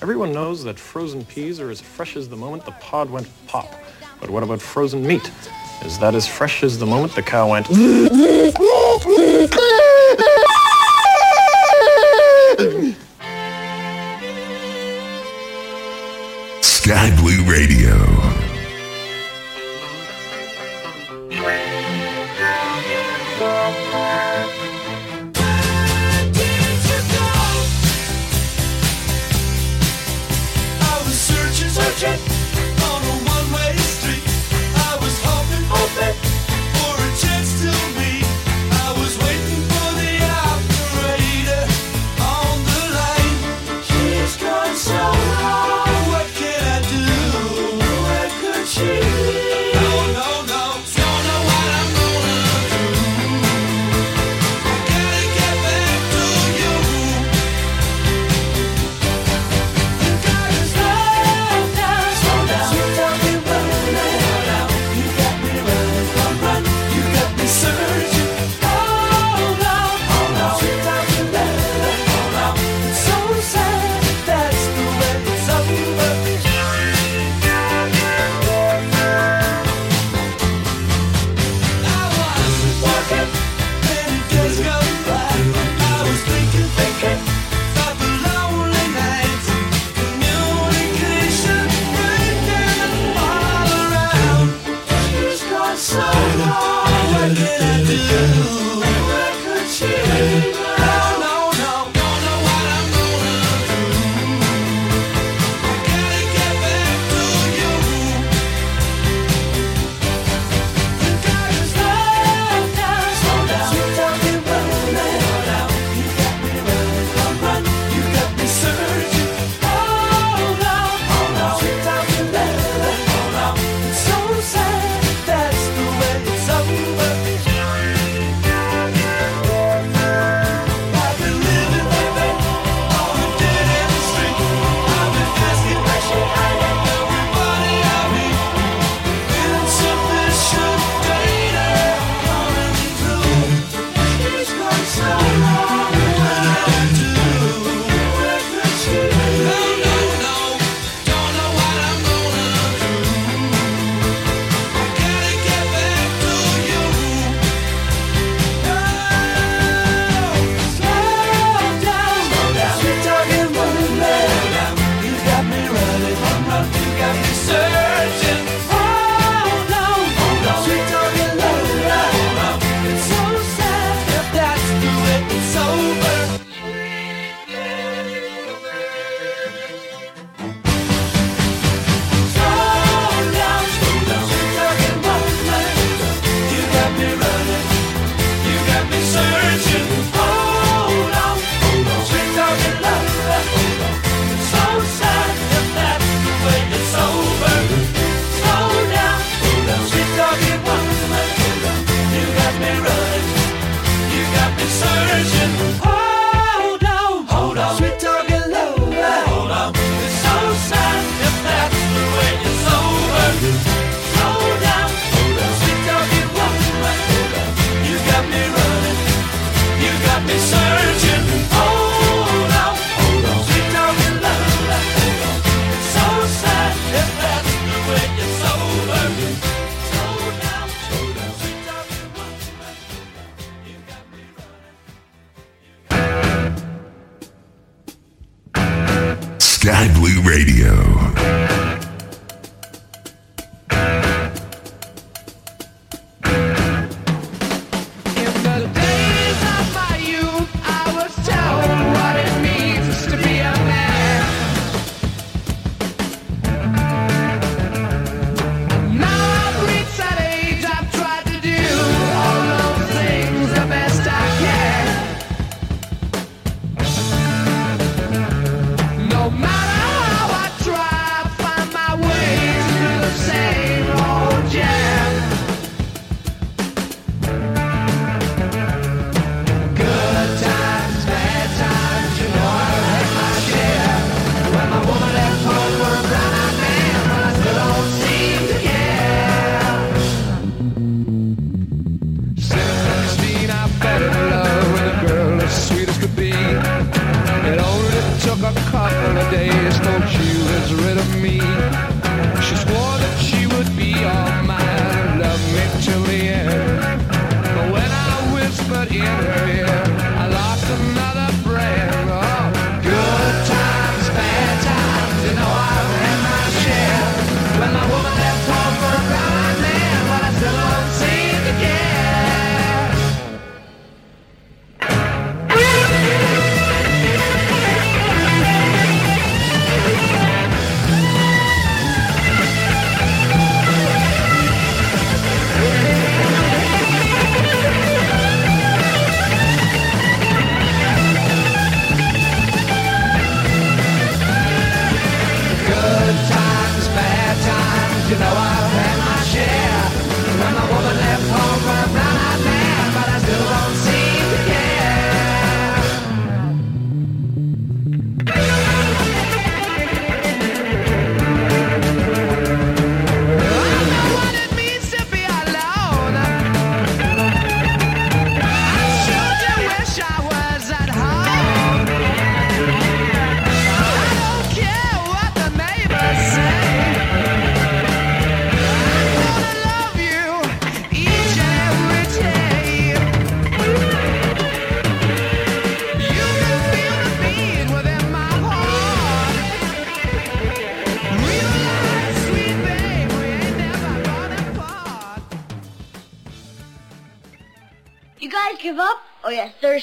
Everyone 0.07 0.31
knows 0.31 0.63
that 0.63 0.79
frozen 0.79 1.25
peas 1.25 1.59
are 1.59 1.69
as 1.69 1.81
fresh 1.81 2.15
as 2.15 2.29
the 2.29 2.35
moment 2.37 2.63
the 2.63 2.71
pod 2.71 3.09
went 3.09 3.27
pop. 3.45 3.69
But 4.21 4.29
what 4.29 4.41
about 4.41 4.61
frozen 4.61 5.05
meat? 5.05 5.29
Is 5.83 5.99
that 5.99 6.15
as 6.15 6.25
fresh 6.25 6.63
as 6.63 6.79
the 6.79 6.85
moment 6.85 7.13
the 7.13 7.21
cow 7.21 7.51
went... 7.51 7.67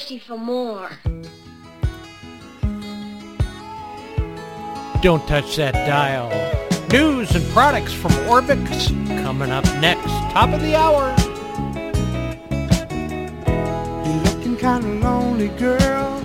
thirsty 0.05 0.19
for 0.19 0.37
more? 0.37 0.91
Don't 5.01 5.27
touch 5.27 5.57
that 5.57 5.73
dial. 5.87 6.29
News 6.91 7.35
and 7.35 7.45
products 7.53 7.93
from 7.95 8.13
Orbx 8.29 8.89
coming 9.23 9.51
up 9.51 9.65
next. 9.81 10.11
Top 10.33 10.51
of 10.51 10.61
the 10.61 10.77
hour. 10.77 11.15
You're 14.05 14.23
looking 14.25 14.57
kinda 14.57 14.89
lonely, 15.07 15.49
girl. 15.49 16.23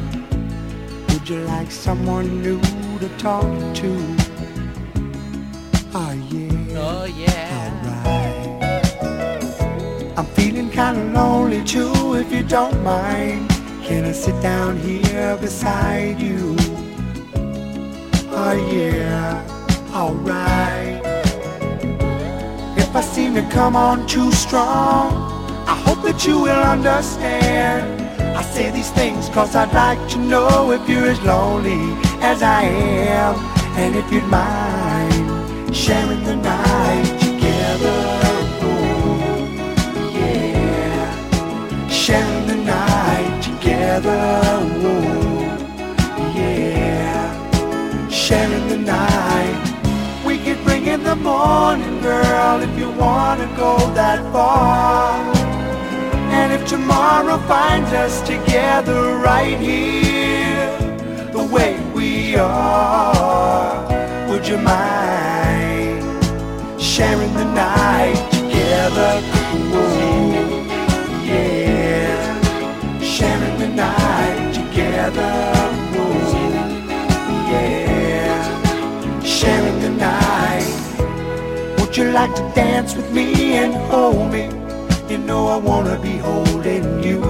Would 1.09 1.30
you 1.30 1.40
like 1.45 1.72
someone 1.72 2.41
new 2.41 2.59
to 2.99 3.09
talk 3.17 3.45
to? 3.75 3.90
Oh 5.93 6.14
yeah. 6.32 6.83
Oh 6.85 7.06
yeah. 7.06 7.59
Alright. 8.11 8.59
I'm 10.17 10.25
feeling 10.35 10.69
kinda 10.69 11.03
lonely 11.14 11.64
too, 11.64 12.16
if 12.16 12.30
you 12.32 12.43
don't 12.43 12.83
mind. 12.83 13.58
Can 13.90 14.06
I 14.06 14.11
sit 14.11 14.40
down 14.40 14.77
here 14.77 15.35
beside 15.38 16.22
you? 16.22 16.56
Oh 18.30 18.53
yeah. 18.72 19.42
Alright. 19.92 21.01
If 22.77 22.95
I 22.95 23.01
seem 23.01 23.34
to 23.34 23.42
come 23.50 23.76
on 23.76 24.06
too 24.06 24.32
strong, 24.32 25.11
I 25.68 25.74
hope 25.85 26.03
that 26.03 26.24
you 26.24 26.40
will 26.40 26.64
understand. 26.76 28.00
I 28.38 28.43
say 28.43 28.69
these 28.69 28.92
things 28.92 29.27
cause 29.30 29.56
I'd 29.56 29.74
like 29.74 30.08
to 30.11 30.19
know 30.19 30.72
if 30.72 30.88
you're 30.88 31.08
as 31.08 31.19
lonely 31.24 31.82
as 32.22 32.43
I 32.43 32.61
am. 32.61 33.34
And 33.76 33.95
if 33.95 34.14
you'd 34.14 34.24
mind 34.26 35.76
sharing 35.76 36.24
the 36.26 36.35
night 36.35 37.18
yeah. 46.36 48.10
Sharing 48.10 48.68
the 48.68 48.78
night. 48.78 50.24
We 50.26 50.38
could 50.38 50.64
bring 50.64 50.88
in 50.88 51.03
the 51.03 51.16
morning, 51.16 52.02
girl, 52.02 52.61
if 52.61 52.78
you 52.78 52.92
wanna 52.92 53.48
go 53.58 53.78
that 53.94 54.19
far. 54.32 55.19
And 56.32 56.53
if 56.53 56.68
tomorrow 56.68 57.38
finds 57.48 57.92
us 57.92 58.22
together 58.22 59.18
right 59.18 59.60
here, 59.60 60.78
the 61.32 61.44
way 61.44 61.80
we 61.94 62.36
are, 62.36 63.88
would 64.30 64.48
you 64.48 64.58
mind 64.58 66.03
sharing 66.80 67.34
the 67.34 67.45
night 67.45 68.32
together? 68.32 69.22
Ooh, 69.56 70.28
sharing 79.39 79.79
the 79.79 79.89
night. 79.89 80.67
Would 81.79 81.95
you 81.95 82.11
like 82.11 82.33
to 82.35 82.43
dance 82.53 82.93
with 82.95 83.11
me 83.11 83.53
and 83.53 83.73
hold 83.89 84.31
me? 84.31 84.49
You 85.09 85.17
know 85.17 85.47
I 85.47 85.57
wanna 85.57 85.97
be 85.99 86.17
holding 86.17 87.03
you. 87.03 87.21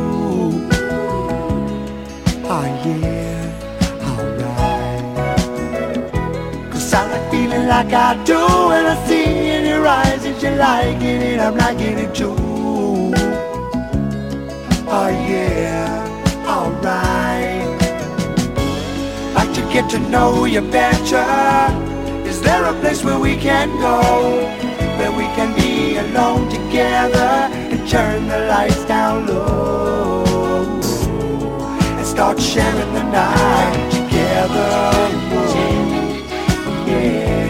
Oh 2.52 2.66
yeah, 2.86 3.44
alright. 4.10 5.04
Cause 6.72 6.94
I 6.94 7.02
like 7.12 7.32
feeling 7.32 7.68
like 7.68 7.94
I 7.94 8.16
do 8.26 8.40
when 8.70 8.86
I 8.94 8.96
see 9.08 9.50
in 9.56 9.66
your 9.66 9.88
eyes 9.88 10.24
that 10.24 10.42
you're 10.42 10.56
liking 10.56 11.22
it, 11.22 11.40
I'm 11.40 11.56
liking 11.56 12.00
it 12.00 12.16
too. 12.16 12.36
Oh 14.92 15.10
yeah, 15.32 16.09
get 19.72 19.90
to 19.92 20.00
know 20.00 20.46
you 20.46 20.62
better. 20.62 21.26
Is 22.28 22.42
there 22.42 22.66
a 22.66 22.74
place 22.80 23.04
where 23.04 23.20
we 23.20 23.36
can 23.36 23.70
go? 23.80 24.46
Where 24.98 25.12
we 25.12 25.26
can 25.38 25.56
be 25.56 25.98
alone 25.98 26.50
together 26.50 27.32
and 27.72 27.88
turn 27.88 28.28
the 28.28 28.40
lights 28.48 28.84
down 28.86 29.28
low 29.28 30.24
and 31.98 32.06
start 32.06 32.42
sharing 32.42 32.94
the 32.94 33.04
night 33.04 33.92
together. 33.92 34.70
Yeah, 36.88 37.49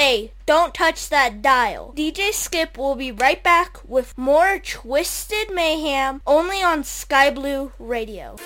A. 0.00 0.30
Don't 0.46 0.74
touch 0.74 1.08
that 1.08 1.42
dial. 1.42 1.92
DJ 1.96 2.32
Skip 2.32 2.78
will 2.78 2.94
be 2.94 3.10
right 3.10 3.42
back 3.42 3.80
with 3.84 4.16
more 4.16 4.60
Twisted 4.60 5.52
Mayhem 5.52 6.22
only 6.24 6.62
on 6.62 6.84
Sky 6.84 7.30
Blue 7.32 7.72
Radio. 7.80 8.36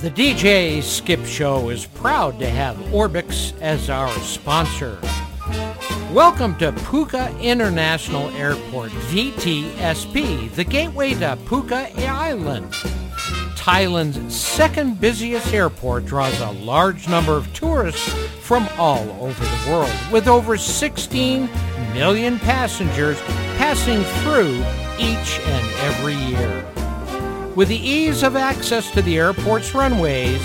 The 0.00 0.10
DJ 0.10 0.82
Skip 0.82 1.24
Show 1.24 1.68
is 1.68 1.86
proud 1.86 2.40
to 2.40 2.50
have 2.50 2.74
Orbx 2.92 3.56
as 3.60 3.88
our 3.90 4.10
sponsor. 4.18 4.98
Welcome 6.12 6.56
to 6.58 6.72
Phuket 6.72 7.40
International 7.40 8.28
Airport, 8.30 8.90
VTSP, 8.90 10.50
the 10.50 10.64
gateway 10.64 11.14
to 11.14 11.38
Phuket 11.44 11.96
Island. 12.08 12.74
Thailand's 13.60 14.34
second 14.34 14.98
busiest 15.02 15.52
airport 15.52 16.06
draws 16.06 16.40
a 16.40 16.50
large 16.50 17.06
number 17.10 17.36
of 17.36 17.52
tourists 17.52 18.08
from 18.40 18.66
all 18.78 19.06
over 19.20 19.44
the 19.44 19.70
world, 19.70 19.92
with 20.10 20.26
over 20.28 20.56
16 20.56 21.46
million 21.92 22.38
passengers 22.38 23.20
passing 23.58 24.02
through 24.22 24.56
each 24.98 25.38
and 25.40 25.70
every 25.82 26.14
year. 26.14 26.64
With 27.54 27.68
the 27.68 27.76
ease 27.76 28.22
of 28.22 28.34
access 28.34 28.90
to 28.92 29.02
the 29.02 29.18
airport's 29.18 29.74
runways, 29.74 30.40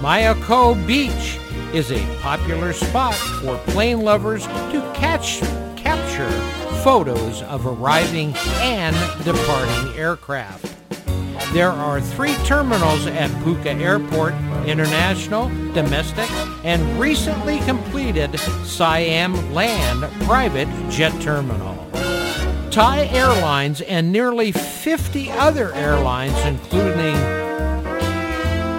Mai 0.00 0.22
Khao 0.34 0.86
Beach 0.86 1.40
is 1.74 1.90
a 1.90 2.18
popular 2.20 2.72
spot 2.72 3.14
for 3.14 3.58
plane 3.72 4.02
lovers 4.02 4.46
to 4.46 4.92
catch 4.94 5.40
capture 5.74 6.30
photos 6.84 7.42
of 7.42 7.66
arriving 7.66 8.32
and 8.60 8.94
departing 9.24 9.98
aircraft. 9.98 10.79
There 11.52 11.70
are 11.70 12.00
three 12.00 12.34
terminals 12.44 13.06
at 13.06 13.28
Phuket 13.42 13.80
Airport, 13.80 14.34
international, 14.66 15.48
domestic, 15.74 16.30
and 16.64 17.00
recently 17.00 17.58
completed 17.60 18.38
Siam 18.64 19.52
Land 19.52 20.02
private 20.24 20.68
jet 20.90 21.20
terminal. 21.20 21.76
Thai 22.70 23.08
Airlines 23.10 23.80
and 23.80 24.12
nearly 24.12 24.52
50 24.52 25.32
other 25.32 25.74
airlines, 25.74 26.38
including 26.46 27.16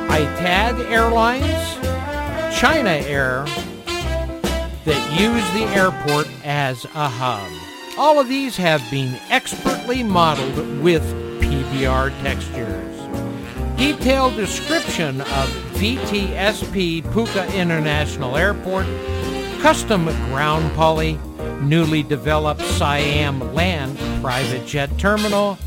ITAD 0.08 0.80
Airlines, 0.90 1.78
China 2.58 2.92
Air, 2.92 3.44
that 4.86 5.20
use 5.20 5.44
the 5.54 5.66
airport 5.78 6.30
as 6.46 6.86
a 6.86 7.10
hub. 7.10 7.52
All 7.98 8.18
of 8.18 8.30
these 8.30 8.56
have 8.56 8.82
been 8.90 9.20
expertly 9.30 10.04
modeled 10.04 10.82
with 10.82 11.04
PBR 11.52 12.18
textures. 12.22 13.78
Detailed 13.78 14.38
description 14.38 15.20
of 15.20 15.50
VTSP 15.74 17.04
Phuket 17.04 17.54
International 17.54 18.38
Airport, 18.38 18.86
custom 19.60 20.06
ground 20.30 20.72
poly, 20.76 21.20
newly 21.62 22.04
developed 22.04 22.62
Siam 22.62 23.54
Land 23.54 23.98
private 24.22 24.66
jet 24.66 24.98
terminal, 24.98 25.58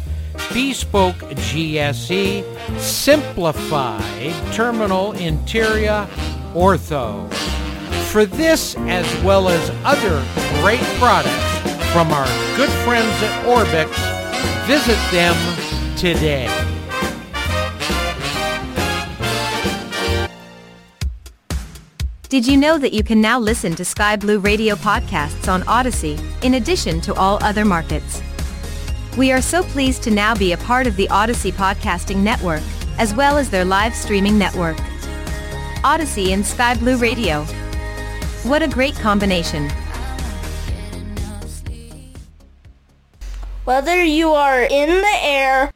bespoke 0.55 1.17
GSE, 1.17 2.81
simplified 2.81 4.55
terminal 4.55 5.13
interior, 5.13 6.09
ortho. 6.55 7.31
For 8.07 8.25
this 8.25 8.75
as 8.89 9.23
well 9.23 9.51
as 9.51 9.71
other 9.85 10.25
great 10.63 10.81
products 10.99 11.59
from 11.93 12.11
our 12.11 12.27
good 12.57 12.71
friends 12.85 13.23
at 13.23 13.45
Orbx, 13.45 13.91
visit 14.67 14.99
them 15.13 15.37
today. 16.05 16.47
Did 22.29 22.47
you 22.47 22.59
know 22.59 22.77
that 22.77 22.93
you 22.93 23.03
can 23.03 23.23
now 23.23 23.39
listen 23.39 23.75
to 23.77 23.87
Sky 23.87 24.17
Blue 24.17 24.39
Radio 24.39 24.75
podcasts 24.75 25.49
on 25.51 25.63
Audacy, 25.63 26.21
in 26.45 26.55
addition 26.55 27.01
to 27.03 27.15
all 27.15 27.43
other 27.43 27.65
markets? 27.65 28.21
We 29.17 29.33
are 29.33 29.41
so 29.41 29.63
pleased 29.63 30.03
to 30.03 30.11
now 30.11 30.35
be 30.35 30.53
a 30.53 30.59
part 30.59 30.87
of 30.87 30.97
the 30.97 31.09
Audacy 31.09 31.53
Podcasting 31.53 32.19
Network, 32.19 32.63
as 32.99 33.15
well 33.15 33.39
as 33.39 33.49
their 33.49 33.65
live 33.65 33.95
streaming 33.95 34.37
network. 34.37 34.77
Audacy 35.85 36.35
and 36.35 36.45
Sky 36.45 36.75
Blue 36.75 36.99
Radio. 36.99 37.45
What 38.43 38.61
a 38.61 38.69
great 38.69 38.95
combination. 38.97 39.71
Whether 43.65 44.05
you 44.05 44.35
are 44.35 44.65
in 44.65 44.91
the 44.91 45.17
air, 45.23 45.71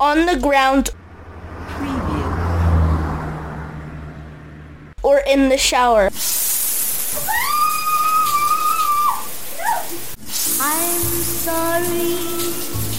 on 0.00 0.26
the 0.26 0.38
ground, 0.38 0.90
or 5.02 5.18
in 5.26 5.48
the 5.48 5.58
shower. 5.58 6.10
I'm 10.58 11.00
sorry. 11.00 12.16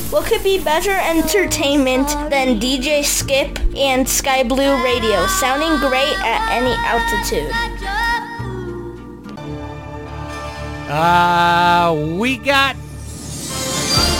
What 0.10 0.26
could 0.26 0.42
be 0.42 0.58
better 0.64 0.92
entertainment 0.92 2.08
than 2.30 2.60
DJ 2.60 3.04
Skip 3.04 3.60
and 3.76 4.08
Sky 4.08 4.42
Blue 4.44 4.82
Radio, 4.82 5.28
sounding 5.28 5.78
great 5.80 6.16
at 6.24 6.48
any 6.50 6.74
altitude? 6.86 7.52
Uh, 10.90 12.16
we 12.18 12.38
got 12.38 12.78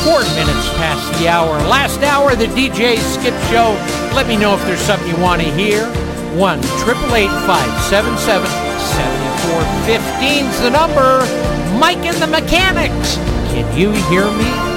four 0.04 0.22
minutes 0.36 0.70
past 0.78 1.20
the 1.20 1.28
hour. 1.28 1.58
Last 1.68 2.02
hour, 2.02 2.36
the 2.36 2.48
DJ 2.48 2.98
Skip 2.98 3.34
Show. 3.50 3.74
Let 4.14 4.28
me 4.28 4.38
know 4.38 4.54
if 4.54 4.64
there's 4.66 4.82
something 4.82 5.08
you 5.08 5.18
want 5.22 5.42
to 5.42 5.50
hear. 5.52 5.86
1 6.38 6.62
577 6.62 8.46
7415's 8.46 10.60
the 10.62 10.70
number. 10.70 11.26
Mike 11.80 12.06
and 12.06 12.18
the 12.18 12.28
Mechanics. 12.28 13.16
Can 13.52 13.66
you 13.78 13.92
hear 14.10 14.30
me? 14.32 14.77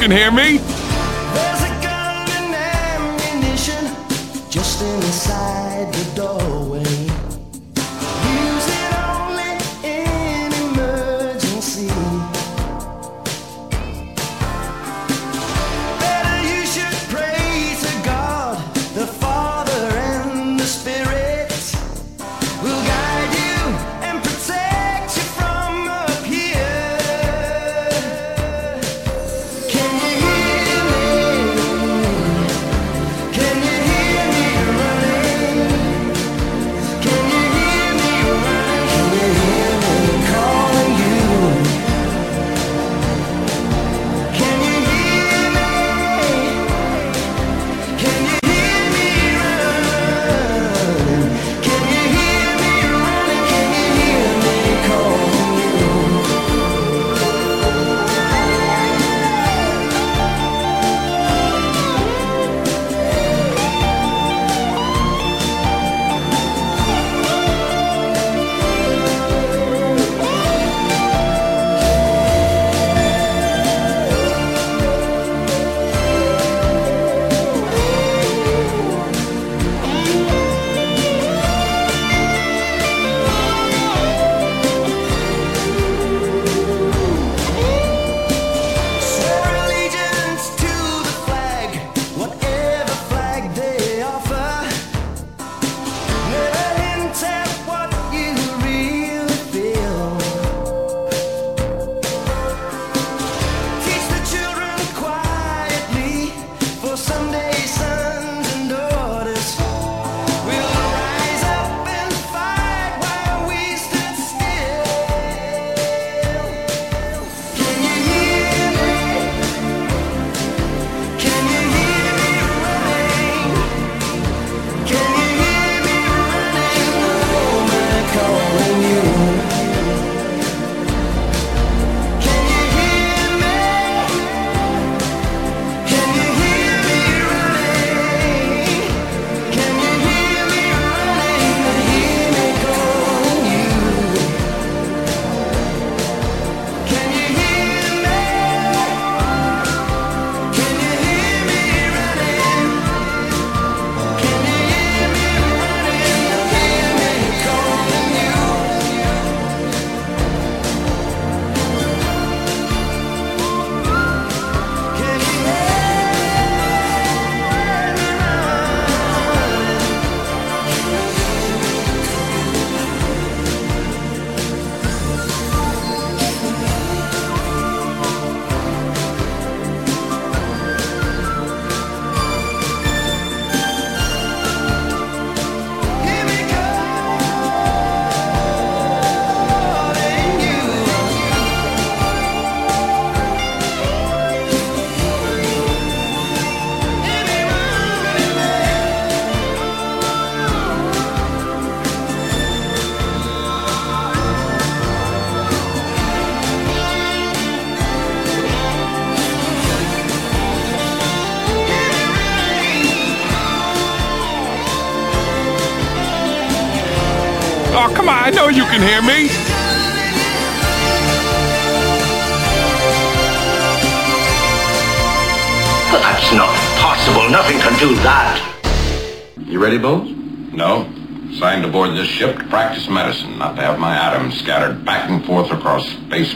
Can 0.00 0.10
hear 0.10 0.30
me. 0.30 0.59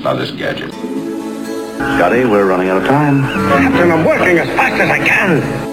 on 0.07 0.19
this 0.19 0.31
gadget. 0.31 0.73
Scotty, 0.73 2.25
we're 2.25 2.47
running 2.47 2.69
out 2.69 2.77
of 2.83 2.87
time. 2.87 3.23
Captain, 3.23 3.91
I'm 3.91 4.05
working 4.05 4.39
as 4.39 4.49
fast 4.49 4.81
as 4.81 4.91
I 4.91 4.99
can. 4.99 5.64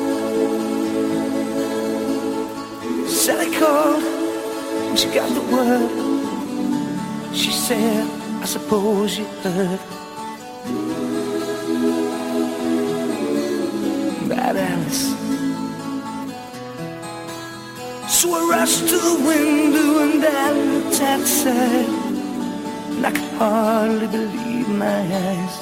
hardly 23.50 24.08
believe 24.08 24.70
my 24.70 25.02
eyes. 25.26 25.56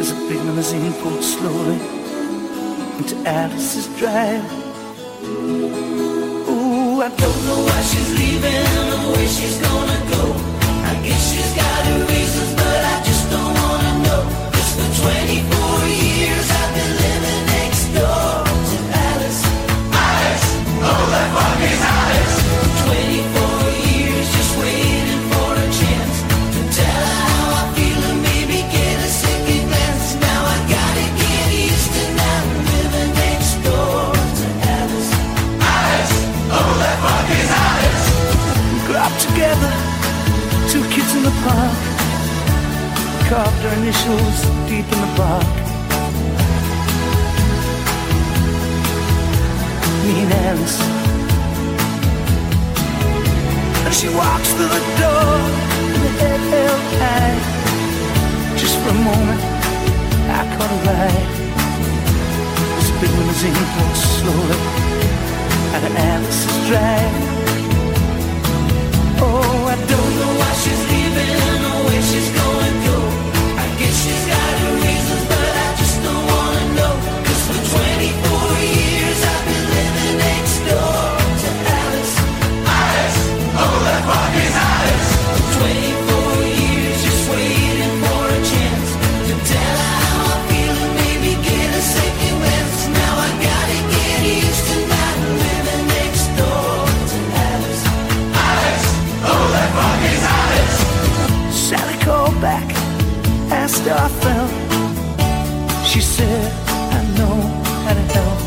As 0.00 0.10
a 0.10 0.14
big 0.28 0.40
limousine 0.48 0.92
pulled 1.00 1.22
slowly. 1.22 1.78
Into 2.98 3.16
Alice's 3.26 3.88
drive 3.98 4.44
Oh, 6.52 7.00
I 7.00 7.08
don't 7.08 7.40
know 7.46 7.60
why 7.66 7.80
she's 7.90 8.10
leaving 8.18 8.66
Or 8.84 9.12
where 9.12 9.28
she's 9.28 9.58
going 9.66 9.91
park. 41.44 41.76
Carved 43.28 43.62
her 43.64 43.74
initials 43.80 44.38
deep 44.68 44.86
in 44.94 44.98
the 45.04 45.12
bark. 45.18 45.54
Mean 50.04 50.30
ants. 50.46 50.76
And 53.86 53.94
she 53.94 54.08
walks 54.20 54.50
through 54.54 54.72
the 54.78 54.84
door 55.02 55.34
with 55.90 56.02
her 56.04 56.14
head 56.22 56.40
held 56.52 56.84
high. 57.02 57.38
Just 58.60 58.76
for 58.80 58.90
a 58.90 59.00
moment, 59.10 59.42
I 60.38 60.42
caught 60.54 60.72
a 60.76 60.80
eye. 61.02 61.24
This 62.76 62.90
big 63.00 63.12
limousine 63.18 63.58
walks 63.78 64.02
slowly 64.18 64.60
at 65.74 65.82
an 65.88 65.96
ants' 66.10 66.44
drive. 66.68 67.14
Oh, 69.24 69.72
I 69.74 69.76
don't 69.92 70.12
know 70.20 70.32
why 70.40 70.52
she's 70.62 70.82
leaving 70.88 71.01
she's 72.12 72.28
going 72.28 72.74
cold. 72.84 73.12
I 73.56 73.76
guess 73.78 74.04
she's 74.04 74.26
got. 74.26 74.41
I 103.94 104.08
felt. 104.24 104.50
She 105.86 106.00
said, 106.00 106.52
I 106.68 107.02
know 107.18 107.36
how 107.84 107.94
to 107.94 108.04
help. 108.16 108.38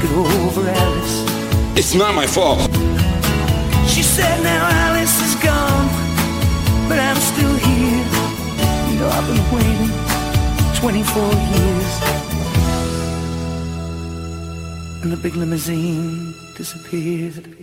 Get 0.00 0.12
over 0.12 0.68
Alice. 0.68 1.16
It's 1.76 1.94
not 1.94 2.14
my 2.14 2.26
fault. 2.26 2.60
She 3.88 4.02
said, 4.02 4.42
now 4.42 4.68
Alice 4.86 5.20
is 5.26 5.34
gone, 5.42 5.88
but 6.88 6.98
I'm 6.98 7.16
still 7.16 7.54
here. 7.54 8.04
You 8.88 9.00
know, 9.00 9.08
I've 9.08 9.26
been 9.26 9.44
waiting 9.54 9.90
24 10.80 11.22
years. 11.54 11.92
And 15.02 15.12
the 15.12 15.16
big 15.16 15.34
limousine 15.34 16.34
disappeared. 16.56 17.55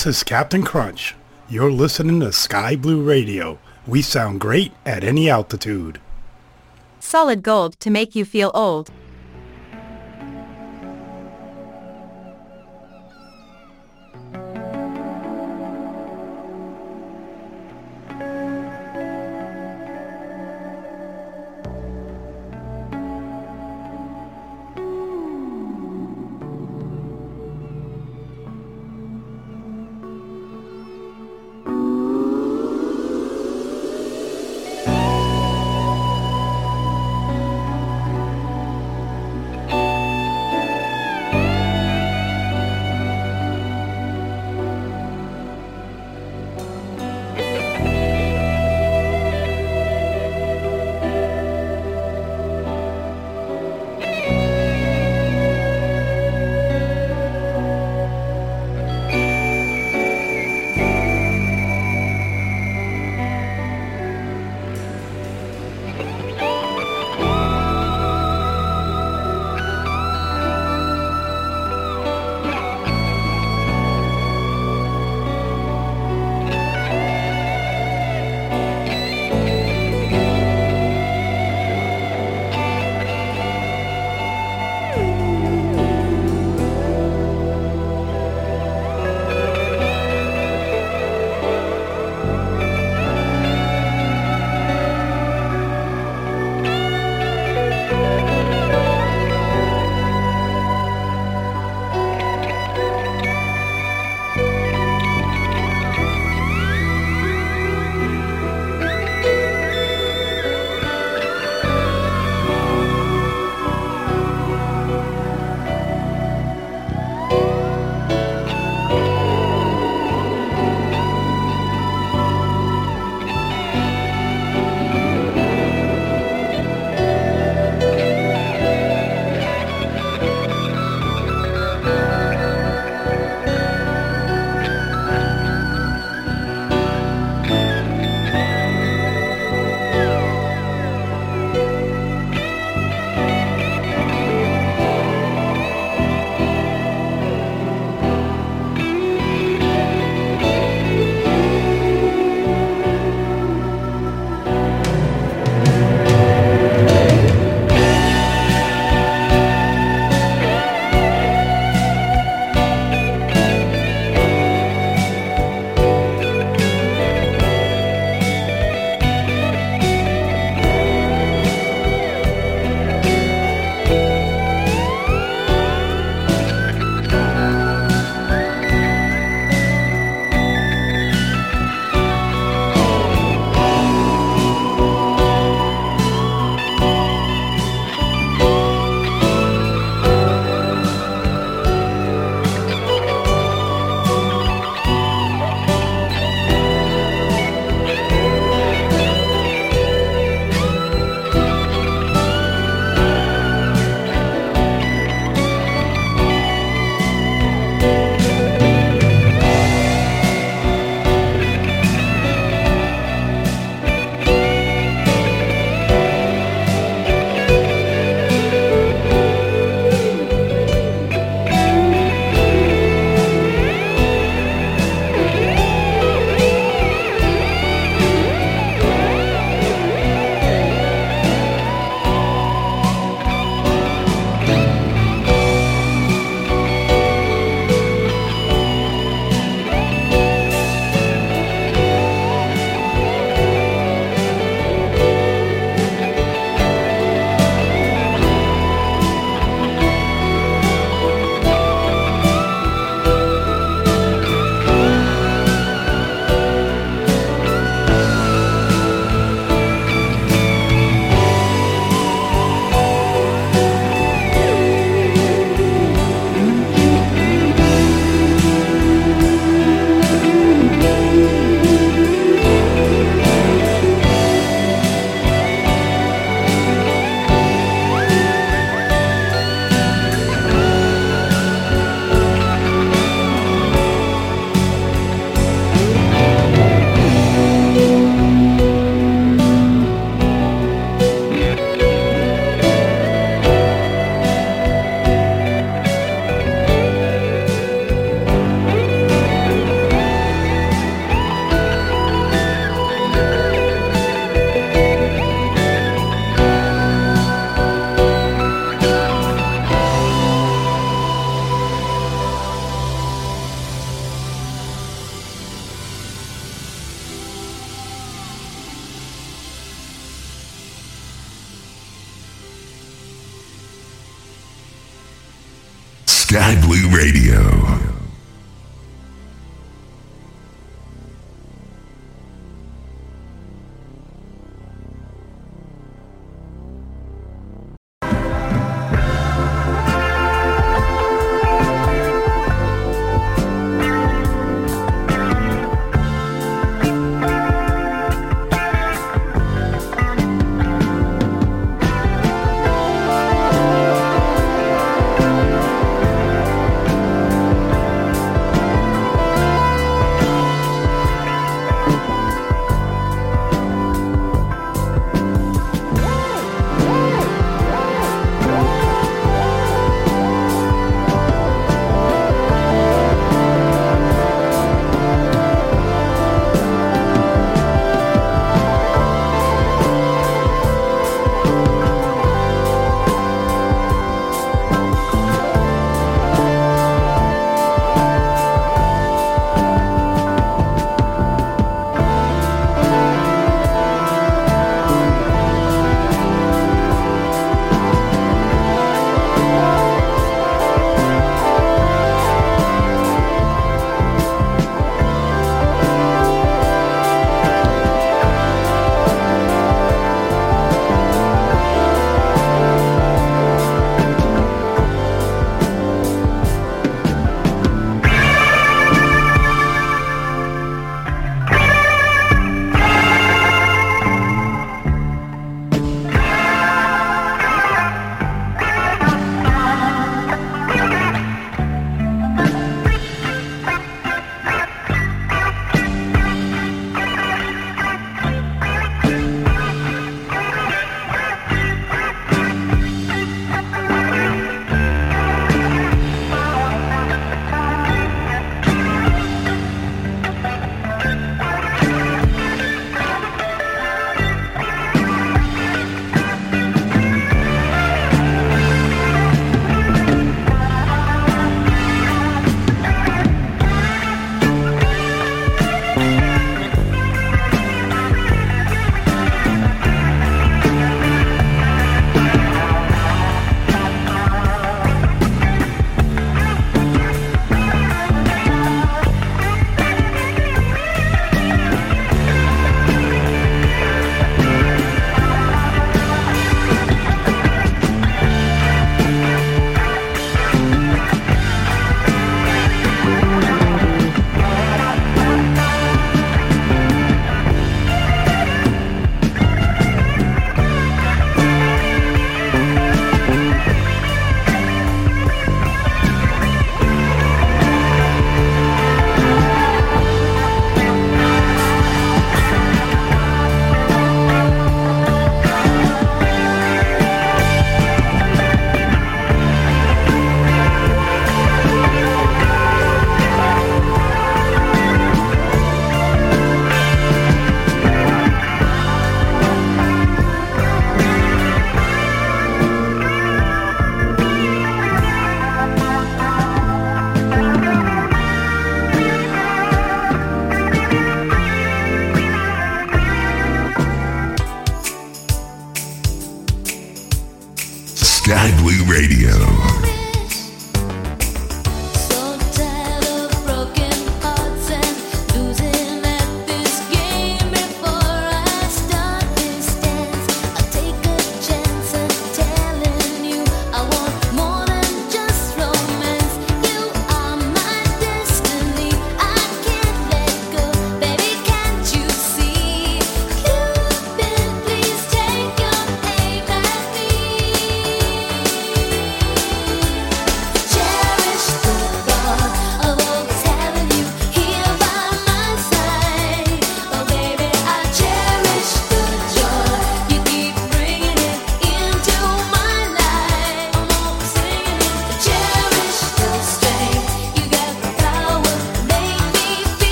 This 0.00 0.16
is 0.16 0.24
Captain 0.24 0.62
Crunch. 0.62 1.14
You're 1.50 1.70
listening 1.70 2.20
to 2.20 2.32
Sky 2.32 2.74
Blue 2.74 3.02
Radio. 3.02 3.58
We 3.86 4.00
sound 4.00 4.40
great 4.40 4.72
at 4.86 5.04
any 5.04 5.28
altitude. 5.28 6.00
Solid 7.00 7.42
gold 7.42 7.78
to 7.80 7.90
make 7.90 8.16
you 8.16 8.24
feel 8.24 8.50
old. 8.54 8.90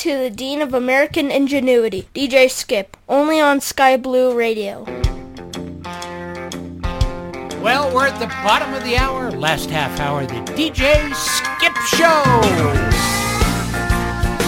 To 0.00 0.16
the 0.16 0.30
Dean 0.30 0.62
of 0.62 0.72
American 0.72 1.30
Ingenuity, 1.30 2.08
DJ 2.14 2.50
Skip, 2.50 2.96
only 3.06 3.38
on 3.38 3.60
Sky 3.60 3.98
Blue 3.98 4.34
Radio. 4.34 4.84
Well, 7.62 7.94
we're 7.94 8.06
at 8.06 8.18
the 8.18 8.28
bottom 8.42 8.72
of 8.72 8.82
the 8.82 8.96
hour. 8.96 9.30
Last 9.30 9.68
half 9.68 10.00
hour, 10.00 10.24
the 10.24 10.40
DJ 10.56 11.14
Skip 11.14 11.76
Show. 11.84 12.24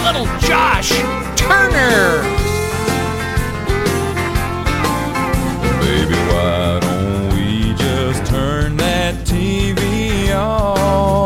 Little 0.03 0.25
Josh 0.39 0.89
Turner. 1.37 2.23
Baby, 5.81 6.15
why 6.33 6.79
don't 6.81 7.29
we 7.35 7.75
just 7.75 8.25
turn 8.25 8.75
that 8.77 9.13
TV 9.23 10.35
off? 10.35 11.22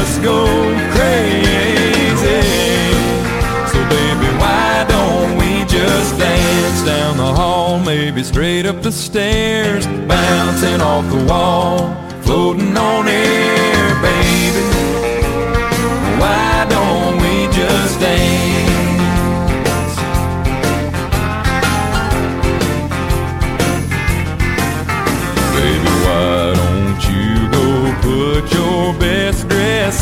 Us 0.00 0.18
go 0.18 0.46
crazy. 0.96 2.42
So 3.70 3.78
baby, 3.94 4.28
why 4.40 4.86
don't 4.88 5.36
we 5.36 5.64
just 5.66 6.18
dance 6.18 6.82
down 6.84 7.16
the 7.18 7.32
hall, 7.40 7.78
maybe 7.78 8.22
straight 8.22 8.66
up 8.66 8.82
the 8.82 8.92
stairs, 8.92 9.86
bouncing 10.08 10.80
off 10.80 11.06
the 11.10 11.24
wall, 11.26 11.94
floating 12.22 12.76
on 12.76 13.08
air, 13.08 13.59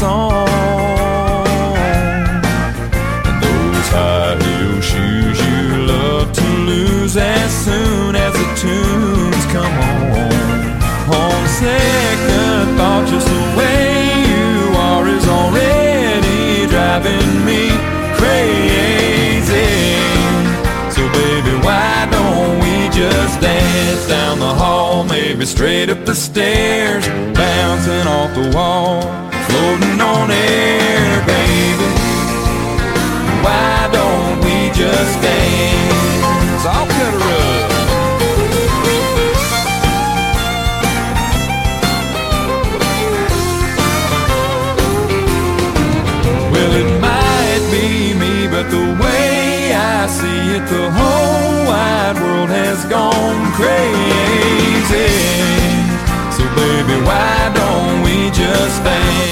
on? 0.02 0.48
And 3.28 3.42
those 3.42 3.88
high 3.90 4.36
heel 4.42 4.80
shoes 4.80 5.38
you 5.48 5.86
love 5.86 6.32
to 6.32 6.48
lose 6.66 7.16
as 7.16 7.50
soon 7.64 8.16
as 8.16 8.32
the 8.32 8.48
tunes 8.62 9.44
come 9.52 9.76
on. 9.78 10.28
On 11.08 11.48
second 11.48 12.76
thought, 12.76 13.06
just 13.08 13.26
the 13.26 13.42
way 13.58 14.12
you 14.32 14.76
are 14.76 15.06
is 15.08 15.26
already 15.26 16.66
driving 16.68 17.44
me 17.44 17.70
crazy. 18.20 19.72
So 20.94 21.02
baby, 21.12 21.54
why 21.64 22.06
don't 22.10 22.60
we 22.60 22.88
just 22.94 23.40
dance 23.40 24.06
down 24.06 24.38
the 24.38 24.54
hall, 24.54 25.04
maybe 25.04 25.46
straight 25.46 25.88
up 25.88 26.04
the 26.04 26.14
stairs, 26.14 27.06
bouncing 27.34 28.06
off 28.06 28.34
the 28.34 28.50
wall, 28.54 29.02
floating 29.58 30.00
on 30.00 30.30
air, 30.30 31.26
baby. 31.26 31.88
Why 33.44 33.88
don't 33.98 34.38
we 34.44 34.56
just 34.82 35.14
dance? 35.20 36.62
I'll 36.74 36.86
cut 36.96 37.12
her 37.18 37.24
up. 37.38 37.70
Well, 46.52 46.72
it 46.82 46.90
might 47.08 47.64
be 47.74 48.14
me, 48.22 48.34
but 48.54 48.66
the 48.76 48.86
way 49.02 49.74
I 49.74 50.06
see 50.18 50.42
it, 50.56 50.64
the 50.74 50.86
whole 50.98 51.56
wide 51.70 52.16
world 52.22 52.50
has 52.60 52.84
gone 52.96 53.40
crazy. 53.58 55.10
So, 56.36 56.42
baby, 56.60 56.96
why 57.08 57.50
don't 57.60 58.02
we 58.04 58.30
just 58.30 58.84
dance? 58.84 59.27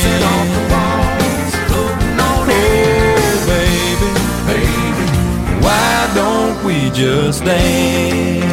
Just 6.96 7.44
dance? 7.44 8.46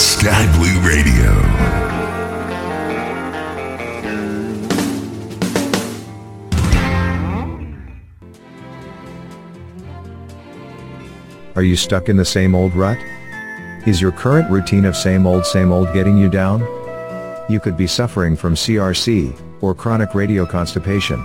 Sky 0.00 0.46
Blue 0.54 0.78
Radio. 0.86 1.30
Are 11.56 11.62
you 11.64 11.74
stuck 11.74 12.08
in 12.08 12.16
the 12.16 12.24
same 12.24 12.54
old 12.54 12.76
rut? 12.76 12.96
Is 13.86 13.98
your 13.98 14.12
current 14.12 14.50
routine 14.50 14.84
of 14.84 14.94
same 14.94 15.26
old 15.26 15.46
same 15.46 15.72
old 15.72 15.90
getting 15.94 16.18
you 16.18 16.28
down? 16.28 16.60
You 17.48 17.58
could 17.60 17.78
be 17.78 17.86
suffering 17.86 18.36
from 18.36 18.54
CRC, 18.54 19.34
or 19.62 19.74
chronic 19.74 20.14
radio 20.14 20.44
constipation. 20.44 21.18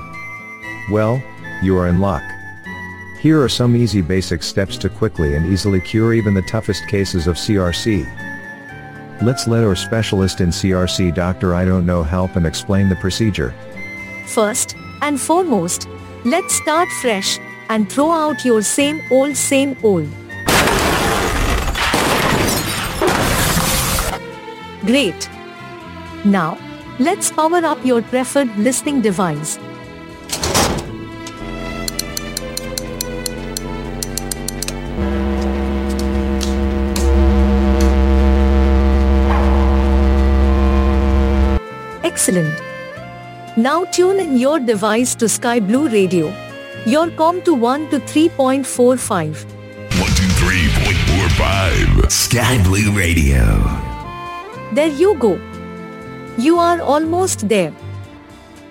Well, 0.89 1.21
you 1.61 1.77
are 1.77 1.87
in 1.87 1.99
luck. 1.99 2.23
Here 3.19 3.43
are 3.43 3.49
some 3.49 3.75
easy 3.75 4.01
basic 4.01 4.41
steps 4.41 4.77
to 4.77 4.89
quickly 4.89 5.35
and 5.35 5.45
easily 5.51 5.81
cure 5.81 6.13
even 6.13 6.33
the 6.33 6.43
toughest 6.43 6.87
cases 6.87 7.27
of 7.27 7.35
CRC. 7.35 8.05
Let's 9.21 9.49
let 9.49 9.65
our 9.65 9.75
specialist 9.75 10.39
in 10.39 10.49
CRC 10.49 11.13
Dr. 11.13 11.53
I 11.53 11.65
don't 11.65 11.85
know 11.85 12.03
help 12.03 12.37
and 12.37 12.47
explain 12.47 12.87
the 12.87 12.95
procedure. 12.95 13.53
First 14.27 14.77
and 15.01 15.19
foremost, 15.19 15.89
let's 16.23 16.55
start 16.55 16.87
fresh 17.01 17.37
and 17.67 17.91
throw 17.91 18.11
out 18.11 18.45
your 18.45 18.61
same 18.61 19.01
old 19.11 19.35
same 19.35 19.75
old. 19.83 20.07
Great. 24.85 25.29
Now, 26.23 26.57
let's 26.99 27.31
power 27.31 27.65
up 27.65 27.83
your 27.83 28.03
preferred 28.03 28.55
listening 28.57 29.01
device. 29.01 29.57
Excellent. 42.03 42.53
Now 43.57 43.85
tune 43.85 44.19
in 44.19 44.37
your 44.37 44.59
device 44.59 45.15
to 45.15 45.27
Sky 45.29 45.59
Blue 45.59 45.89
Radio. 45.89 46.31
Your 46.85 47.09
COM 47.11 47.41
to 47.43 47.53
1 47.53 47.89
to 47.89 47.99
3.45. 47.99 49.45
123.45. 49.89 52.11
Sky 52.11 52.61
Blue 52.63 52.91
Radio. 52.91 53.94
There 54.75 54.87
you 54.87 55.15
go. 55.15 55.39
You 56.37 56.57
are 56.59 56.81
almost 56.81 57.47
there. 57.47 57.73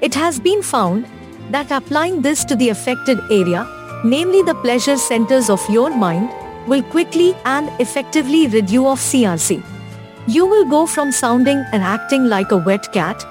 It 0.03 0.15
has 0.15 0.39
been 0.39 0.61
found 0.61 1.07
that 1.51 1.71
applying 1.71 2.21
this 2.21 2.45
to 2.45 2.55
the 2.55 2.69
affected 2.69 3.21
area, 3.31 3.67
namely 4.05 4.43
the 4.43 4.55
pleasure 4.57 4.99
centers 4.99 5.49
of 5.49 5.67
your 5.71 5.89
mind, 5.89 6.29
will 6.67 6.83
quickly 6.83 7.35
and 7.47 7.71
effectively 7.81 8.47
rid 8.49 8.69
you 8.69 8.87
of 8.87 8.99
CRC. 8.99 9.63
You 10.27 10.45
will 10.47 10.67
go 10.69 10.85
from 10.85 11.11
sounding 11.11 11.65
and 11.73 11.83
acting 11.83 12.27
like 12.27 12.53
a 12.53 12.59
wet 12.59 12.93
cat 12.93 13.25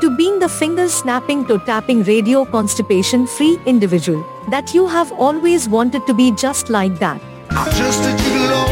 to 0.00 0.16
being 0.16 0.38
the 0.38 0.48
finger 0.48 0.88
snapping 0.88 1.44
toe 1.46 1.58
tapping 1.58 2.04
radio 2.04 2.44
constipation 2.44 3.26
free 3.26 3.58
individual 3.66 4.24
that 4.50 4.72
you 4.72 4.86
have 4.86 5.10
always 5.12 5.68
wanted 5.68 6.06
to 6.06 6.14
be 6.14 6.30
just 6.30 6.70
like 6.70 6.96
that. 7.00 7.20
I'm 7.58 7.72
just 7.72 8.04
a 8.04 8.12
gigolo, 8.22 8.68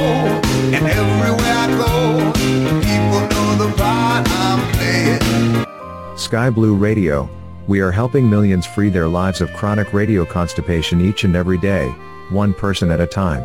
and 0.72 0.86
everywhere 0.86 1.54
I 1.58 1.66
go, 1.76 2.32
people 2.80 3.20
know 3.30 3.66
the 3.66 3.76
part 3.76 4.24
I'm 4.30 4.60
playing. 4.74 6.16
Sky 6.16 6.50
Blue 6.50 6.76
Radio, 6.76 7.28
we 7.66 7.80
are 7.80 7.90
helping 7.90 8.30
millions 8.30 8.64
free 8.64 8.88
their 8.88 9.08
lives 9.08 9.40
of 9.40 9.52
chronic 9.54 9.92
radio 9.92 10.24
constipation 10.24 11.00
each 11.00 11.24
and 11.24 11.34
every 11.34 11.58
day, 11.58 11.88
one 12.30 12.54
person 12.54 12.92
at 12.92 13.00
a 13.00 13.08
time. 13.08 13.42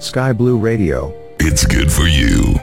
Sky 0.00 0.32
Blue 0.32 0.56
Radio. 0.56 1.12
It's 1.40 1.66
good 1.66 1.92
for 1.92 2.06
you. 2.06 2.54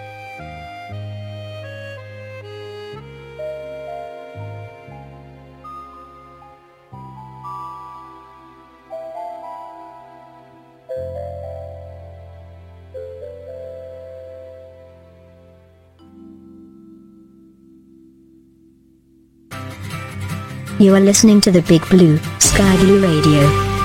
You 20.86 20.94
are 20.94 21.00
listening 21.00 21.42
to 21.42 21.50
the 21.50 21.64
Big 21.64 21.82
Blue, 21.90 22.20
Sky 22.38 22.78
Blue 22.78 23.02
Radio. 23.02 23.42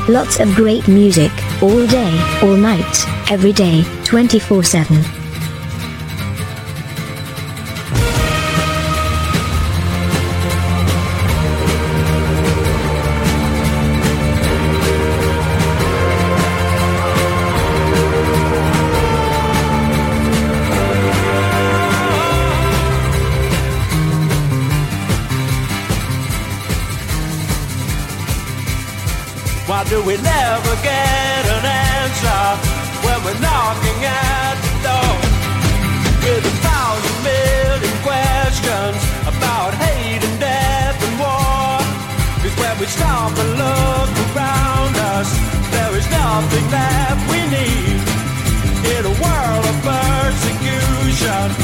Lots 0.07 0.39
of 0.39 0.55
great 0.55 0.87
music, 0.87 1.33
all 1.63 1.87
day, 1.87 2.39
all 2.43 2.55
night, 2.55 3.31
every 3.31 3.55
day, 3.55 3.85
24 4.05 4.63
7. 4.63 5.20
Why 30.01 30.07
we 30.07 30.17
never 30.17 30.75
get 30.83 31.45
an 31.45 31.65
answer 31.67 32.45
when 33.05 33.19
we're 33.21 33.39
knocking 33.39 34.01
at 34.01 34.57
the 34.65 34.73
door? 34.89 35.17
With 36.25 36.41
a 36.41 36.55
thousand 36.65 37.17
million 37.21 37.97
questions 38.01 38.97
about 39.29 39.75
hate 39.75 40.25
and 40.25 40.41
death 40.41 40.97
and 41.05 41.21
war. 41.21 41.85
Cause 42.41 42.57
when 42.57 42.79
we 42.81 42.87
stop 42.87 43.37
and 43.37 43.53
look 43.61 44.11
around 44.33 44.97
us, 45.21 45.29
there 45.69 45.93
is 45.95 46.09
nothing 46.09 46.67
that 46.73 47.17
we 47.29 47.45
need. 47.53 48.01
In 48.97 49.05
a 49.05 49.15
world 49.21 49.65
of 49.69 49.77
persecution 49.85 51.60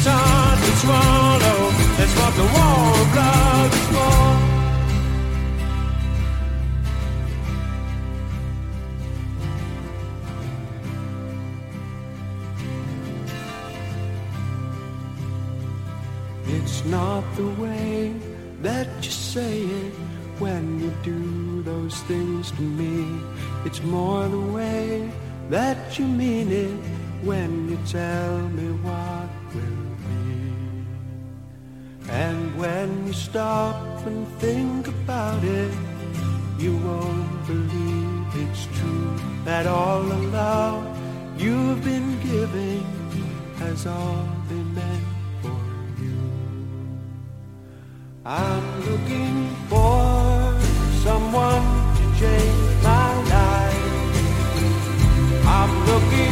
is 0.00 0.06
hard 0.06 0.58
to 0.58 0.72
swallow. 0.82 1.60
That's 1.96 2.14
what 2.20 2.32
the 2.40 2.46
war 2.56 2.82
of 3.02 3.08
love 3.20 3.72
is 3.80 3.86
for. 3.92 4.20
It's 16.56 16.78
not 16.86 17.24
the 17.36 17.48
way 17.62 18.14
that 18.62 18.88
you 19.02 19.10
say 19.10 19.62
it 19.62 19.92
when 20.38 20.80
you 20.80 20.90
do 21.02 21.62
those 21.62 21.96
things 22.10 22.50
to 22.52 22.62
me. 22.62 23.20
It's 23.66 23.82
more 23.82 24.26
the 24.28 24.46
way 24.58 25.10
that 25.50 25.98
you 25.98 26.06
mean 26.06 26.50
it 26.50 26.78
when 27.22 27.68
you 27.68 27.78
tell 27.86 28.38
me 28.48 28.68
what. 28.84 29.28
And 29.52 29.79
when 32.60 33.06
you 33.06 33.12
stop 33.14 33.74
and 34.06 34.28
think 34.38 34.86
about 34.88 35.42
it, 35.42 35.72
you 36.58 36.76
won't 36.76 37.46
believe 37.46 38.26
it's 38.44 38.66
true 38.78 39.16
that 39.44 39.66
all 39.66 40.02
the 40.02 40.22
love 40.40 40.84
you've 41.38 41.82
been 41.82 42.10
giving 42.20 42.84
has 43.56 43.86
all 43.86 44.28
been 44.48 44.74
meant 44.74 45.06
for 45.40 45.58
you. 46.02 46.18
I'm 48.26 48.66
looking 48.88 49.38
for 49.70 50.60
someone 51.06 51.66
to 51.98 52.04
change 52.20 52.82
my 52.82 53.10
life. 53.36 53.90
I'm 55.58 55.72
looking 55.90 56.29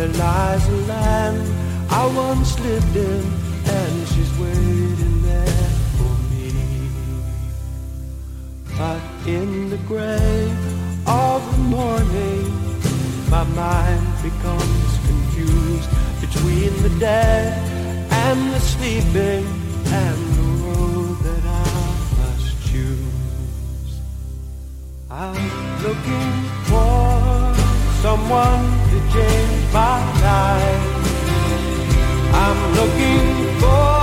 There 0.00 0.08
lies 0.08 0.66
a 0.66 0.76
land 0.88 1.42
I 1.90 2.06
once 2.06 2.58
lived 2.58 2.96
in, 2.96 3.22
and 3.66 4.08
she's 4.08 4.32
waiting 4.38 5.20
there 5.20 5.70
for 5.98 6.14
me. 6.30 6.88
But 8.78 9.02
in 9.28 9.68
the 9.68 9.76
gray 9.92 10.40
of 11.06 11.40
the 11.52 11.62
morning, 11.76 12.44
my 13.28 13.44
mind 13.44 14.06
becomes 14.22 14.90
confused 15.06 15.90
between 16.22 16.72
the 16.82 16.98
dead 16.98 17.52
and 18.10 18.54
the 18.54 18.60
sleeping 18.60 19.44
and 19.84 20.18
the 20.38 20.48
road 20.64 21.18
that 21.26 21.44
I 21.44 21.72
must 22.20 22.72
choose. 22.72 23.92
I'm 25.10 25.44
looking 25.84 26.32
for 26.70 27.54
someone 28.00 28.64
to 28.92 28.98
change 29.12 29.59
my 29.72 29.98
life. 30.22 30.84
I'm 32.34 32.74
looking 32.74 33.60
for 33.60 33.99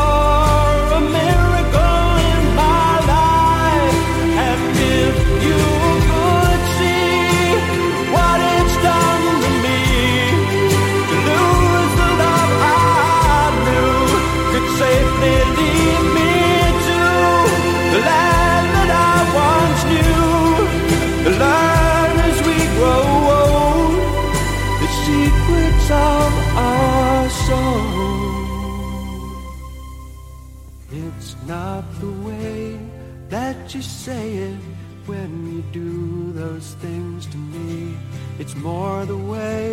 more 38.67 39.05
the 39.05 39.15
way. 39.15 39.65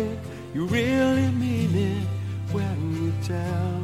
You 0.53 0.67
really 0.67 1.27
mean 1.43 1.71
it 1.75 2.07
when 2.55 2.77
you 2.95 3.11
tell 3.23 3.74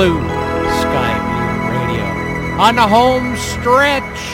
Blue 0.00 0.16
Sky 0.80 1.12
Blue 1.28 1.68
Radio 1.68 2.06
on 2.58 2.76
the 2.76 2.88
home 2.88 3.36
stretch. 3.36 4.29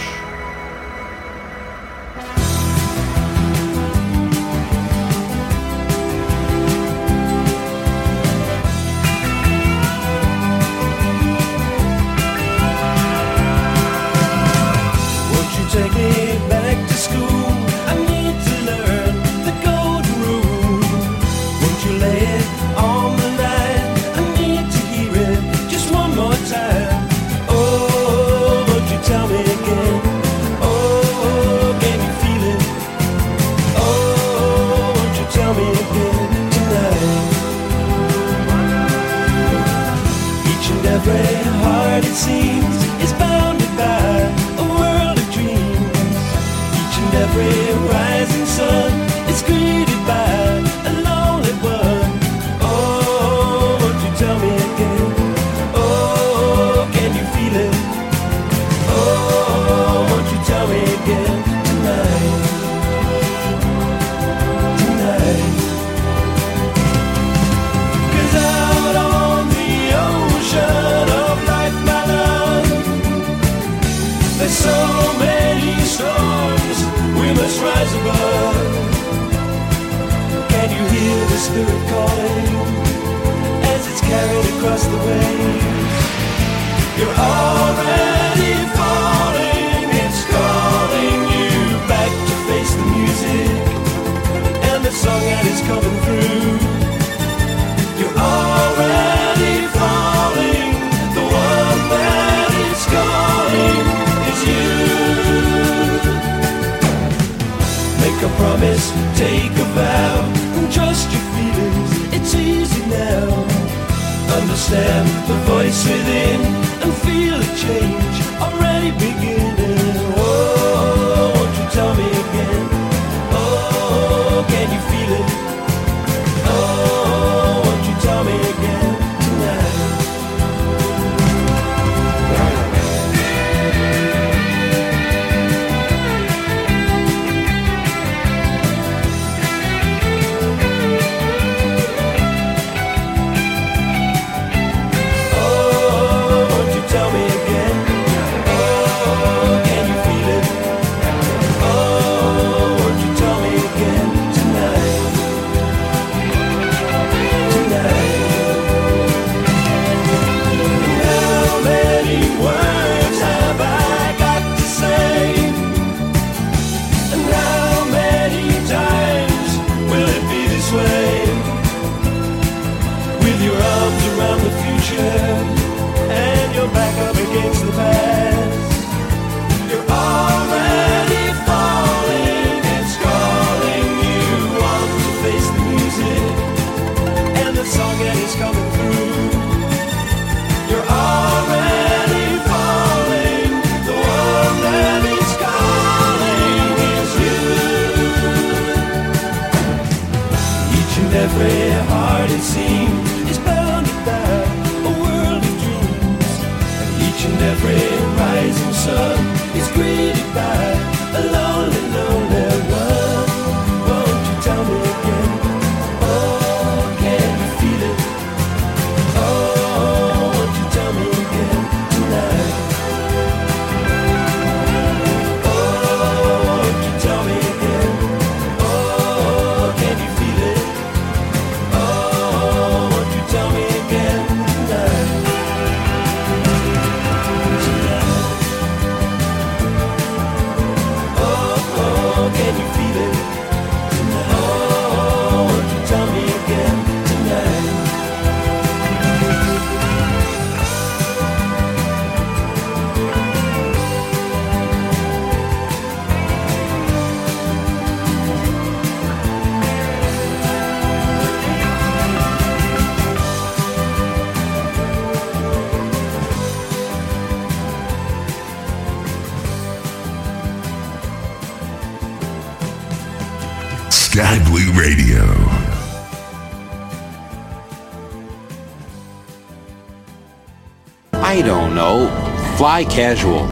Fly 282.57 282.85
casual. 282.85 283.51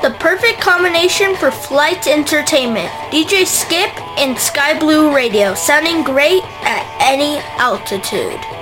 The 0.00 0.16
perfect 0.18 0.62
combination 0.62 1.36
for 1.36 1.50
flight 1.50 2.06
entertainment. 2.06 2.88
DJ 3.10 3.44
Skip 3.44 3.90
and 4.18 4.38
Sky 4.38 4.78
Blue 4.78 5.14
Radio, 5.14 5.54
sounding 5.54 6.02
great 6.02 6.42
at 6.64 6.86
any 7.02 7.36
altitude. 7.58 8.61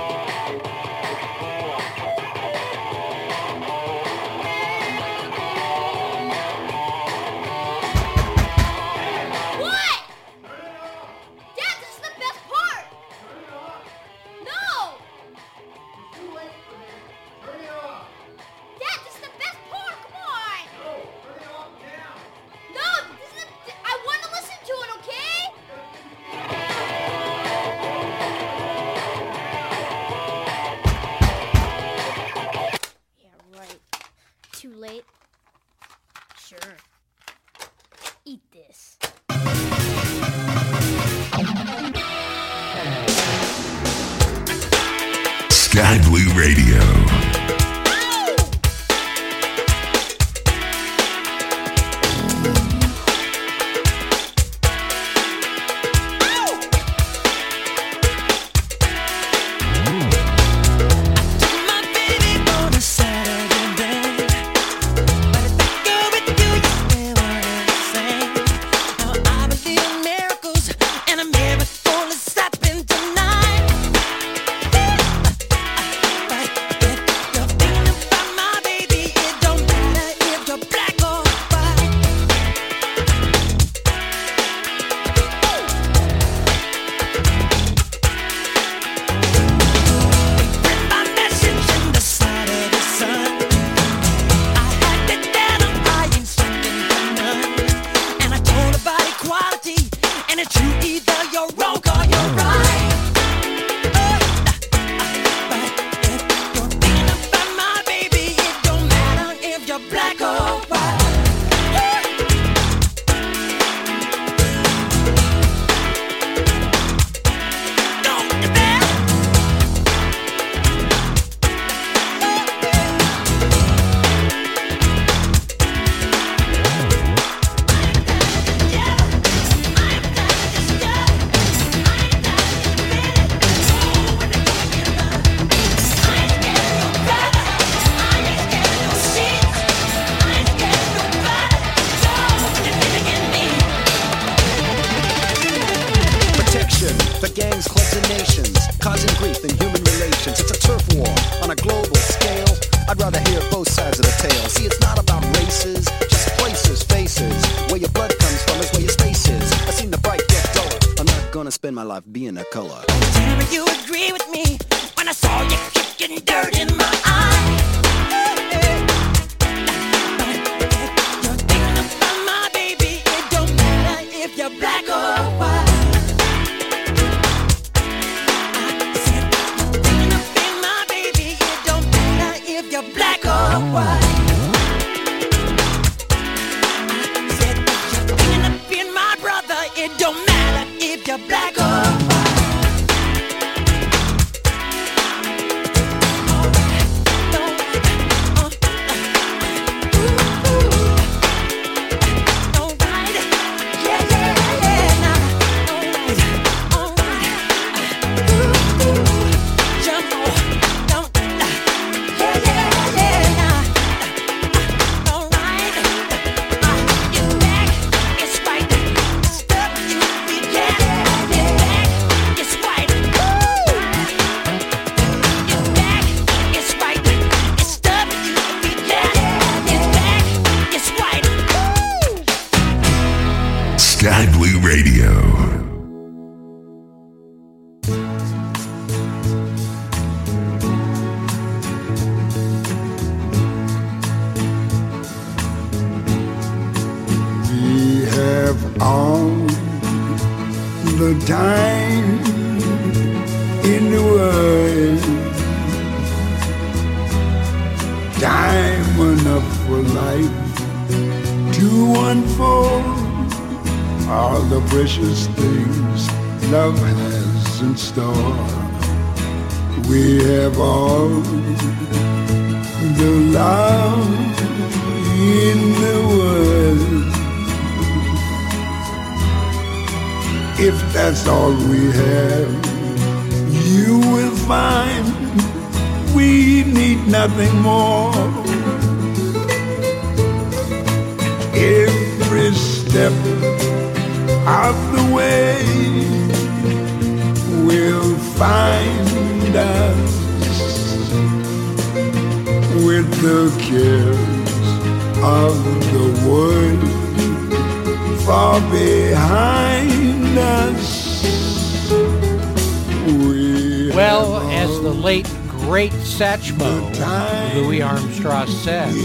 Well, 313.93 314.37
as 314.49 314.69
the 314.81 314.93
late 314.93 315.29
great 315.49 315.91
Satchmo 315.91 317.53
Louis 317.55 317.81
Armstrong 317.81 318.47
says, 318.47 318.95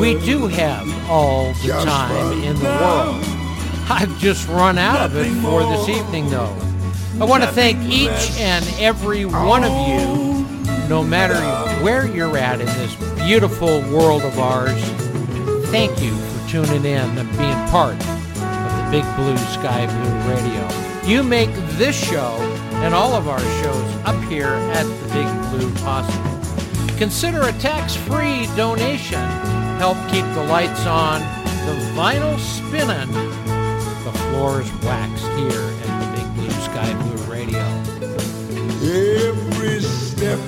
we 0.00 0.18
do 0.24 0.46
have 0.46 1.10
all 1.10 1.52
the 1.54 1.68
time 1.84 2.42
in 2.42 2.56
the 2.56 2.64
world. 2.64 3.22
I've 3.88 4.18
just 4.18 4.48
run 4.48 4.78
out 4.78 5.00
of 5.00 5.16
it 5.16 5.30
for 5.42 5.62
this 5.62 5.88
evening, 5.88 6.30
though. 6.30 6.56
I 7.20 7.24
want 7.24 7.44
to 7.44 7.50
thank 7.50 7.78
each 7.90 8.38
and 8.38 8.64
every 8.78 9.24
one 9.24 9.62
of 9.62 9.72
you, 9.88 10.44
no 10.88 11.04
matter 11.04 11.36
where 11.84 12.06
you're 12.06 12.36
at 12.36 12.60
in 12.60 12.66
this 12.66 12.94
beautiful 13.26 13.82
world 13.90 14.22
of 14.22 14.38
ours. 14.38 14.82
Thank 15.70 16.02
you 16.02 16.14
for 16.16 16.48
tuning 16.48 16.84
in 16.84 17.18
and 17.18 17.30
being 17.38 17.68
part 17.68 17.94
of 17.94 18.00
the 18.00 18.88
Big 18.90 19.04
Blue 19.16 19.36
Sky 19.36 19.86
Blue 19.86 20.34
Radio. 20.34 20.68
You 21.06 21.22
make 21.22 21.50
this 21.76 21.94
show 21.94 22.36
and 22.84 22.94
all 22.94 23.14
of 23.14 23.28
our 23.28 23.40
shows 23.40 23.96
up 24.04 24.22
here 24.24 24.54
at 24.72 24.84
the 24.84 25.08
Big 25.14 25.50
Blue 25.50 25.74
possible. 25.84 26.96
Consider 26.98 27.42
a 27.42 27.52
tax-free 27.54 28.46
donation. 28.56 29.20
Help 29.78 29.98
keep 30.08 30.24
the 30.34 30.44
lights 30.48 30.86
on, 30.86 31.20
the 31.66 31.74
vinyl 31.94 32.38
spinning, 32.38 33.12
the 34.04 34.12
floors 34.12 34.72
waxed 34.82 35.26
here 35.38 35.62
at 35.84 36.00
the 36.00 36.06
Big 36.16 36.34
Blue 36.34 36.50
Sky 36.62 36.94
Blue 37.02 37.32
Radio. 37.32 37.64
Every 38.82 39.80
step 39.80 40.38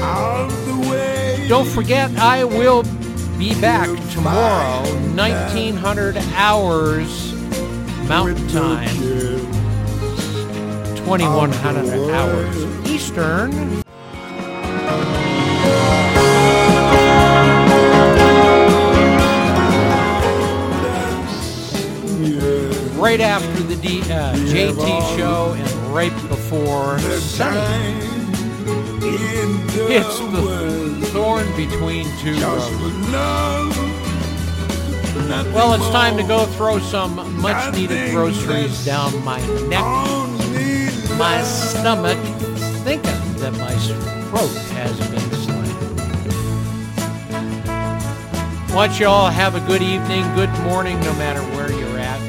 of 0.00 0.66
the 0.66 0.88
way. 0.88 1.46
Don't 1.48 1.68
forget, 1.68 2.10
I 2.18 2.44
will 2.44 2.84
be 3.38 3.58
back 3.60 3.88
tomorrow, 4.10 4.82
1900 5.14 6.16
hours 6.34 7.32
Mountain 8.08 8.48
Time, 8.48 8.96
2100 11.08 12.10
hours 12.10 12.86
Eastern. 12.86 13.50
Right 23.00 23.20
after 23.22 23.62
the 23.62 23.76
D, 23.76 24.02
uh, 24.02 24.34
JT 24.34 25.16
show 25.16 25.54
and 25.56 25.94
right 25.94 26.12
before 26.28 26.98
Sunny. 26.98 27.56
It's 29.90 30.18
the 30.18 31.06
thorn 31.06 31.46
between 31.56 32.04
two 32.18 32.34
roses. 32.34 33.08
Well, 35.54 35.72
it's 35.72 35.88
time 35.88 36.18
to 36.18 36.22
go 36.22 36.44
throw 36.44 36.78
some 36.78 37.40
much 37.40 37.74
needed 37.74 38.10
groceries 38.10 38.84
down 38.84 39.24
my 39.24 39.40
neck, 39.68 39.84
my 41.18 41.42
stomach, 41.42 42.16
thinking 42.84 43.10
that 43.38 43.52
my 43.58 43.74
throat 44.28 44.54
has 44.70 44.96
been 45.10 45.18
slit. 45.42 45.74
Want 48.72 49.00
you 49.00 49.06
all 49.08 49.28
have 49.28 49.56
a 49.56 49.60
good 49.66 49.82
evening, 49.82 50.22
good 50.36 50.50
morning, 50.60 51.00
no 51.00 51.12
matter 51.14 51.42
where 51.56 51.72
you're 51.72 51.98
at. 51.98 52.20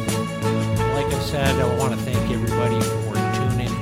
Like 0.95 1.05
I 1.05 1.19
said, 1.19 1.55
I 1.59 1.77
want 1.77 1.93
to 1.93 1.99
thank 1.99 2.31
everybody 2.31 2.81
for 2.81 3.13
tuning 3.37 3.67
in. 3.67 3.81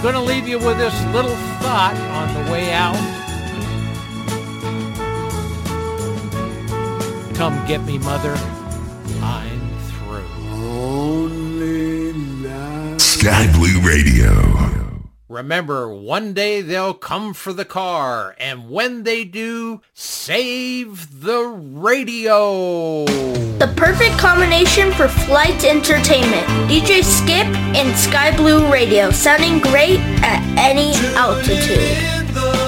Going 0.00 0.14
to 0.14 0.20
leave 0.20 0.46
you 0.46 0.60
with 0.60 0.78
this 0.78 0.94
little 1.06 1.34
thought 1.58 1.96
on 2.12 2.32
the 2.32 2.52
way 2.52 2.72
out. 2.72 2.94
Come 7.34 7.66
get 7.66 7.82
me, 7.82 7.98
mother. 7.98 8.36
Sky 13.20 13.52
Blue 13.52 13.86
Radio. 13.86 14.32
Remember, 15.28 15.94
one 15.94 16.32
day 16.32 16.62
they'll 16.62 16.94
come 16.94 17.34
for 17.34 17.52
the 17.52 17.66
car, 17.66 18.34
and 18.38 18.70
when 18.70 19.02
they 19.02 19.24
do, 19.24 19.82
save 19.92 21.20
the 21.20 21.44
radio. 21.44 23.04
The 23.58 23.74
perfect 23.76 24.16
combination 24.16 24.90
for 24.92 25.06
flight 25.06 25.66
entertainment. 25.66 26.46
DJ 26.70 27.04
Skip 27.04 27.46
and 27.76 27.94
Sky 27.94 28.34
Blue 28.34 28.72
Radio, 28.72 29.10
sounding 29.10 29.58
great 29.58 30.00
at 30.22 30.42
any 30.56 30.94
altitude. 31.14 32.59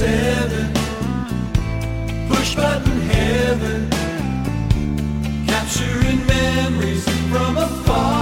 Seven, 0.00 0.72
push 2.30 2.54
button 2.54 3.00
heaven, 3.12 3.90
capturing 5.46 6.26
memories 6.26 7.04
from 7.30 7.58
afar. 7.58 8.19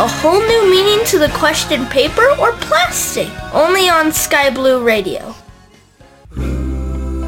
A 0.00 0.08
whole 0.08 0.40
new 0.40 0.70
meaning 0.70 1.04
to 1.04 1.18
the 1.18 1.28
question 1.34 1.84
paper 1.88 2.26
or 2.40 2.52
plastic, 2.52 3.28
only 3.52 3.90
on 3.90 4.10
Sky 4.10 4.48
Blue 4.48 4.82
Radio. 4.82 5.34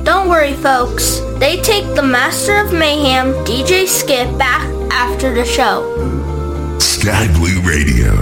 Don't 0.05 0.31
worry, 0.31 0.55
folks. 0.55 1.21
They 1.37 1.61
take 1.61 1.85
the 1.95 2.03
Master 2.03 2.65
of 2.65 2.73
Mayhem, 2.73 3.35
DJ 3.45 3.87
Skip, 3.87 4.39
back 4.39 4.63
after 4.91 5.35
the 5.35 5.45
show. 5.45 5.85
Sky 6.79 7.31
Blue 7.35 7.61
Radio. 7.61 8.22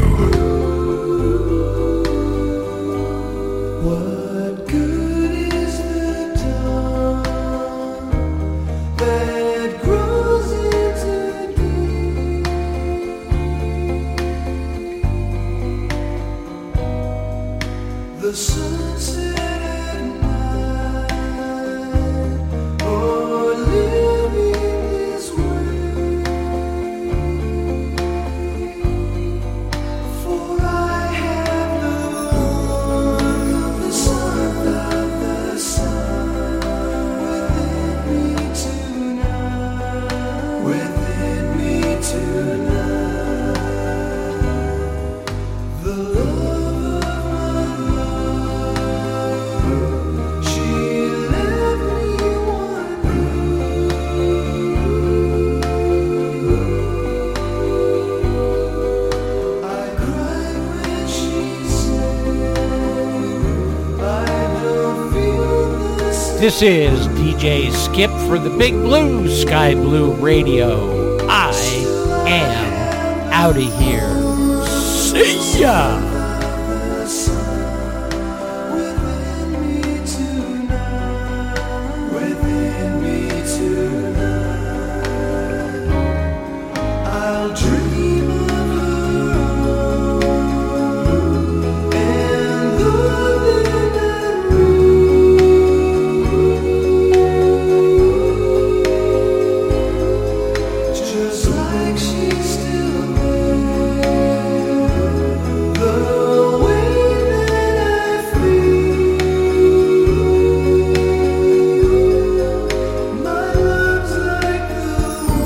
This 66.51 66.63
is 66.63 67.07
DJ 67.11 67.71
Skip 67.71 68.11
for 68.27 68.37
the 68.37 68.51
Big 68.51 68.75
Blue 68.75 69.29
Sky 69.29 69.73
Blue 69.73 70.15
Radio. 70.15 71.17
I 71.29 71.53
am 72.27 73.33
out 73.33 73.57
of 73.57 73.79
here. 73.79 74.67
See 74.67 75.61
ya! 75.61 76.10